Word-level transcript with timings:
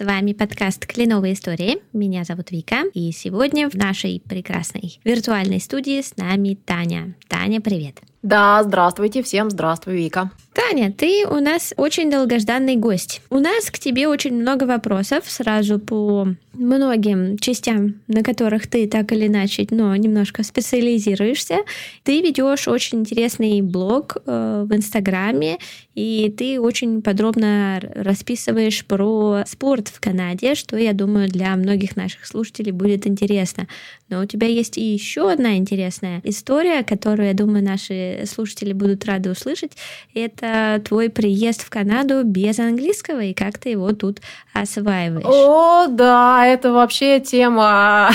С 0.00 0.02
вами 0.02 0.32
подкаст 0.32 0.86
«Кленовые 0.86 1.34
истории». 1.34 1.76
Меня 1.92 2.24
зовут 2.24 2.50
Вика, 2.52 2.84
и 2.94 3.12
сегодня 3.12 3.68
в 3.68 3.74
нашей 3.74 4.22
прекрасной 4.26 4.98
виртуальной 5.04 5.60
студии 5.60 6.00
с 6.00 6.16
нами 6.16 6.54
Таня. 6.54 7.16
Таня, 7.28 7.60
привет! 7.60 8.00
Да, 8.22 8.62
здравствуйте, 8.62 9.22
всем 9.22 9.50
здравствуй, 9.50 9.96
Вика. 9.96 10.30
Таня, 10.52 10.92
ты 10.92 11.26
у 11.26 11.38
нас 11.38 11.72
очень 11.76 12.10
долгожданный 12.10 12.74
гость. 12.74 13.22
У 13.30 13.38
нас 13.38 13.70
к 13.70 13.78
тебе 13.78 14.08
очень 14.08 14.34
много 14.34 14.64
вопросов 14.64 15.30
сразу 15.30 15.78
по 15.78 16.26
многим 16.52 17.38
частям, 17.38 18.00
на 18.08 18.22
которых 18.22 18.66
ты 18.66 18.88
так 18.88 19.12
или 19.12 19.28
иначе, 19.28 19.66
но 19.70 19.94
немножко 19.94 20.42
специализируешься. 20.42 21.58
Ты 22.02 22.20
ведешь 22.20 22.66
очень 22.66 23.00
интересный 23.00 23.62
блог 23.62 24.16
э, 24.26 24.64
в 24.66 24.74
Инстаграме, 24.74 25.58
и 25.94 26.34
ты 26.36 26.60
очень 26.60 27.02
подробно 27.02 27.80
расписываешь 27.94 28.84
про 28.84 29.44
спорт 29.46 29.88
в 29.88 30.00
Канаде, 30.00 30.56
что, 30.56 30.76
я 30.76 30.92
думаю, 30.92 31.28
для 31.28 31.54
многих 31.56 31.94
наших 31.96 32.26
слушателей 32.26 32.72
будет 32.72 33.06
интересно. 33.06 33.68
Но 34.08 34.20
у 34.20 34.24
тебя 34.24 34.48
есть 34.48 34.76
и 34.76 34.92
еще 34.92 35.30
одна 35.30 35.56
интересная 35.56 36.20
история, 36.24 36.82
которую, 36.82 37.28
я 37.28 37.34
думаю, 37.34 37.64
наши 37.64 38.24
слушатели 38.26 38.72
будут 38.72 39.04
рады 39.04 39.30
услышать. 39.30 39.72
Это 40.14 40.49
твой 40.84 41.10
приезд 41.10 41.62
в 41.64 41.70
Канаду 41.70 42.22
без 42.24 42.58
английского 42.58 43.20
и 43.20 43.34
как 43.34 43.58
ты 43.58 43.70
его 43.70 43.92
тут 43.92 44.20
осваиваешь. 44.52 45.24
О, 45.26 45.86
да, 45.88 46.46
это 46.46 46.72
вообще 46.72 47.20
тема 47.20 48.10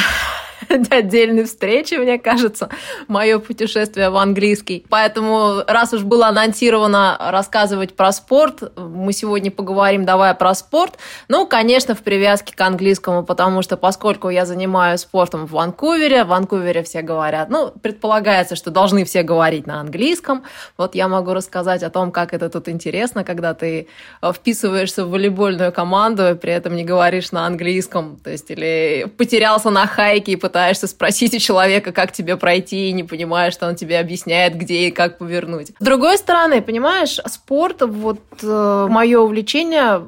отдельной 0.89 1.45
встречи, 1.45 1.95
мне 1.95 2.19
кажется, 2.19 2.69
мое 3.08 3.39
путешествие 3.39 4.09
в 4.09 4.17
английский. 4.17 4.85
Поэтому, 4.89 5.61
раз 5.67 5.94
уж 5.94 6.03
было 6.03 6.27
анонсировано 6.27 7.17
рассказывать 7.19 7.95
про 7.95 8.11
спорт, 8.11 8.71
мы 8.77 9.13
сегодня 9.13 9.52
поговорим, 9.52 10.05
давай 10.05 10.33
про 10.36 10.53
спорт. 10.53 10.97
Ну, 11.27 11.47
конечно, 11.47 11.95
в 11.95 11.99
привязке 11.99 12.55
к 12.55 12.61
английскому, 12.61 13.23
потому 13.23 13.61
что 13.61 13.77
поскольку 13.77 14.30
я 14.30 14.45
занимаюсь 14.45 15.02
спортом 15.02 15.47
в 15.47 15.52
Ванкувере, 15.52 16.23
в 16.23 16.27
Ванкувере 16.27 16.83
все 16.83 17.02
говорят, 17.02 17.49
ну, 17.49 17.71
предполагается, 17.81 18.55
что 18.55 18.71
должны 18.71 19.05
все 19.05 19.23
говорить 19.23 19.67
на 19.67 19.80
английском. 19.80 20.43
Вот 20.77 20.95
я 20.95 21.08
могу 21.08 21.33
рассказать 21.33 21.83
о 21.83 21.89
том, 21.89 22.11
как 22.11 22.33
это 22.33 22.49
тут 22.49 22.69
интересно, 22.69 23.23
когда 23.23 23.53
ты 23.53 23.88
вписываешься 24.23 25.05
в 25.05 25.09
волейбольную 25.09 25.71
команду 25.71 26.30
и 26.30 26.36
при 26.36 26.52
этом 26.52 26.75
не 26.75 26.83
говоришь 26.83 27.31
на 27.31 27.45
английском, 27.45 28.17
то 28.23 28.30
есть 28.30 28.49
или 28.49 29.05
потерялся 29.17 29.69
на 29.69 29.88
хайке 29.88 30.33
и 30.33 30.36
пытаешься 30.36 30.55
спросить 30.88 31.34
у 31.34 31.39
человека, 31.39 31.92
как 31.92 32.11
тебе 32.11 32.38
пройти, 32.38 32.89
и 32.89 32.94
не 32.94 33.03
понимаешь, 33.03 33.53
что 33.53 33.67
он 33.67 33.75
тебе 33.75 34.00
объясняет, 34.00 34.58
где 34.58 34.88
и 34.88 34.92
как 34.92 35.17
повернуть. 35.17 35.72
С 35.80 35.84
другой 35.84 36.17
стороны, 36.17 36.61
понимаешь, 36.61 37.20
спорт, 37.28 37.81
вот 37.81 38.22
э, 38.42 38.88
мое 38.89 39.20
увлечение 39.20 40.02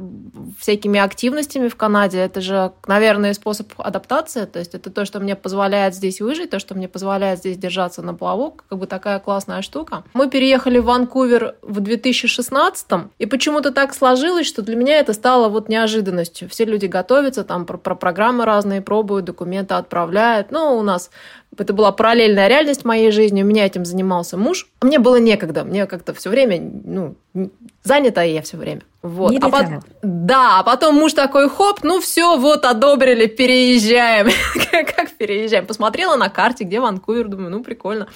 всякими 0.58 1.00
активностями 1.00 1.67
в 1.67 1.75
Канаде, 1.75 2.19
это 2.19 2.41
же, 2.41 2.72
наверное, 2.88 3.33
способ 3.33 3.72
адаптации, 3.77 4.45
то 4.45 4.59
есть 4.59 4.75
это 4.75 4.89
то, 4.89 5.05
что 5.05 5.19
мне 5.19 5.36
позволяет 5.36 5.95
здесь 5.95 6.22
выжить, 6.22 6.50
то, 6.50 6.59
что 6.59 6.75
мне 6.75 6.88
позволяет 6.88 7.39
здесь 7.39 7.58
держаться 7.58 8.02
на 8.02 8.13
плаву, 8.13 8.58
как 8.67 8.80
бы 8.80 8.88
такая 8.88 9.19
классная 9.19 9.61
штука. 9.61 10.03
Мы 10.13 10.30
переехали 10.30 10.80
в 10.80 10.85
Ванкувер 10.85 11.55
в 11.61 11.80
2016 11.80 12.88
и 13.19 13.25
почему-то 13.25 13.72
так 13.72 13.94
сложилось, 13.94 14.47
что 14.47 14.61
для 14.61 14.75
меня 14.75 15.00
это 15.00 15.13
стало 15.13 15.50
вот 15.50 15.69
неожиданностью. 15.69 16.50
Все 16.50 16.66
люди 16.66 16.85
готовятся, 16.85 17.44
там 17.44 17.66
про, 17.66 17.78
про 17.78 17.95
программы 17.95 18.45
разные 18.45 18.81
пробуют, 18.81 19.25
документы 19.25 19.75
отправляют. 19.75 20.52
Ну, 20.52 20.78
у 20.78 20.81
нас 20.81 21.09
это 21.57 21.74
была 21.74 21.91
параллельная 21.91 22.47
реальность 22.47 22.85
моей 22.85 23.12
жизни. 23.12 23.44
У 23.44 23.45
меня 23.45 23.66
этим 23.66 23.85
занимался 23.85 24.38
муж. 24.38 24.68
Мне 24.81 25.00
было 25.00 25.18
некогда. 25.18 25.63
Мне 25.63 25.85
как-то 25.85 26.13
все 26.13 26.29
время, 26.29 26.59
ну, 26.59 27.16
занята 27.84 28.24
я 28.24 28.42
все 28.42 28.58
время. 28.58 28.81
Вот. 29.02 29.31
Не 29.31 29.38
а 29.38 29.50
по... 29.50 29.81
Да, 30.02 30.59
а 30.59 30.64
потом 30.64 30.96
муж 30.96 31.14
такой, 31.14 31.50
хоп, 31.50 31.80
ну 31.84 32.02
все, 32.02 32.38
вот 32.38 32.66
одобрили, 32.66 33.28
переезжаем. 33.28 34.28
как 34.72 35.12
переезжаем? 35.12 35.66
Посмотрела 35.66 36.16
на 36.16 36.30
карте, 36.30 36.64
где 36.64 36.80
Ванкувер, 36.80 37.28
думаю, 37.28 37.52
ну 37.52 37.64
прикольно, 37.64 38.08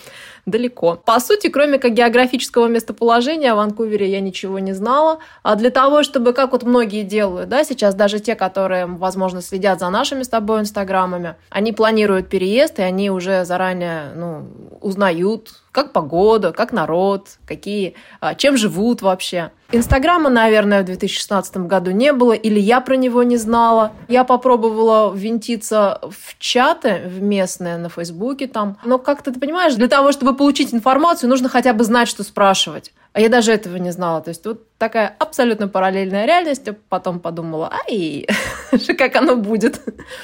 далеко. 0.46 0.96
По 0.96 1.20
сути, 1.20 1.48
кроме 1.48 1.78
как 1.78 1.94
географического 1.94 2.68
местоположения 2.68 3.54
о 3.54 3.56
Ванкувере 3.56 4.09
я 4.09 4.20
ничего 4.20 4.59
не 4.59 4.74
знала. 4.74 5.20
А 5.44 5.56
для 5.56 5.70
того, 5.70 6.03
чтобы, 6.03 6.34
как 6.34 6.52
вот 6.52 6.64
многие 6.64 7.03
делают, 7.03 7.48
да, 7.48 7.64
сейчас 7.64 7.96
даже 7.96 8.20
те, 8.20 8.36
которые, 8.36 8.86
возможно, 8.88 9.42
следят 9.42 9.80
за 9.80 9.90
нашими 9.90 10.24
с 10.24 10.30
тобой 10.30 10.62
инстаграмами, 10.62 11.36
они 11.50 11.72
планируют 11.72 12.28
переезд, 12.28 12.80
и 12.80 12.82
они 12.82 13.12
уже 13.12 13.46
заранее, 13.46 14.12
ну, 14.16 14.48
узнают, 14.82 15.60
как 15.72 15.94
погода, 15.94 16.52
как 16.52 16.72
народ, 16.74 17.38
какие, 17.46 17.96
а, 18.20 18.36
чем 18.36 18.58
живут 18.58 19.02
вообще. 19.02 19.52
Инстаграма, 19.72 20.30
наверное, 20.30 20.82
в 20.82 20.86
2016 20.86 21.58
году 21.68 21.92
не 21.92 22.12
было, 22.12 22.34
или 22.34 22.59
я 22.59 22.82
про 22.82 22.96
него 22.98 23.24
не 23.24 23.38
знала. 23.38 23.94
Я 24.09 24.26
попробовала 24.26 25.14
ввинтиться 25.14 26.02
в 26.04 26.38
чаты 26.40 27.04
в 27.06 27.22
местные 27.22 27.78
на 27.78 27.88
Фейсбуке 27.88 28.48
там. 28.48 28.78
Но 28.84 28.98
как-то, 28.98 29.32
ты 29.32 29.40
понимаешь, 29.40 29.76
для 29.76 29.88
того, 29.88 30.12
чтобы 30.12 30.36
получить 30.36 30.74
информацию, 30.74 31.30
нужно 31.30 31.48
хотя 31.48 31.74
бы 31.74 31.86
знать, 31.86 32.09
что 32.09 32.24
спрашивать. 32.24 32.92
А 33.13 33.19
я 33.19 33.27
даже 33.27 33.51
этого 33.51 33.75
не 33.75 33.91
знала. 33.91 34.22
То 34.22 34.29
есть 34.29 34.45
вот 34.45 34.66
такая 34.77 35.13
абсолютно 35.19 35.67
параллельная 35.67 36.25
реальность. 36.25 36.66
Я 36.66 36.75
потом 36.88 37.19
подумала, 37.19 37.69
ай, 37.89 38.25
как 38.97 39.16
оно 39.17 39.35
будет. 39.35 39.81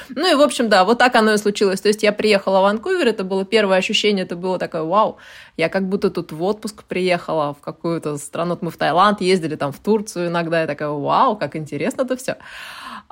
Ну 0.08 0.30
и, 0.30 0.34
в 0.34 0.40
общем, 0.40 0.70
да, 0.70 0.84
вот 0.84 0.98
так 0.98 1.14
оно 1.14 1.34
и 1.34 1.36
случилось. 1.36 1.82
То 1.82 1.88
есть 1.88 2.02
я 2.02 2.12
приехала 2.12 2.60
в 2.60 2.62
Ванкувер, 2.62 3.06
это 3.06 3.24
было 3.24 3.44
первое 3.44 3.76
ощущение, 3.76 4.24
это 4.24 4.36
было 4.36 4.58
такое, 4.58 4.82
вау, 4.82 5.18
я 5.58 5.68
как 5.68 5.86
будто 5.86 6.08
тут 6.10 6.32
в 6.32 6.42
отпуск 6.42 6.84
приехала 6.84 7.52
в 7.52 7.60
какую-то 7.60 8.16
страну. 8.16 8.56
Мы 8.62 8.70
в 8.70 8.76
Таиланд 8.78 9.20
ездили, 9.20 9.56
там 9.56 9.72
в 9.72 9.78
Турцию 9.80 10.28
иногда. 10.28 10.62
Я 10.62 10.66
такая, 10.66 10.88
вау, 10.88 11.36
как 11.36 11.56
интересно 11.56 12.02
это 12.02 12.16
все. 12.16 12.36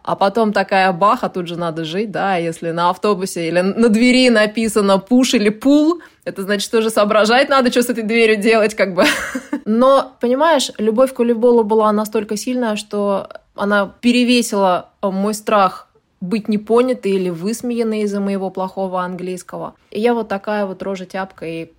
А 0.06 0.15
потом 0.15 0.53
такая 0.53 0.93
баха, 0.93 1.28
тут 1.28 1.49
же 1.49 1.56
надо 1.56 1.84
жить, 1.84 2.12
да, 2.12 2.37
если 2.37 2.71
на 2.71 2.91
автобусе 2.91 3.49
или 3.49 3.61
на 3.61 3.89
двери 3.89 4.31
написано 4.31 4.99
пуш 4.99 5.34
или 5.34 5.49
пул, 5.49 6.00
это 6.25 6.43
значит 6.43 6.71
тоже 6.71 6.91
соображать 6.91 7.49
надо, 7.49 7.72
что 7.72 7.83
с 7.83 7.89
этой 7.91 8.05
дверью 8.05 8.37
делать, 8.37 8.77
как 8.77 8.94
бы. 8.94 9.05
Но, 9.65 10.12
понимаешь, 10.21 10.71
любовь 10.78 11.12
к 11.12 11.19
волейболу 11.19 11.65
была 11.65 11.91
настолько 11.91 12.37
сильная, 12.37 12.77
что 12.77 13.28
она 13.56 13.93
перевесила 14.00 14.91
мой 15.03 15.34
страх 15.34 15.89
быть 16.21 16.47
непонятой 16.47 17.11
или 17.11 17.31
высмеянной 17.31 18.03
из-за 18.03 18.21
моего 18.21 18.50
плохого 18.50 19.03
английского. 19.03 19.75
И 19.91 20.00
я 20.00 20.15
вот 20.15 20.28
такая 20.28 20.67
вот 20.67 20.84
рожа 20.84 21.06
тяпка 21.06 21.47
и 21.47 21.73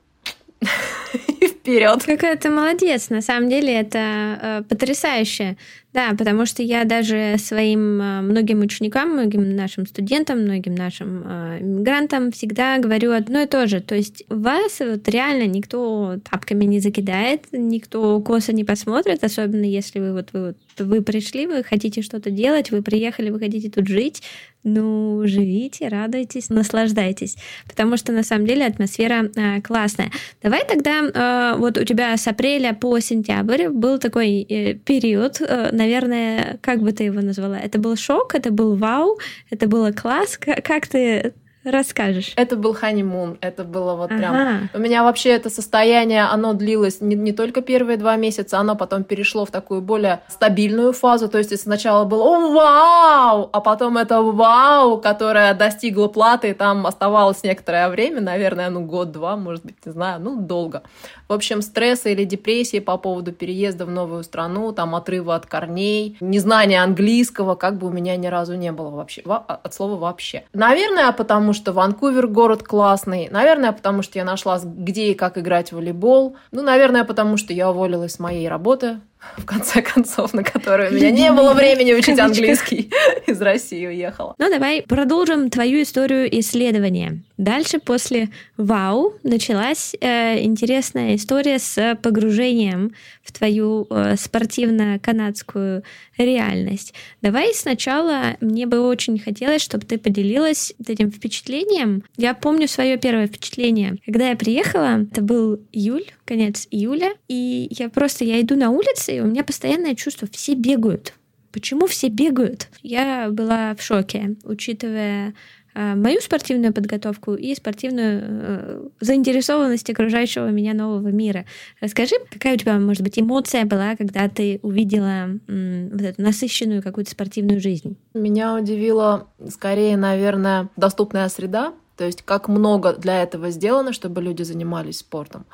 вперед. 1.68 2.04
Какая 2.06 2.38
ты 2.38 2.50
молодец. 2.50 3.10
На 3.10 3.22
самом 3.22 3.50
деле 3.50 3.74
это 3.74 4.00
э, 4.00 4.64
потрясающе. 4.68 5.58
Да, 5.94 6.14
потому 6.18 6.46
что 6.46 6.62
я 6.62 6.84
даже 6.84 7.38
своим 7.40 8.02
э, 8.02 8.22
многим 8.22 8.62
ученикам, 8.62 9.14
многим 9.14 9.56
нашим 9.56 9.88
студентам, 9.88 10.42
многим 10.42 10.76
нашим 10.76 11.24
э, 11.26 11.58
иммигрантам 11.62 12.32
всегда 12.32 12.78
говорю 12.78 13.14
одно 13.14 13.42
и 13.42 13.48
то 13.48 13.68
же. 13.68 13.82
То 13.82 13.96
есть 13.96 14.24
вас 14.30 14.80
вот 14.80 15.08
реально 15.10 15.48
никто 15.48 16.18
тапками 16.30 16.66
не 16.66 16.80
закидает, 16.80 17.48
никто 17.52 18.22
косо 18.22 18.54
не 18.54 18.64
посмотрит, 18.64 19.24
особенно 19.24 19.66
если 19.66 20.00
вы 20.00 20.14
вот 20.14 20.30
вы, 20.34 20.48
вот, 20.48 20.58
вы 20.88 21.02
пришли, 21.02 21.48
вы 21.48 21.64
хотите 21.64 22.02
что-то 22.02 22.30
делать, 22.30 22.70
вы 22.70 22.84
приехали, 22.84 23.32
вы 23.32 23.40
хотите 23.40 23.70
тут 23.72 23.88
жить, 23.88 24.22
ну, 24.68 25.22
живите, 25.26 25.88
радуйтесь, 25.88 26.50
наслаждайтесь, 26.50 27.38
потому 27.68 27.98
что 27.98 28.12
на 28.12 28.24
самом 28.24 28.46
деле 28.46 28.66
атмосфера 28.66 29.30
э, 29.36 29.62
классная. 29.62 30.12
Давай 30.44 30.66
тогда 30.68 31.02
э, 31.02 31.58
вот 31.58 31.78
у 31.78 31.84
тебя 31.84 32.18
с 32.18 32.28
апреля 32.28 32.74
по 32.74 33.00
сентябрь 33.00 33.70
был 33.70 33.98
такой 33.98 34.42
э, 34.42 34.74
период, 34.74 35.42
э, 35.42 35.70
наверное, 35.72 36.60
как 36.62 36.82
бы 36.82 36.92
ты 36.92 37.06
его 37.06 37.22
назвала? 37.22 37.58
Это 37.58 37.80
был 37.80 37.96
шок, 37.96 38.36
это 38.36 38.52
был 38.52 38.76
вау, 38.76 39.18
это 39.50 39.68
было 39.68 39.92
класс. 39.92 40.38
Как 40.38 40.88
ты 40.88 41.34
расскажешь? 41.72 42.34
Это 42.36 42.56
был 42.56 42.74
ханимун, 42.74 43.38
это 43.42 43.64
было 43.64 43.96
вот 43.96 44.12
ага. 44.12 44.18
прям... 44.18 44.70
У 44.74 44.80
меня 44.80 45.04
вообще 45.04 45.30
это 45.30 45.50
состояние, 45.50 46.24
оно 46.24 46.54
длилось 46.54 47.02
не, 47.02 47.16
не 47.16 47.32
только 47.32 47.62
первые 47.62 47.98
два 47.98 48.16
месяца, 48.16 48.60
оно 48.60 48.76
потом 48.76 49.04
перешло 49.04 49.46
в 49.46 49.52
такую 49.52 49.82
более 49.82 50.22
стабильную 50.28 50.94
фазу, 50.94 51.30
то 51.30 51.38
есть 51.38 51.58
сначала 51.60 52.06
было 52.06 52.24
«О, 52.24 52.52
вау!», 52.52 53.50
а 53.52 53.62
потом 53.62 53.98
это 53.98 54.22
«Вау!», 54.22 55.00
которое 55.00 55.54
достигло 55.54 56.08
платы, 56.08 56.50
и 56.50 56.54
там 56.54 56.86
оставалось 56.86 57.44
некоторое 57.44 57.90
время, 57.90 58.22
наверное, 58.22 58.70
ну 58.70 58.82
год-два, 58.82 59.36
может 59.36 59.66
быть, 59.66 59.76
не 59.86 59.92
знаю, 59.92 60.22
ну 60.22 60.36
долго. 60.42 60.84
В 61.28 61.34
общем, 61.34 61.62
стресса 61.62 62.10
или 62.10 62.24
депрессии 62.24 62.80
по 62.80 62.98
поводу 62.98 63.32
переезда 63.32 63.86
в 63.86 63.90
новую 63.90 64.24
страну, 64.24 64.72
там 64.72 64.96
отрыва 64.96 65.36
от 65.36 65.46
корней, 65.46 66.18
незнание 66.20 66.82
английского, 66.82 67.56
как 67.56 67.78
бы 67.78 67.88
у 67.88 67.92
меня 67.92 68.16
ни 68.16 68.28
разу 68.28 68.56
не 68.56 68.72
было 68.72 68.90
вообще, 68.90 69.22
от 69.22 69.74
слова 69.74 69.96
вообще. 69.96 70.44
Наверное, 70.54 71.12
потому 71.12 71.54
что 71.58 71.74
Ванкувер 71.74 72.28
город 72.28 72.64
классный, 72.64 73.28
наверное, 73.30 73.74
потому 73.74 74.02
что 74.02 74.18
я 74.18 74.24
нашла, 74.24 74.60
где 74.64 75.12
и 75.12 75.14
как 75.14 75.38
играть 75.38 75.72
в 75.72 75.76
волейбол, 75.76 76.38
ну, 76.52 76.62
наверное, 76.62 77.04
потому 77.04 77.36
что 77.36 77.52
я 77.52 77.70
уволилась 77.70 78.14
с 78.14 78.20
моей 78.20 78.48
работы 78.48 79.02
в 79.36 79.46
конце 79.46 79.82
концов, 79.82 80.34
на 80.34 80.44
которой 80.44 80.90
у 80.90 80.94
меня 80.94 81.12
не 81.12 81.32
было 81.32 81.54
времени 81.54 81.94
учить 81.94 82.20
английский. 82.20 82.90
Из 83.28 83.42
России 83.42 83.86
уехала. 83.86 84.36
Ну, 84.38 84.50
давай 84.50 84.84
продолжим 84.84 85.50
твою 85.50 85.82
историю 85.82 86.28
исследования. 86.40 87.22
Дальше, 87.38 87.80
после 87.80 88.30
«Вау», 88.58 89.14
началась 89.24 89.96
э, 90.02 90.44
интересная 90.44 91.16
история 91.16 91.60
с 91.60 91.98
погружением 92.02 92.94
в 93.24 93.32
твою 93.32 93.86
э, 93.90 94.16
спортивно-канадскую 94.18 95.84
реальность. 96.18 96.94
Давай 97.22 97.54
сначала, 97.54 98.38
мне 98.42 98.66
бы 98.66 98.80
очень 98.82 99.20
хотелось, 99.20 99.62
чтобы 99.62 99.86
ты 99.86 99.98
поделилась 100.00 100.74
этим 100.88 101.12
впечатлением. 101.12 102.04
Я 102.16 102.34
помню 102.34 102.68
свое 102.68 102.98
первое 102.98 103.28
впечатление. 103.28 103.98
Когда 104.06 104.30
я 104.30 104.36
приехала, 104.36 105.02
это 105.02 105.22
был 105.22 105.60
июль, 105.72 106.06
конец 106.28 106.68
июля, 106.70 107.14
и 107.28 107.68
я 107.72 107.90
просто, 107.90 108.26
я 108.26 108.40
иду 108.42 108.56
на 108.56 108.70
улице, 108.70 109.18
и 109.18 109.22
у 109.22 109.26
меня 109.26 109.44
постоянное 109.44 109.96
чувство, 109.96 110.28
все 110.32 110.54
бегают. 110.54 111.14
Почему 111.52 111.88
все 111.88 112.10
бегают? 112.10 112.68
Я 112.84 113.30
была 113.32 113.74
в 113.74 113.82
шоке, 113.82 114.36
учитывая 114.44 115.34
э, 115.74 115.96
мою 115.96 116.20
спортивную 116.22 116.74
подготовку 116.74 117.34
и 117.34 117.56
спортивную 117.56 118.22
э, 118.24 118.88
заинтересованность 119.00 119.90
окружающего 119.90 120.50
меня 120.50 120.74
нового 120.74 121.08
мира. 121.08 121.46
Расскажи, 121.82 122.16
какая 122.30 122.56
у 122.56 122.58
тебя, 122.58 122.78
может 122.78 123.02
быть, 123.02 123.18
эмоция 123.18 123.66
была, 123.66 123.96
когда 123.96 124.28
ты 124.28 124.60
увидела 124.62 125.40
м, 125.48 125.90
вот 125.92 126.02
эту 126.02 126.22
насыщенную 126.22 126.84
какую-то 126.84 127.10
спортивную 127.10 127.60
жизнь? 127.60 127.98
Меня 128.14 128.54
удивила 128.54 129.28
скорее, 129.50 129.98
наверное, 129.98 130.70
доступная 130.76 131.30
среда, 131.30 131.74
то 131.96 132.06
есть 132.06 132.22
как 132.22 132.48
много 132.48 132.94
для 132.94 133.24
этого 133.24 133.50
сделано, 133.50 133.92
чтобы 133.92 134.22
люди 134.22 134.44
занимались 134.44 135.00
спортом. 135.00 135.46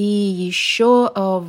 И 0.00 0.02
еще 0.02 1.12
э, 1.14 1.42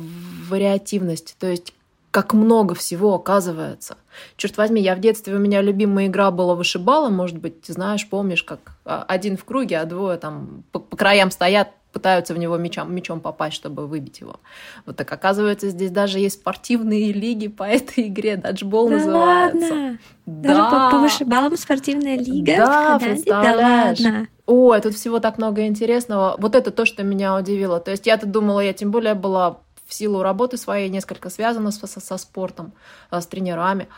вариативность, 0.50 1.36
то 1.38 1.46
есть 1.46 1.72
как 2.10 2.34
много 2.34 2.74
всего 2.74 3.14
оказывается. 3.14 3.96
Черт 4.36 4.58
возьми, 4.58 4.82
я 4.82 4.94
в 4.94 5.00
детстве, 5.00 5.34
у 5.34 5.38
меня 5.38 5.62
любимая 5.62 6.08
игра 6.08 6.30
была 6.30 6.54
вышибала, 6.54 7.08
может 7.08 7.38
быть, 7.38 7.62
ты 7.62 7.72
знаешь, 7.72 8.06
помнишь, 8.06 8.42
как 8.42 8.76
а, 8.84 9.06
один 9.08 9.38
в 9.38 9.46
круге, 9.46 9.78
а 9.78 9.86
двое 9.86 10.18
там 10.18 10.64
по, 10.70 10.80
по 10.80 10.98
краям 10.98 11.30
стоят, 11.30 11.70
пытаются 11.92 12.34
в 12.34 12.38
него 12.38 12.56
мечом, 12.56 12.94
мечом 12.94 13.20
попасть, 13.20 13.54
чтобы 13.54 13.86
выбить 13.86 14.20
его. 14.20 14.40
Вот 14.86 14.96
так 14.96 15.12
оказывается, 15.12 15.68
здесь 15.68 15.90
даже 15.90 16.18
есть 16.18 16.40
спортивные 16.40 17.12
лиги 17.12 17.48
по 17.48 17.62
этой 17.64 18.08
игре, 18.08 18.36
даджбол 18.36 18.88
да 18.88 18.96
называется. 18.96 19.74
Ладно? 19.74 19.98
Да. 20.26 20.48
Даже 20.48 20.70
по, 20.70 20.90
по 20.90 20.98
вышибалам 20.98 21.56
спортивная 21.56 22.16
лига 22.16 22.56
да, 22.56 22.98
представляешь? 22.98 23.98
Да 23.98 24.04
ладно. 24.04 24.28
Ой, 24.46 24.80
тут 24.80 24.94
всего 24.94 25.20
так 25.20 25.38
много 25.38 25.66
интересного. 25.66 26.36
Вот 26.38 26.54
это 26.54 26.70
то, 26.70 26.84
что 26.84 27.02
меня 27.02 27.36
удивило. 27.36 27.80
То 27.80 27.90
есть 27.90 28.06
я-то 28.06 28.26
думала, 28.26 28.60
я 28.60 28.72
тем 28.72 28.90
более 28.90 29.14
была 29.14 29.58
в 29.86 29.94
силу 29.94 30.22
работы 30.22 30.56
своей 30.56 30.88
несколько 30.88 31.28
связана 31.30 31.70
со, 31.70 31.86
со 31.86 32.16
спортом, 32.16 32.72
а, 33.10 33.20
с 33.20 33.26
тренерами. 33.26 33.88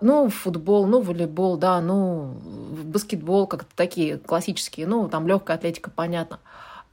Ну, 0.00 0.28
футбол, 0.28 0.86
ну, 0.86 1.00
волейбол, 1.00 1.56
да, 1.56 1.80
ну, 1.80 2.34
баскетбол, 2.84 3.46
как-то 3.46 3.70
такие 3.76 4.18
классические, 4.18 4.86
ну, 4.86 5.08
там 5.08 5.28
легкая 5.28 5.56
атлетика, 5.56 5.90
понятно. 5.90 6.40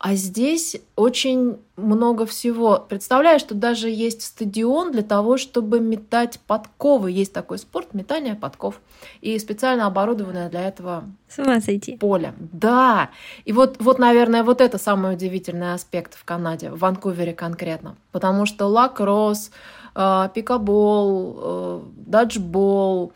А 0.03 0.15
здесь 0.15 0.77
очень 0.95 1.59
много 1.77 2.25
всего. 2.25 2.83
Представляешь, 2.89 3.41
что 3.41 3.53
даже 3.53 3.87
есть 3.87 4.23
стадион 4.23 4.91
для 4.91 5.03
того, 5.03 5.37
чтобы 5.37 5.79
метать 5.79 6.39
подковы. 6.47 7.11
Есть 7.11 7.33
такой 7.33 7.59
спорт 7.59 7.93
метание 7.93 8.33
подков. 8.33 8.81
И 9.21 9.37
специально 9.37 9.85
оборудованное 9.85 10.49
для 10.49 10.67
этого 10.67 11.03
С 11.29 11.37
ума 11.37 11.61
сойти. 11.61 11.97
поле. 11.97 12.33
Да. 12.39 13.11
И 13.45 13.53
вот, 13.53 13.75
вот, 13.79 13.99
наверное, 13.99 14.43
вот 14.43 14.59
это 14.59 14.79
самый 14.79 15.13
удивительный 15.13 15.75
аспект 15.75 16.15
в 16.15 16.25
Канаде, 16.25 16.71
в 16.71 16.79
Ванкувере 16.79 17.33
конкретно. 17.33 17.95
Потому 18.11 18.47
что 18.47 18.65
лакросс, 18.65 19.51
э, 19.93 20.29
пикабол, 20.33 21.37
э, 21.37 21.81
даджбол, 22.07 23.13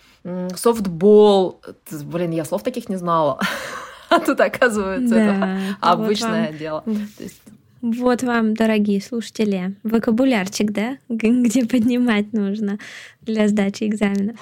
софтбол. 0.55 1.61
Блин, 2.03 2.29
я 2.29 2.45
слов 2.45 2.61
таких 2.61 2.89
не 2.89 2.97
знала. 2.97 3.39
А 4.15 4.19
тут, 4.25 4.39
оказывается, 4.39 5.15
да, 5.15 5.59
это 5.71 5.77
обычное 5.79 6.49
вот 6.49 6.57
дело. 6.57 6.83
есть... 7.19 7.41
Вот 7.81 8.23
вам, 8.23 8.55
дорогие 8.55 9.01
слушатели, 9.01 9.75
вокабулярчик, 9.83 10.71
да, 10.71 10.97
где 11.09 11.65
поднимать 11.65 12.33
нужно 12.33 12.79
для 13.21 13.47
сдачи 13.47 13.83
экзаменов. 13.83 14.37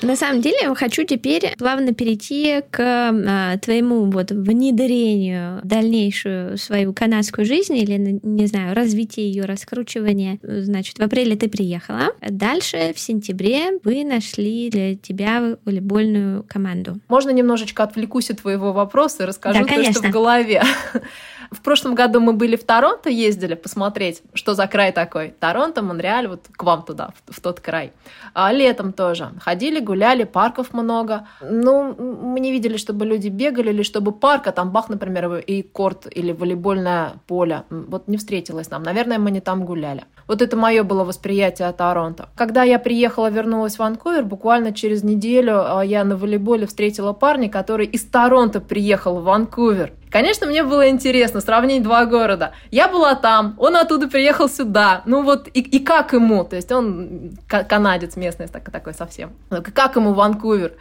На 0.00 0.14
самом 0.14 0.40
деле, 0.40 0.56
я 0.62 0.74
хочу 0.74 1.04
теперь 1.04 1.54
плавно 1.58 1.92
перейти 1.92 2.62
к 2.70 2.80
а, 2.80 3.56
твоему 3.58 4.10
вот 4.10 4.30
внедрению 4.30 5.60
в 5.62 5.66
дальнейшую 5.66 6.56
свою 6.56 6.92
канадскую 6.92 7.44
жизнь 7.44 7.76
или, 7.76 8.20
не 8.22 8.46
знаю, 8.46 8.76
развитие 8.76 9.28
ее, 9.28 9.44
раскручивание. 9.44 10.38
Значит, 10.42 10.98
в 10.98 11.02
апреле 11.02 11.36
ты 11.36 11.48
приехала. 11.48 12.12
Дальше, 12.20 12.92
в 12.94 13.00
сентябре, 13.00 13.78
вы 13.82 14.04
нашли 14.04 14.70
для 14.70 14.94
тебя 14.94 15.56
волейбольную 15.64 16.44
команду. 16.44 17.00
Можно 17.08 17.30
немножечко 17.30 17.82
отвлекусь 17.82 18.30
от 18.30 18.40
твоего 18.40 18.72
вопроса 18.72 19.24
и 19.24 19.26
расскажу 19.26 19.66
да, 19.66 19.66
то, 19.66 19.92
что 19.92 20.02
в 20.02 20.10
голове. 20.10 20.62
В 21.50 21.62
прошлом 21.62 21.94
году 21.94 22.20
мы 22.20 22.32
были 22.32 22.56
в 22.56 22.64
Торонто, 22.64 23.08
ездили 23.08 23.54
посмотреть, 23.54 24.22
что 24.34 24.54
за 24.54 24.66
край 24.66 24.92
такой. 24.92 25.34
Торонто, 25.40 25.82
Монреаль, 25.82 26.28
вот 26.28 26.46
к 26.50 26.62
вам 26.62 26.82
туда, 26.82 27.10
в, 27.26 27.34
в 27.36 27.40
тот 27.40 27.60
край. 27.60 27.92
А 28.34 28.52
летом 28.52 28.92
тоже. 28.92 29.30
Ходили, 29.40 29.80
гуляли, 29.80 30.24
парков 30.24 30.72
много. 30.72 31.26
Ну, 31.40 31.94
мы 31.94 32.40
не 32.40 32.52
видели, 32.52 32.76
чтобы 32.76 33.06
люди 33.06 33.28
бегали, 33.28 33.70
или 33.70 33.82
чтобы 33.82 34.12
парк, 34.12 34.46
а 34.46 34.52
там 34.52 34.70
бах, 34.70 34.88
например, 34.88 35.36
и 35.36 35.62
корт, 35.62 36.06
или 36.10 36.32
волейбольное 36.32 37.14
поле. 37.26 37.64
Вот 37.70 38.08
не 38.08 38.16
встретилось 38.16 38.70
нам. 38.70 38.82
Наверное, 38.82 39.18
мы 39.18 39.30
не 39.30 39.40
там 39.40 39.64
гуляли. 39.64 40.04
Вот 40.26 40.42
это 40.42 40.56
мое 40.56 40.82
было 40.82 41.04
восприятие 41.04 41.72
Торонто. 41.72 42.28
Когда 42.36 42.62
я 42.62 42.78
приехала, 42.78 43.30
вернулась 43.30 43.76
в 43.76 43.78
Ванкувер, 43.78 44.24
буквально 44.24 44.72
через 44.72 45.02
неделю 45.02 45.78
а, 45.78 45.82
я 45.82 46.04
на 46.04 46.16
волейболе 46.16 46.66
встретила 46.66 47.12
парня, 47.12 47.48
который 47.48 47.86
из 47.86 48.04
Торонто 48.04 48.60
приехал 48.60 49.20
в 49.20 49.24
Ванкувер. 49.24 49.92
Конечно, 50.10 50.46
мне 50.46 50.62
было 50.62 50.88
интересно 50.88 51.40
сравнить 51.40 51.82
два 51.82 52.06
города. 52.06 52.52
Я 52.70 52.88
была 52.88 53.14
там, 53.14 53.54
он 53.58 53.76
оттуда 53.76 54.08
приехал 54.08 54.48
сюда. 54.48 55.02
Ну 55.04 55.22
вот, 55.22 55.48
и, 55.52 55.60
и 55.60 55.78
как 55.78 56.12
ему? 56.12 56.44
То 56.44 56.56
есть 56.56 56.72
он 56.72 57.38
канадец 57.46 58.16
местный, 58.16 58.48
так, 58.48 58.70
такой 58.70 58.94
совсем. 58.94 59.32
Как 59.74 59.96
ему 59.96 60.14
Ванкувер? 60.14 60.72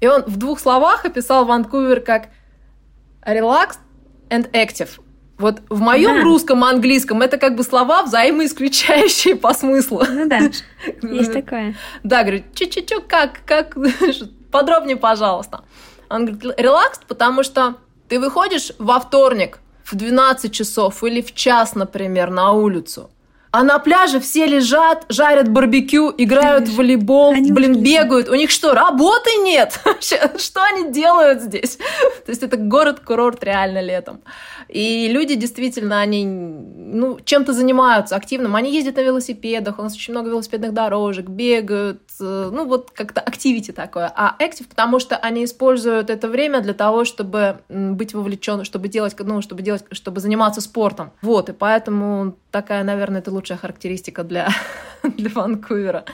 И 0.00 0.06
он 0.06 0.24
в 0.24 0.36
двух 0.36 0.58
словах 0.58 1.04
описал 1.04 1.44
Ванкувер 1.44 2.00
как 2.00 2.28
relaxed 3.24 3.78
and 4.30 4.50
active. 4.52 5.00
Вот 5.38 5.60
в 5.68 5.80
моем 5.80 6.18
да. 6.18 6.22
русском 6.22 6.62
английском 6.62 7.22
это 7.22 7.36
как 7.36 7.56
бы 7.56 7.64
слова 7.64 8.02
взаимоисключающие 8.02 9.36
по 9.36 9.54
смыслу. 9.54 10.04
Ну 10.08 10.28
да, 10.28 10.38
есть 11.02 11.32
такое. 11.32 11.74
Да, 12.02 12.22
говорю, 12.22 12.44
чу-чу-чу, 12.54 13.02
как, 13.06 13.40
как, 13.44 13.76
подробнее, 14.52 14.96
пожалуйста. 14.96 15.64
Он 16.08 16.26
говорит, 16.26 16.60
релакс, 16.60 17.00
потому 17.08 17.42
что 17.42 17.76
ты 18.12 18.20
выходишь 18.20 18.72
во 18.78 19.00
вторник 19.00 19.60
в 19.84 19.94
12 19.94 20.52
часов 20.52 21.02
или 21.02 21.22
в 21.22 21.34
час, 21.34 21.74
например, 21.74 22.30
на 22.30 22.52
улицу, 22.52 23.08
а 23.52 23.62
на 23.64 23.78
пляже 23.78 24.20
все 24.20 24.46
лежат, 24.46 25.06
жарят 25.08 25.48
барбекю, 25.48 26.12
играют 26.18 26.68
в 26.68 26.76
волейбол, 26.76 27.32
они 27.32 27.52
блин, 27.52 27.82
бегают. 27.82 28.28
У 28.28 28.34
них 28.34 28.50
что, 28.50 28.74
работы 28.74 29.30
нет? 29.38 29.80
что 30.38 30.62
они 30.62 30.92
делают 30.92 31.40
здесь? 31.40 31.76
То 32.26 32.32
есть 32.32 32.42
это 32.42 32.58
город-курорт 32.58 33.42
реально 33.44 33.80
летом. 33.80 34.20
И 34.68 35.08
люди 35.08 35.34
действительно, 35.34 36.00
они 36.02 36.26
ну, 36.26 37.18
чем-то 37.24 37.54
занимаются 37.54 38.16
активным. 38.16 38.56
Они 38.56 38.74
ездят 38.74 38.96
на 38.96 39.02
велосипедах, 39.02 39.78
у 39.78 39.82
нас 39.82 39.94
очень 39.94 40.12
много 40.12 40.28
велосипедных 40.28 40.74
дорожек, 40.74 41.28
бегают, 41.28 42.02
ну 42.20 42.66
вот 42.66 42.90
как-то 42.90 43.20
активити 43.20 43.72
такое. 43.72 44.12
А 44.14 44.36
active, 44.38 44.68
потому 44.68 44.98
что 44.98 45.16
они 45.16 45.44
используют 45.44 46.10
это 46.10 46.28
время 46.28 46.60
для 46.60 46.74
того, 46.74 47.04
чтобы 47.04 47.58
быть 47.68 48.14
вовлеченным, 48.14 48.64
чтобы 48.64 48.88
делать, 48.88 49.14
ну, 49.18 49.42
чтобы 49.42 49.62
делать, 49.62 49.84
чтобы 49.92 50.20
заниматься 50.20 50.60
спортом. 50.60 51.10
Вот, 51.22 51.48
и 51.48 51.52
поэтому 51.52 52.36
такая, 52.50 52.84
наверное, 52.84 53.20
это 53.20 53.30
лучшая 53.30 53.58
характеристика 53.58 54.24
для, 54.24 54.48
для 55.02 55.30
Ванкувера. 55.30 56.04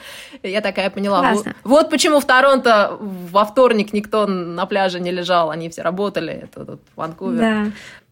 Я 0.42 0.60
такая 0.60 0.90
поняла. 0.90 1.32
Вот, 1.32 1.46
вот 1.64 1.90
почему 1.90 2.20
в 2.20 2.24
Торонто 2.24 2.96
во 3.00 3.44
вторник 3.44 3.92
никто 3.92 4.26
на 4.26 4.66
пляже 4.66 5.00
не 5.00 5.10
лежал, 5.10 5.50
они 5.50 5.68
все 5.68 5.82
работали. 5.82 6.32
Это, 6.32 6.62
это 6.62 6.78
Ванкувер. 6.96 7.40
Да. 7.40 7.66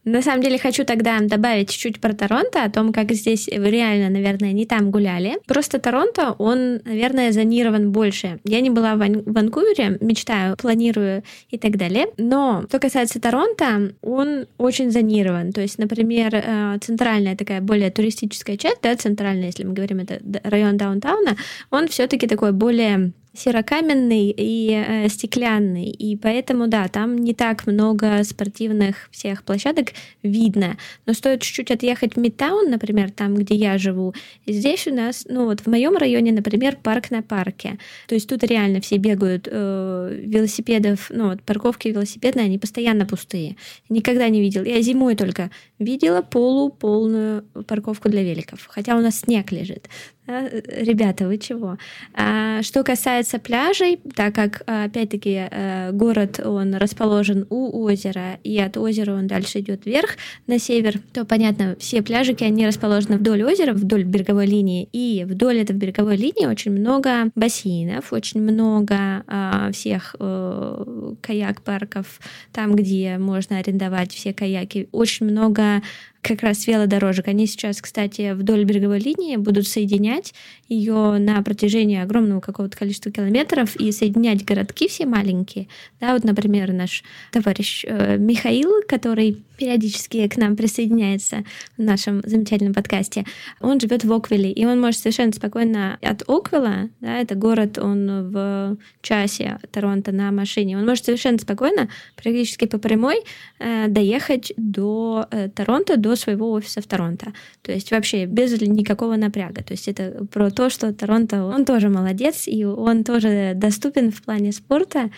На 0.07 0.23
самом 0.23 0.41
деле 0.41 0.57
хочу 0.57 0.85
тогда 0.85 1.19
добавить 1.21 1.71
чуть-чуть 1.71 2.01
про 2.01 2.13
Торонто, 2.13 2.63
о 2.63 2.71
том, 2.71 2.93
как 2.93 3.11
здесь 3.11 3.49
реально, 3.49 4.09
наверное, 4.09 4.53
не 4.53 4.65
там 4.65 4.93
гуляли. 4.93 5.39
Просто 5.47 5.81
Торонто, 5.81 6.31
он, 6.39 6.81
наверное, 6.85 7.33
зонирован 7.33 7.91
больше. 7.91 8.39
Я 8.45 8.61
не 8.61 8.71
была 8.71 8.95
в 8.95 8.99
Ванкувере, 8.99 9.99
мечтаю, 10.01 10.57
планирую 10.57 11.25
и 11.51 11.59
так 11.59 11.77
далее. 11.77 12.07
Но 12.19 12.65
что 12.69 12.79
касается 12.79 13.21
Торонто, 13.21 13.95
он 14.01 14.47
очень 14.59 14.93
зонирован. 14.93 15.53
То 15.53 15.61
есть, 15.61 15.77
например, 15.79 16.31
э, 16.35 16.79
центральная 16.81 17.37
такая 17.37 17.61
более 17.61 17.91
туристическая 17.91 18.57
часть, 18.57 18.83
да, 18.83 18.95
центральная, 18.95 19.47
если 19.47 19.65
мы 19.65 19.73
говорим, 19.73 19.99
это 19.99 20.21
район 20.45 20.77
даунтауна, 20.77 21.37
он 21.71 21.89
все-таки 21.89 22.29
такой 22.29 22.53
более 22.53 23.13
серокаменный 23.37 24.35
и 24.37 24.73
э, 24.73 25.09
стеклянный, 25.09 25.91
и 25.91 26.17
поэтому, 26.17 26.67
да, 26.67 26.89
там 26.89 27.17
не 27.19 27.35
так 27.35 27.67
много 27.67 28.25
спортивных 28.25 29.09
всех 29.11 29.43
площадок 29.43 29.93
видно, 30.23 30.77
но 31.07 31.13
стоит 31.13 31.43
чуть-чуть 31.43 31.71
отъехать 31.71 32.15
в 32.15 32.19
Мидтаун, 32.19 32.71
например, 32.71 33.11
там, 33.11 33.35
где 33.35 33.55
я 33.55 33.79
живу, 33.79 34.15
здесь 34.47 34.87
у 34.87 34.95
нас, 34.95 35.27
ну 35.29 35.45
вот 35.45 35.61
в 35.61 35.67
моем 35.67 35.97
районе, 35.97 36.33
например, 36.33 36.79
парк 36.83 37.11
на 37.11 37.23
парке, 37.23 37.79
то 38.09 38.15
есть 38.15 38.29
тут 38.29 38.43
реально 38.43 38.81
все 38.81 38.97
бегают 38.97 39.49
э, 39.51 40.21
велосипедов, 40.25 41.11
ну 41.11 41.29
вот 41.29 41.43
парковки 41.43 41.89
велосипедные, 41.89 42.47
они 42.47 42.59
постоянно 42.59 43.07
пустые, 43.07 43.57
никогда 43.89 44.29
не 44.29 44.41
видел, 44.41 44.65
я 44.65 44.81
зимой 44.81 45.15
только 45.15 45.51
видела 45.79 46.23
полуполную 46.23 47.45
парковку 47.67 48.09
для 48.09 48.23
великов, 48.23 48.67
хотя 48.69 48.97
у 48.97 49.01
нас 49.01 49.21
снег 49.21 49.53
лежит, 49.53 49.89
Ребята, 50.27 51.29
вы 51.29 51.39
чего? 51.39 51.79
А, 52.13 52.61
что 52.63 52.83
касается 52.83 53.39
пляжей, 53.39 54.01
так 54.15 54.35
как, 54.35 54.63
опять-таки, 54.67 55.49
э, 55.49 55.93
город, 55.93 56.41
он 56.45 56.75
расположен 56.75 57.47
у 57.49 57.85
озера, 57.85 58.41
и 58.43 58.59
от 58.59 58.77
озера 58.77 59.15
он 59.15 59.29
дальше 59.29 59.61
идет 59.61 59.87
вверх 59.87 60.17
на 60.49 60.59
север, 60.59 60.99
то, 61.13 61.25
понятно, 61.25 61.77
все 61.79 62.03
пляжики, 62.03 62.43
они 62.43 62.67
расположены 62.67 63.19
вдоль 63.19 63.45
озера, 63.45 63.73
вдоль 63.73 64.03
береговой 64.03 64.47
линии, 64.47 64.89
и 64.93 65.25
вдоль 65.25 65.59
этой 65.59 65.77
береговой 65.77 66.17
линии 66.17 66.47
очень 66.47 66.73
много 66.73 67.31
бассейнов, 67.37 68.13
очень 68.13 68.43
много 68.43 69.23
а, 69.29 69.71
всех 69.73 70.17
а, 70.19 71.15
каяк-парков, 71.21 72.21
там, 72.53 72.75
где 72.75 73.19
можно 73.19 73.59
арендовать 73.59 74.13
все 74.13 74.35
каяки, 74.35 74.89
очень 74.91 75.27
много 75.27 75.83
как 76.27 76.43
раз 76.43 76.67
велодорожек. 76.67 77.29
Они 77.29 77.47
сейчас, 77.47 77.81
кстати, 77.81 78.33
вдоль 78.33 78.65
береговой 78.65 78.99
линии 78.99 79.37
будут 79.37 79.69
соединять 79.69 80.35
ее 80.69 81.19
на 81.19 81.41
протяжении 81.43 82.01
огромного 82.01 82.41
какого-то 82.41 82.77
количества 82.77 83.13
километров 83.13 83.77
и 83.77 83.93
соединять 83.93 84.45
городки 84.45 84.89
все 84.89 85.07
маленькие. 85.07 85.69
Да, 86.01 86.15
вот, 86.15 86.25
например, 86.25 86.73
наш 86.73 87.05
товарищ 87.31 87.85
э, 87.87 88.17
Михаил, 88.19 88.83
который 88.89 89.45
периодически 89.57 90.27
к 90.29 90.37
нам 90.37 90.57
присоединяется 90.57 91.45
в 91.77 91.83
нашем 91.83 92.23
замечательном 92.25 92.75
подкасте, 92.75 93.25
он 93.61 93.81
живет 93.81 94.05
в 94.05 94.13
Оквилле, 94.13 94.51
и 94.51 94.65
он 94.67 94.81
может 94.81 95.01
совершенно 95.01 95.33
спокойно 95.33 95.99
от 96.03 96.23
Оквилла, 96.29 96.91
да, 97.01 97.19
это 97.19 97.35
город, 97.37 97.79
он 97.79 98.31
в 98.31 98.77
часе 99.01 99.59
Торонто 99.73 100.13
на 100.13 100.31
машине, 100.31 100.77
он 100.77 100.85
может 100.85 101.05
совершенно 101.05 101.39
спокойно, 101.39 101.89
практически 102.17 102.67
по 102.67 102.79
прямой, 102.79 103.23
э, 103.59 103.89
доехать 103.89 104.53
до 104.57 105.27
э, 105.31 105.49
Торонто, 105.49 105.97
до 105.97 106.16
своего 106.17 106.51
офиса 106.53 106.81
в 106.81 106.87
Торонто. 106.87 107.33
То 107.63 107.73
есть 107.73 107.91
вообще 107.91 108.27
без 108.27 108.61
никакого 108.61 109.17
напряга. 109.17 109.63
То 109.63 109.73
есть 109.73 109.89
это 109.89 110.27
про 110.33 110.51
то, 110.51 110.71
что 110.71 110.93
Торонто, 110.93 111.45
он 111.45 111.65
тоже 111.65 111.89
молодец, 111.89 112.45
и 112.47 112.65
он 112.65 113.05
тоже 113.05 113.53
доступен 113.55 114.11
в 114.11 114.23
плане 114.23 114.53
спорта. 114.53 115.11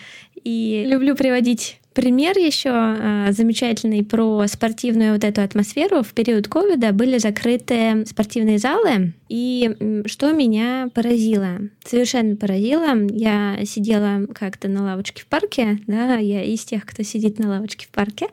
И 0.43 0.85
люблю 0.87 1.15
приводить 1.15 1.79
пример 1.93 2.37
еще 2.37 2.69
э, 2.71 3.31
замечательный 3.31 4.05
про 4.05 4.47
спортивную 4.47 5.13
вот 5.13 5.23
эту 5.25 5.41
атмосферу. 5.41 6.01
В 6.01 6.13
период 6.13 6.47
ковида 6.47 6.93
были 6.93 7.17
закрыты 7.17 8.05
спортивные 8.05 8.57
залы, 8.57 9.13
и 9.27 10.03
что 10.05 10.31
меня 10.31 10.89
поразило, 10.93 11.59
совершенно 11.83 12.37
поразило, 12.37 12.95
я 13.09 13.59
сидела 13.65 14.25
как-то 14.33 14.69
на 14.69 14.83
лавочке 14.83 15.23
в 15.23 15.25
парке, 15.25 15.79
да, 15.87 16.15
я 16.15 16.43
из 16.43 16.63
тех, 16.63 16.85
кто 16.85 17.03
сидит 17.03 17.37
на 17.37 17.49
лавочке 17.49 17.85
в 17.85 17.89
парке, 17.89 18.27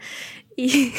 и 0.57 0.93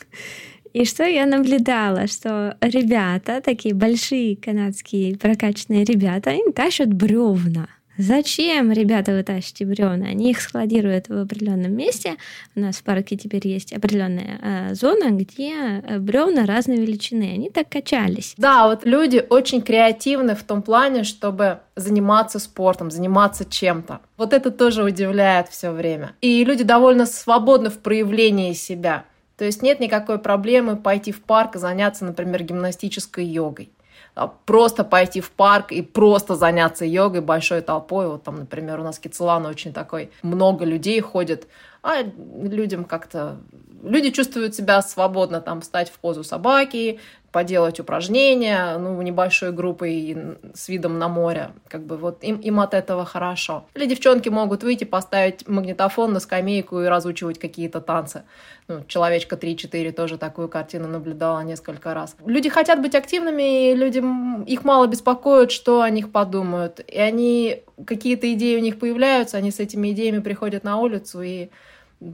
И 0.72 0.84
что 0.84 1.04
я 1.04 1.26
наблюдала, 1.26 2.06
что 2.06 2.56
ребята, 2.60 3.40
такие 3.40 3.74
большие 3.74 4.36
канадские 4.36 5.16
прокачанные 5.16 5.84
ребята, 5.84 6.30
они 6.30 6.52
тащат 6.52 6.92
бревна. 6.92 7.68
Зачем, 8.00 8.72
ребята, 8.72 9.12
вы 9.12 9.22
тащите 9.22 9.66
бревна? 9.66 10.06
Они 10.06 10.30
их 10.30 10.40
складируют 10.40 11.08
в 11.08 11.18
определенном 11.18 11.74
месте. 11.74 12.16
У 12.56 12.60
нас 12.60 12.76
в 12.76 12.82
парке 12.82 13.14
теперь 13.16 13.46
есть 13.46 13.74
определенная 13.74 14.70
э, 14.70 14.74
зона, 14.74 15.10
где 15.10 15.52
э, 15.52 15.98
бревна 15.98 16.46
разной 16.46 16.78
величины. 16.78 17.24
Они 17.34 17.50
так 17.50 17.68
качались. 17.68 18.32
Да, 18.38 18.68
вот 18.68 18.86
люди 18.86 19.22
очень 19.28 19.60
креативны 19.60 20.34
в 20.34 20.42
том 20.44 20.62
плане, 20.62 21.04
чтобы 21.04 21.58
заниматься 21.76 22.38
спортом, 22.38 22.90
заниматься 22.90 23.44
чем-то. 23.44 24.00
Вот 24.16 24.32
это 24.32 24.50
тоже 24.50 24.82
удивляет 24.82 25.48
все 25.48 25.70
время. 25.70 26.12
И 26.22 26.42
люди 26.42 26.64
довольно 26.64 27.04
свободны 27.04 27.68
в 27.68 27.80
проявлении 27.80 28.54
себя. 28.54 29.04
То 29.40 29.46
есть 29.46 29.62
нет 29.62 29.80
никакой 29.80 30.18
проблемы 30.18 30.76
пойти 30.76 31.12
в 31.12 31.22
парк 31.22 31.56
и 31.56 31.58
заняться, 31.58 32.04
например, 32.04 32.42
гимнастической 32.42 33.24
йогой. 33.24 33.70
А 34.14 34.26
просто 34.26 34.84
пойти 34.84 35.22
в 35.22 35.30
парк 35.30 35.72
и 35.72 35.80
просто 35.80 36.36
заняться 36.36 36.84
йогой 36.84 37.22
большой 37.22 37.62
толпой. 37.62 38.06
Вот 38.06 38.22
там, 38.22 38.40
например, 38.40 38.80
у 38.80 38.82
нас 38.82 38.98
Кицелана 38.98 39.48
очень 39.48 39.72
такой, 39.72 40.10
много 40.22 40.66
людей 40.66 41.00
ходит, 41.00 41.46
а 41.82 42.02
людям 42.02 42.84
как-то... 42.84 43.38
Люди 43.82 44.10
чувствуют 44.10 44.54
себя 44.54 44.82
свободно 44.82 45.40
там 45.40 45.60
встать 45.60 45.90
в 45.90 45.98
позу 45.98 46.24
собаки, 46.24 47.00
поделать 47.32 47.78
упражнения, 47.78 48.76
ну, 48.78 49.00
небольшой 49.02 49.52
группой 49.52 50.36
с 50.52 50.68
видом 50.68 50.98
на 50.98 51.08
море. 51.08 51.52
Как 51.68 51.84
бы 51.84 51.96
вот 51.96 52.24
им, 52.24 52.36
им 52.36 52.60
от 52.60 52.74
этого 52.74 53.04
хорошо. 53.04 53.66
Или 53.74 53.86
девчонки 53.86 54.28
могут 54.28 54.62
выйти, 54.62 54.84
поставить 54.84 55.46
магнитофон 55.46 56.12
на 56.12 56.20
скамейку 56.20 56.80
и 56.80 56.86
разучивать 56.86 57.38
какие-то 57.38 57.80
танцы. 57.80 58.24
Ну, 58.68 58.84
человечка 58.86 59.36
3-4 59.36 59.92
тоже 59.92 60.18
такую 60.18 60.48
картину 60.48 60.88
наблюдала 60.88 61.40
несколько 61.40 61.94
раз. 61.94 62.16
Люди 62.24 62.48
хотят 62.48 62.82
быть 62.82 62.94
активными, 62.94 63.70
и 63.70 63.74
людям 63.74 64.42
их 64.44 64.64
мало 64.64 64.86
беспокоит, 64.86 65.52
что 65.52 65.82
о 65.82 65.90
них 65.90 66.10
подумают. 66.10 66.80
И 66.80 66.98
они, 66.98 67.62
какие-то 67.86 68.32
идеи 68.32 68.56
у 68.56 68.62
них 68.62 68.78
появляются, 68.78 69.36
они 69.36 69.50
с 69.50 69.60
этими 69.60 69.92
идеями 69.92 70.18
приходят 70.18 70.64
на 70.64 70.78
улицу 70.78 71.22
и 71.22 71.48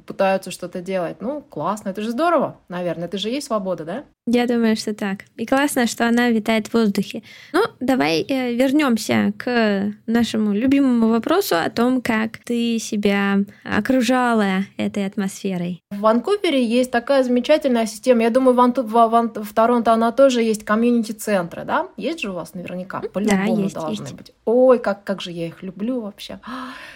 пытаются 0.07 0.50
что-то 0.50 0.81
делать. 0.81 1.21
Ну, 1.21 1.43
классно, 1.43 1.90
это 1.90 2.02
же 2.02 2.11
здорово, 2.11 2.61
наверное, 2.69 3.07
это 3.07 3.19
же 3.19 3.31
есть 3.31 3.47
свобода, 3.47 3.85
да? 3.85 4.05
Я 4.28 4.49
думаю, 4.49 4.75
что 4.75 4.92
так. 4.92 5.21
И 5.37 5.47
классно, 5.47 5.87
что 5.87 6.09
она 6.09 6.30
витает 6.30 6.66
в 6.66 6.75
воздухе. 6.75 7.23
Ну, 7.52 7.62
давай 7.78 8.23
э, 8.23 8.54
вернемся 8.54 9.33
к 9.38 9.92
нашему 10.06 10.52
любимому 10.52 11.09
вопросу 11.11 11.54
о 11.54 11.71
том, 11.71 12.02
как 12.02 12.38
ты 12.38 12.80
себя 12.80 13.38
окружала 13.62 14.64
этой 14.78 15.06
атмосферой. 15.06 15.80
В 15.92 16.00
Ванкувере 16.00 16.64
есть 16.64 16.90
такая 16.90 17.23
замечательная 17.23 17.87
система. 17.87 18.23
Я 18.23 18.30
думаю, 18.30 18.56
в, 18.56 18.61
Анту, 18.61 18.83
в, 18.83 18.90
в, 18.90 19.45
в 19.45 19.54
Торонто 19.54 19.92
она 19.92 20.11
тоже 20.11 20.42
есть 20.42 20.64
комьюнити-центры, 20.64 21.64
да? 21.64 21.87
Есть 21.97 22.18
же 22.18 22.30
у 22.30 22.35
вас 22.35 22.52
наверняка? 22.54 23.02
По-любому 23.12 23.56
да, 23.56 23.62
есть, 23.62 23.75
должны 23.76 24.02
есть. 24.02 24.14
быть. 24.16 24.33
Ой, 24.45 24.80
как, 24.80 25.04
как 25.04 25.23
же 25.23 25.30
я 25.30 25.47
их 25.47 25.62
люблю 25.62 26.00
вообще. 26.00 26.40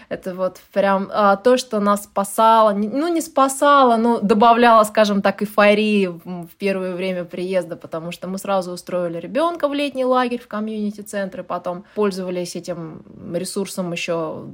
Это 0.08 0.34
вот 0.34 0.60
прям 0.72 1.08
а, 1.12 1.36
то, 1.36 1.56
что 1.56 1.78
нас 1.78 2.04
спасало. 2.04 2.72
Ну, 2.72 3.06
не 3.06 3.20
спасало, 3.20 3.96
но 3.96 4.18
добавляло, 4.18 4.82
скажем 4.82 5.22
так, 5.22 5.42
эйфории 5.42 6.06
в 6.06 6.48
первое 6.58 6.96
время 6.96 7.19
время 7.20 7.30
приезда, 7.30 7.76
потому 7.76 8.12
что 8.12 8.28
мы 8.28 8.38
сразу 8.38 8.72
устроили 8.72 9.18
ребенка 9.18 9.68
в 9.68 9.74
летний 9.74 10.04
лагерь 10.04 10.40
в 10.40 10.48
комьюнити-центре, 10.48 11.42
потом 11.42 11.84
пользовались 11.94 12.56
этим 12.56 13.02
ресурсом 13.34 13.92
еще 13.92 14.46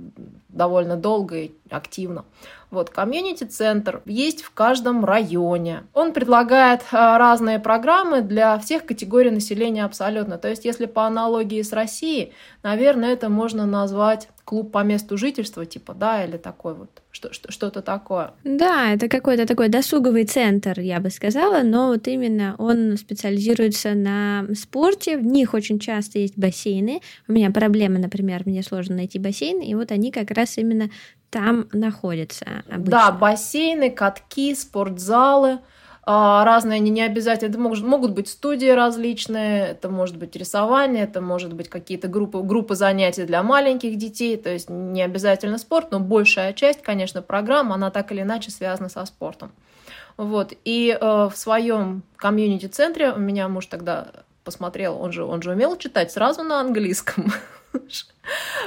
довольно 0.48 0.96
долго 0.96 1.36
и 1.36 1.50
активно. 1.70 2.24
Вот, 2.70 2.90
комьюнити-центр 2.90 4.02
есть 4.06 4.42
в 4.42 4.52
каждом 4.52 5.04
районе. 5.04 5.84
Он 5.94 6.12
предлагает 6.12 6.82
а, 6.92 7.16
разные 7.18 7.58
программы 7.58 8.22
для 8.22 8.58
всех 8.58 8.84
категорий 8.84 9.30
населения 9.30 9.84
абсолютно. 9.84 10.36
То 10.38 10.48
есть, 10.48 10.64
если 10.64 10.86
по 10.86 11.06
аналогии 11.06 11.62
с 11.62 11.72
Россией, 11.72 12.32
наверное, 12.62 13.12
это 13.12 13.28
можно 13.28 13.66
назвать 13.66 14.28
клуб 14.46 14.70
по 14.70 14.84
месту 14.84 15.18
жительства, 15.18 15.66
типа, 15.66 15.92
да, 15.92 16.24
или 16.24 16.36
такой 16.36 16.74
вот, 16.74 17.02
что, 17.10 17.32
что, 17.32 17.50
что-то 17.50 17.82
такое. 17.82 18.32
Да, 18.44 18.92
это 18.92 19.08
какой-то 19.08 19.44
такой 19.44 19.68
досуговый 19.68 20.24
центр, 20.24 20.78
я 20.78 21.00
бы 21.00 21.10
сказала, 21.10 21.62
но 21.64 21.88
вот 21.88 22.06
именно 22.06 22.54
он 22.58 22.96
специализируется 22.96 23.94
на 23.94 24.46
спорте, 24.54 25.18
в 25.18 25.26
них 25.26 25.52
очень 25.52 25.80
часто 25.80 26.20
есть 26.20 26.38
бассейны. 26.38 27.00
У 27.26 27.32
меня 27.32 27.50
проблема, 27.50 27.98
например, 27.98 28.42
мне 28.46 28.62
сложно 28.62 28.94
найти 28.94 29.18
бассейн, 29.18 29.60
и 29.60 29.74
вот 29.74 29.90
они 29.90 30.12
как 30.12 30.30
раз 30.30 30.58
именно 30.58 30.90
там 31.30 31.68
находятся 31.72 32.64
обычно. 32.70 32.90
Да, 32.90 33.12
бассейны, 33.12 33.90
катки, 33.90 34.54
спортзалы– 34.54 35.60
а, 36.08 36.44
разные, 36.44 36.76
они 36.76 36.90
не 36.92 37.02
обязательно, 37.02 37.50
это 37.50 37.58
могут, 37.58 37.82
могут 37.82 38.12
быть 38.12 38.28
студии 38.28 38.68
различные, 38.68 39.66
это 39.66 39.88
может 39.88 40.16
быть 40.16 40.36
рисование, 40.36 41.02
это 41.02 41.20
может 41.20 41.52
быть 41.52 41.68
какие-то 41.68 42.06
группы, 42.06 42.42
группы 42.42 42.76
занятий 42.76 43.24
для 43.24 43.42
маленьких 43.42 43.98
детей, 43.98 44.36
то 44.36 44.48
есть 44.48 44.70
не 44.70 45.02
обязательно 45.02 45.58
спорт, 45.58 45.90
но 45.90 45.98
большая 45.98 46.52
часть, 46.52 46.80
конечно, 46.82 47.22
программ, 47.22 47.72
она 47.72 47.90
так 47.90 48.12
или 48.12 48.22
иначе 48.22 48.52
связана 48.52 48.88
со 48.88 49.04
спортом. 49.04 49.50
Вот. 50.16 50.52
И 50.64 50.96
э, 50.98 51.28
в 51.28 51.32
своем 51.34 52.04
комьюнити-центре 52.14 53.10
у 53.10 53.18
меня 53.18 53.48
муж 53.48 53.66
тогда 53.66 54.06
посмотрел, 54.46 54.98
он 54.98 55.12
же, 55.12 55.24
он 55.24 55.42
же 55.42 55.50
умел 55.50 55.76
читать 55.76 56.12
сразу 56.12 56.42
на 56.42 56.60
английском. 56.60 57.32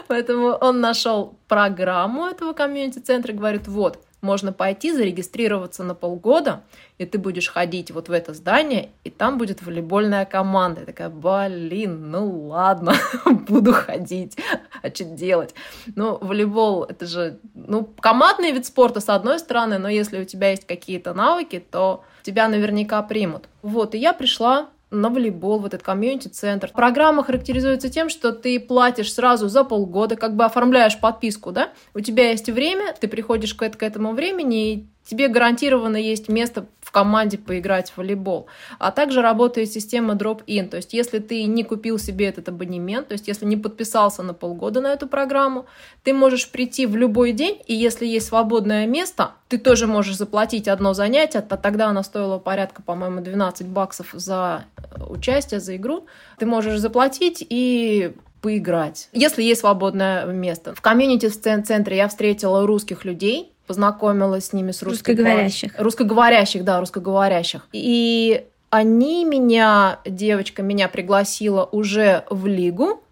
Поэтому 0.08 0.50
он 0.50 0.82
нашел 0.82 1.36
программу 1.48 2.28
этого 2.28 2.54
комьюнити-центра, 2.54 3.34
говорит, 3.34 3.68
вот, 3.68 3.98
можно 4.22 4.52
пойти 4.52 4.92
зарегистрироваться 4.92 5.84
на 5.84 5.96
полгода, 5.96 6.62
и 6.98 7.06
ты 7.06 7.18
будешь 7.18 7.48
ходить 7.48 7.92
вот 7.92 8.10
в 8.10 8.12
это 8.12 8.34
здание, 8.34 8.90
и 9.06 9.10
там 9.10 9.38
будет 9.38 9.62
волейбольная 9.62 10.26
команда. 10.26 10.82
Я 10.82 10.86
такая, 10.86 11.10
блин, 11.10 12.12
ну 12.12 12.48
ладно, 12.48 12.94
буду 13.26 13.72
ходить. 13.72 14.38
а 14.82 14.90
что 14.90 15.06
делать? 15.06 15.56
Ну, 15.96 16.18
волейбол, 16.20 16.84
это 16.84 17.06
же, 17.06 17.40
ну, 17.54 17.86
командный 18.02 18.52
вид 18.52 18.66
спорта, 18.66 19.00
с 19.00 19.08
одной 19.08 19.40
стороны, 19.40 19.78
но 19.78 19.88
если 19.88 20.22
у 20.22 20.26
тебя 20.26 20.50
есть 20.50 20.68
какие-то 20.68 21.14
навыки, 21.14 21.64
то 21.72 22.04
тебя 22.24 22.50
наверняка 22.50 23.02
примут. 23.02 23.48
Вот, 23.62 23.96
и 23.96 23.98
я 23.98 24.14
пришла 24.14 24.68
на 24.92 25.10
волейбол, 25.10 25.60
в 25.60 25.66
этот 25.66 25.84
комьюнити-центр. 25.84 26.72
Программа 26.74 27.24
характеризуется 27.24 27.90
тем, 27.90 28.10
что 28.10 28.32
ты 28.32 28.60
платишь 28.60 29.14
сразу 29.14 29.48
за 29.48 29.64
полгода, 29.64 30.16
как 30.16 30.36
бы 30.36 30.46
оформляешь 30.46 31.00
подписку, 31.00 31.52
да? 31.52 31.70
У 31.94 32.00
тебя 32.00 32.32
есть 32.32 32.50
время, 32.50 32.94
ты 33.00 33.08
приходишь 33.08 33.54
к, 33.54 33.70
к 33.70 33.84
этому 33.84 34.14
времени, 34.14 34.74
и 34.74 34.88
тебе 35.06 35.28
гарантированно 35.28 35.98
есть 35.98 36.30
место 36.30 36.66
в 36.90 36.92
команде 36.92 37.38
поиграть 37.38 37.92
в 37.92 38.00
волейбол. 38.00 38.48
А 38.80 38.90
также 38.90 39.22
работает 39.22 39.72
система 39.72 40.16
drop-in, 40.16 40.70
то 40.70 40.78
есть 40.78 40.92
если 40.94 41.20
ты 41.20 41.44
не 41.44 41.64
купил 41.64 42.00
себе 42.00 42.26
этот 42.26 42.50
абонемент, 42.50 43.10
то 43.10 43.14
есть 43.14 43.28
если 43.28 43.46
не 43.46 43.58
подписался 43.58 44.24
на 44.24 44.34
полгода 44.34 44.82
на 44.82 44.88
эту 44.92 45.08
программу, 45.08 45.68
ты 46.04 46.14
можешь 46.14 46.50
прийти 46.50 46.88
в 46.88 46.96
любой 46.96 47.32
день, 47.34 47.62
и 47.68 47.76
если 47.76 48.08
есть 48.08 48.26
свободное 48.26 48.88
место, 48.88 49.34
ты 49.50 49.60
тоже 49.60 49.86
можешь 49.86 50.18
заплатить 50.18 50.68
одно 50.68 50.96
занятие, 50.96 51.42
то 51.42 51.58
тогда 51.58 51.90
оно 51.90 52.02
стоило 52.02 52.40
порядка, 52.40 52.82
по-моему, 52.82 53.22
12 53.22 53.68
баксов 53.68 54.08
за 54.14 54.66
э, 54.76 55.04
участие, 55.04 55.60
за 55.60 55.76
игру. 55.76 56.08
Ты 56.40 56.48
можешь 56.48 56.80
заплатить 56.80 57.46
и 57.48 58.14
поиграть, 58.42 59.10
если 59.14 59.44
есть 59.44 59.62
свободное 59.62 60.26
место. 60.26 60.74
В 60.74 60.82
комьюнити-центре 60.82 61.98
я 61.98 62.08
встретила 62.08 62.66
русских 62.66 63.06
людей, 63.06 63.54
познакомилась 63.70 64.48
с 64.48 64.54
ними, 64.54 64.72
с 64.72 64.82
русской 64.82 65.12
русскоговорящих. 65.12 65.74
Русскоговорящих, 65.78 66.64
да, 66.64 66.80
русскоговорящих. 66.80 67.68
И 67.72 68.48
они 68.72 69.26
меня, 69.26 70.00
девочка 70.08 70.64
меня 70.64 70.90
пригласила 70.90 71.70
уже 71.72 72.24
в 72.32 72.48
лигу, 72.48 73.04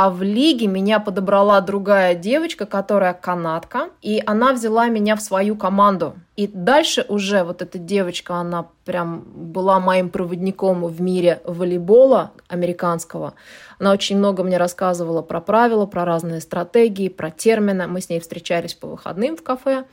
а 0.00 0.10
в 0.10 0.22
лиге 0.22 0.68
меня 0.68 1.00
подобрала 1.00 1.60
другая 1.60 2.14
девочка, 2.14 2.66
которая 2.66 3.14
канадка, 3.14 3.90
и 4.00 4.22
она 4.24 4.52
взяла 4.52 4.86
меня 4.86 5.16
в 5.16 5.20
свою 5.20 5.56
команду. 5.56 6.14
И 6.36 6.46
дальше 6.46 7.04
уже 7.08 7.42
вот 7.42 7.62
эта 7.62 7.78
девочка, 7.78 8.34
она 8.34 8.68
прям 8.84 9.24
была 9.26 9.80
моим 9.80 10.08
проводником 10.08 10.84
в 10.84 11.00
мире 11.00 11.42
волейбола 11.44 12.30
американского. 12.46 13.34
Она 13.80 13.90
очень 13.90 14.18
много 14.18 14.44
мне 14.44 14.56
рассказывала 14.56 15.20
про 15.20 15.40
правила, 15.40 15.84
про 15.84 16.04
разные 16.04 16.40
стратегии, 16.40 17.08
про 17.08 17.32
термины. 17.32 17.88
Мы 17.88 18.00
с 18.00 18.08
ней 18.08 18.20
встречались 18.20 18.74
по 18.74 18.86
выходным 18.86 19.36
в 19.36 19.42
кафе. 19.42 19.84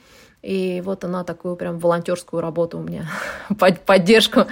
И 0.41 0.81
вот 0.85 1.03
она 1.03 1.23
такую 1.23 1.55
прям 1.55 1.79
волонтерскую 1.79 2.39
работу 2.39 2.77
у 2.77 2.83
меня, 2.83 3.09
поддержку, 3.85 4.45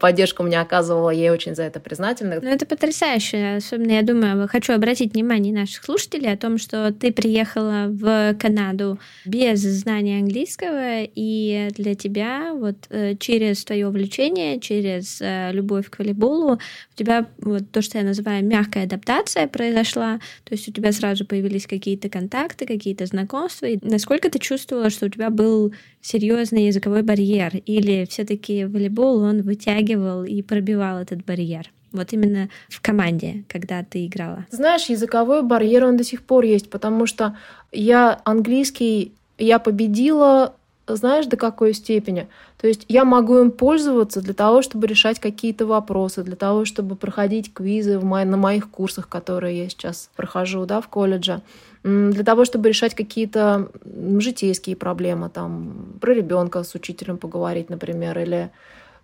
поддержку 0.00 0.42
мне 0.42 0.60
оказывала, 0.60 1.10
ей 1.10 1.30
очень 1.30 1.54
за 1.54 1.62
это 1.62 1.78
признательна. 1.78 2.40
Ну, 2.42 2.48
это 2.48 2.66
потрясающе. 2.66 3.56
Особенно, 3.58 3.92
я 3.92 4.02
думаю, 4.02 4.48
хочу 4.48 4.72
обратить 4.72 5.14
внимание 5.14 5.54
наших 5.54 5.84
слушателей 5.84 6.32
о 6.32 6.36
том, 6.36 6.58
что 6.58 6.92
ты 6.92 7.12
приехала 7.12 7.86
в 7.88 8.34
Канаду 8.40 8.98
без 9.24 9.60
знания 9.60 10.18
английского, 10.18 11.02
и 11.02 11.68
для 11.76 11.94
тебя 11.94 12.52
вот 12.52 12.76
э, 12.90 13.14
через 13.16 13.64
твое 13.64 13.86
увлечение, 13.86 14.58
через 14.58 15.20
э, 15.20 15.52
любовь 15.52 15.88
к 15.90 16.00
волейболу, 16.00 16.54
у 16.54 16.96
тебя 16.96 17.26
вот 17.38 17.70
то, 17.70 17.82
что 17.82 17.98
я 17.98 18.04
называю 18.04 18.44
мягкая 18.44 18.84
адаптация 18.84 19.46
произошла, 19.46 20.18
то 20.44 20.54
есть 20.54 20.68
у 20.68 20.72
тебя 20.72 20.90
сразу 20.90 21.24
появились 21.24 21.66
какие-то 21.66 22.08
контакты, 22.08 22.66
какие-то 22.66 23.06
знакомства, 23.06 23.66
и 23.66 23.78
насколько 23.80 24.28
ты 24.28 24.40
чувствовала, 24.40 24.90
что 24.90 25.06
у 25.06 25.08
тебя 25.08 25.25
был 25.30 25.72
серьезный 26.00 26.66
языковой 26.66 27.02
барьер, 27.02 27.56
или 27.66 28.06
все-таки 28.08 28.64
волейбол 28.64 29.22
он 29.22 29.42
вытягивал 29.42 30.24
и 30.24 30.42
пробивал 30.42 30.98
этот 30.98 31.24
барьер? 31.24 31.70
Вот 31.92 32.12
именно 32.12 32.48
в 32.68 32.80
команде, 32.80 33.44
когда 33.48 33.82
ты 33.82 34.06
играла. 34.06 34.46
Знаешь, 34.50 34.86
языковой 34.86 35.42
барьер, 35.42 35.84
он 35.84 35.96
до 35.96 36.04
сих 36.04 36.22
пор 36.22 36.44
есть, 36.44 36.68
потому 36.68 37.06
что 37.06 37.36
я 37.72 38.20
английский, 38.24 39.12
я 39.38 39.58
победила 39.58 40.54
знаешь, 40.86 41.26
до 41.26 41.36
какой 41.36 41.74
степени? 41.74 42.28
То 42.58 42.68
есть 42.68 42.84
я 42.88 43.04
могу 43.04 43.38
им 43.38 43.50
пользоваться 43.50 44.20
для 44.20 44.34
того, 44.34 44.62
чтобы 44.62 44.86
решать 44.86 45.18
какие-то 45.18 45.66
вопросы, 45.66 46.22
для 46.22 46.36
того, 46.36 46.64
чтобы 46.64 46.96
проходить 46.96 47.52
квизы 47.52 47.98
в 47.98 48.04
мо... 48.04 48.24
на 48.24 48.36
моих 48.36 48.70
курсах, 48.70 49.08
которые 49.08 49.58
я 49.58 49.68
сейчас 49.68 50.10
прохожу 50.14 50.64
да, 50.64 50.80
в 50.80 50.88
колледже 50.88 51.42
для 51.86 52.24
того, 52.24 52.44
чтобы 52.44 52.68
решать 52.68 52.94
какие-то 52.94 53.70
житейские 54.18 54.74
проблемы, 54.74 55.30
там, 55.30 55.98
про 56.00 56.12
ребенка 56.12 56.64
с 56.64 56.74
учителем 56.74 57.16
поговорить, 57.16 57.70
например, 57.70 58.18
или 58.18 58.50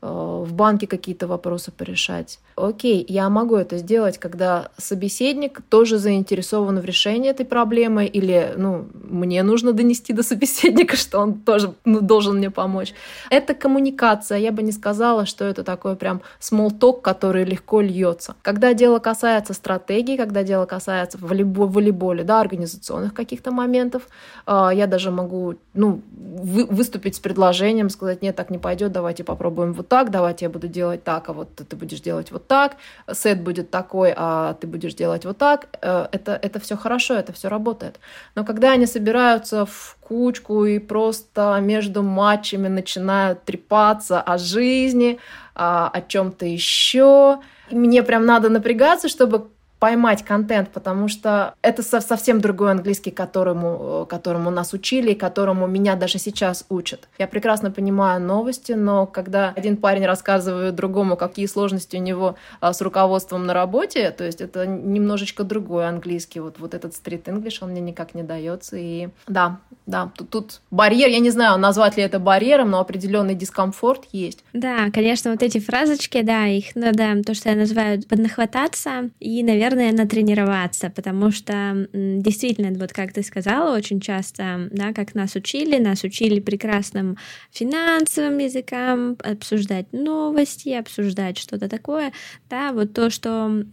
в 0.03 0.53
банке 0.53 0.89
какие-то 0.89 1.29
вопросы 1.29 1.71
порешать. 1.71 2.41
Окей, 2.57 3.05
я 3.09 3.31
могу 3.31 3.55
это 3.55 3.79
сделать, 3.79 4.19
когда 4.19 4.71
собеседник 4.77 5.61
тоже 5.69 5.99
заинтересован 5.99 6.81
в 6.81 6.85
решении 6.85 7.31
этой 7.31 7.47
проблемы, 7.47 8.07
или 8.07 8.53
ну, 8.57 8.87
мне 8.95 9.45
нужно 9.45 9.73
донести 9.73 10.13
до 10.13 10.25
собеседника, 10.25 10.97
что 11.03 11.21
он 11.21 11.35
тоже 11.35 11.75
ну, 11.85 12.01
должен 12.01 12.39
мне 12.39 12.51
помочь. 12.51 12.95
Это 13.31 13.55
коммуникация. 13.55 14.39
Я 14.39 14.51
бы 14.51 14.63
не 14.63 14.73
сказала, 14.73 15.25
что 15.25 15.45
это 15.45 15.63
такой 15.63 15.95
прям 15.95 16.21
talk, 16.41 17.01
который 17.01 17.45
легко 17.45 17.81
льется. 17.81 18.35
Когда 18.43 18.75
дело 18.75 18.99
касается 18.99 19.55
стратегии, 19.55 20.17
когда 20.17 20.43
дело 20.43 20.67
касается 20.67 21.17
в 21.17 21.23
волейболе, 21.23 22.25
да, 22.25 22.41
организационных 22.41 23.15
каких-то 23.15 23.53
моментов, 23.53 24.03
э, 24.49 24.71
я 24.75 24.89
даже 24.89 25.13
могу 25.13 25.55
ну, 25.75 26.03
выступить 26.13 27.15
с 27.15 27.21
предложением, 27.21 27.89
сказать, 27.89 28.21
нет, 28.21 28.35
так 28.35 28.51
не 28.51 28.59
пойдет, 28.59 28.91
давайте 28.91 29.23
попробуем 29.23 29.73
вот 29.73 29.92
так, 29.93 30.11
давайте 30.11 30.47
я 30.47 30.49
буду 30.49 30.69
делать 30.69 31.05
так, 31.05 31.29
а 31.29 31.35
вот 31.35 31.55
ты 31.55 31.77
будешь 31.77 32.01
делать 32.01 32.33
вот 32.33 32.49
так, 32.49 32.77
сет 33.13 33.43
будет 33.43 33.71
такой, 33.71 34.15
а 34.17 34.55
ты 34.55 34.67
будешь 34.67 34.95
делать 34.95 35.27
вот 35.27 35.37
так. 35.37 35.67
Э, 35.83 36.07
это, 36.13 36.33
это 36.33 36.59
все 36.61 36.79
хорошо, 36.79 37.13
это 37.13 37.35
все 37.35 37.49
работает. 37.49 38.01
Но 38.35 38.43
когда 38.43 38.73
они 38.73 38.87
собираются 38.87 39.67
в 39.67 39.99
кучку 40.01 40.65
и 40.65 40.79
просто 40.79 41.59
между 41.61 42.03
матчами 42.03 42.69
начинают 42.69 43.45
трепаться 43.45 44.23
о 44.23 44.39
жизни, 44.39 45.19
о, 45.55 45.89
о 45.89 46.01
чем-то 46.01 46.47
еще, 46.47 47.41
мне 47.71 48.03
прям 48.03 48.25
надо 48.25 48.49
напрягаться, 48.49 49.09
чтобы 49.09 49.51
поймать 49.83 50.23
контент, 50.23 50.69
потому 50.69 51.09
что 51.09 51.55
это 51.61 51.83
совсем 51.83 52.41
другой 52.41 52.71
английский, 52.71 53.11
которому, 53.11 54.07
которому 54.09 54.49
нас 54.49 54.73
учили 54.75 55.11
и 55.11 55.15
которому 55.17 55.67
меня 55.67 55.97
даже 55.97 56.19
сейчас 56.19 56.65
учат. 56.69 57.09
Я 57.19 57.27
прекрасно 57.27 57.73
понимаю 57.73 58.21
новости, 58.21 58.71
но 58.75 59.09
когда 59.09 59.53
один 59.57 59.77
парень 59.77 60.07
рассказывает 60.07 60.77
другому, 60.77 61.17
какие 61.17 61.47
сложности 61.47 61.97
у 61.97 61.99
него 61.99 62.37
а, 62.61 62.73
с 62.73 62.81
руководством 62.81 63.45
на 63.45 63.55
работе, 63.55 64.13
то 64.13 64.23
есть 64.23 64.41
это 64.41 64.69
немножечко 64.69 65.43
другой 65.43 65.89
английский. 65.89 66.39
Вот, 66.39 66.61
вот 66.61 66.75
этот 66.75 66.95
стрит 66.95 67.27
English, 67.27 67.59
он 67.61 67.71
мне 67.71 67.81
никак 67.81 68.15
не 68.15 68.23
дается. 68.23 68.77
И 68.77 69.09
да, 69.27 69.59
да, 69.87 70.13
тут, 70.17 70.31
тут 70.31 70.61
барьер, 70.71 71.09
я 71.09 71.19
не 71.19 71.31
знаю, 71.31 71.59
назвать 71.59 71.97
ли 71.97 72.05
это 72.05 72.21
барьером, 72.21 72.71
но 72.71 72.79
определенный 72.79 73.35
дискомфорт 73.35 74.05
есть. 74.13 74.45
Да, 74.53 74.91
конечно, 74.93 75.33
вот 75.33 75.43
эти 75.43 75.59
фразочки, 75.59 76.23
да, 76.23 76.47
их 76.47 76.77
надо, 76.77 77.21
то, 77.25 77.35
что 77.35 77.51
я 77.51 77.57
называю, 77.57 78.01
поднахвататься 78.03 79.11
и, 79.19 79.43
наверное, 79.43 79.72
наверное, 79.75 80.05
натренироваться, 80.05 80.91
потому 80.91 81.31
что 81.31 81.89
действительно, 81.93 82.71
вот 82.79 82.93
как 82.93 83.13
ты 83.13 83.23
сказала, 83.23 83.77
очень 83.77 84.01
часто, 84.01 84.69
да, 84.71 84.93
как 84.93 85.15
нас 85.15 85.35
учили, 85.35 85.79
нас 85.79 86.05
учили 86.05 86.41
прекрасным 86.41 87.17
финансовым 87.51 88.39
языкам, 88.39 89.17
обсуждать 89.23 89.93
новости, 89.93 90.71
обсуждать 90.71 91.39
что-то 91.39 91.69
такое, 91.69 92.13
да, 92.51 92.73
вот 92.73 92.93
то, 92.93 93.11
что, 93.11 93.65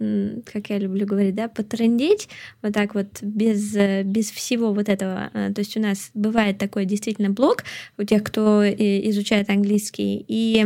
как 0.51 0.69
я 0.69 0.77
люблю 0.77 1.05
говорить, 1.05 1.35
да, 1.35 1.47
потрендить, 1.47 2.29
вот 2.61 2.73
так 2.73 2.95
вот 2.95 3.21
без, 3.21 3.75
без 4.05 4.31
всего 4.31 4.73
вот 4.73 4.89
этого, 4.89 5.29
э, 5.33 5.51
то 5.53 5.59
есть 5.59 5.75
у 5.75 5.79
нас 5.79 6.11
бывает 6.13 6.57
такой 6.57 6.85
действительно 6.85 7.29
блок 7.29 7.63
у 7.97 8.03
тех, 8.03 8.23
кто 8.23 8.63
изучает 8.63 9.49
английский, 9.49 10.23
и 10.27 10.65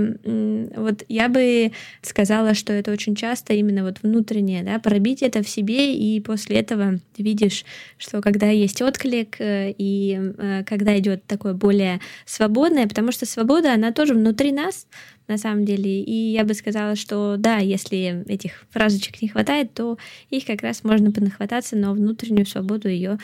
вот 0.76 1.04
я 1.10 1.30
бы 1.30 1.72
сказала, 2.02 2.54
что 2.54 2.74
это 2.74 2.92
очень 2.92 3.16
часто 3.16 3.54
именно 3.54 3.84
вот 3.84 3.98
внутреннее, 4.04 4.64
да, 4.64 4.80
пробить 4.80 5.23
это 5.24 5.42
в 5.42 5.50
себе, 5.50 5.96
и 5.96 6.20
после 6.20 6.58
этого 6.58 7.00
ты 7.16 7.24
видишь, 7.24 7.66
что 7.98 8.22
когда 8.22 8.50
есть 8.50 8.82
отклик, 8.82 9.40
э, 9.40 9.74
и 9.78 10.20
э, 10.38 10.64
когда 10.66 10.98
идет 10.98 11.26
такое 11.26 11.54
более 11.54 12.00
свободное, 12.26 12.88
потому 12.88 13.12
что 13.12 13.26
свобода, 13.26 13.74
она 13.74 13.92
тоже 13.92 14.14
внутри 14.14 14.52
нас, 14.52 14.88
на 15.28 15.38
самом 15.38 15.66
деле. 15.66 16.02
И 16.02 16.32
я 16.32 16.44
бы 16.44 16.54
сказала, 16.54 16.96
что 16.96 17.38
да, 17.38 17.58
если 17.58 18.24
этих 18.28 18.66
фразочек 18.72 19.22
не 19.22 19.30
хватает, 19.30 19.74
то 19.74 19.98
их 20.30 20.46
как 20.46 20.62
раз 20.62 20.84
можно 20.84 21.12
понахвататься, 21.12 21.76
но 21.76 21.94
внутреннюю 21.94 22.46
свободу 22.46 22.90
ее 22.90 23.18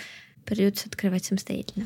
придется 0.45 0.87
открывать 0.87 1.25
самостоятельно. 1.25 1.85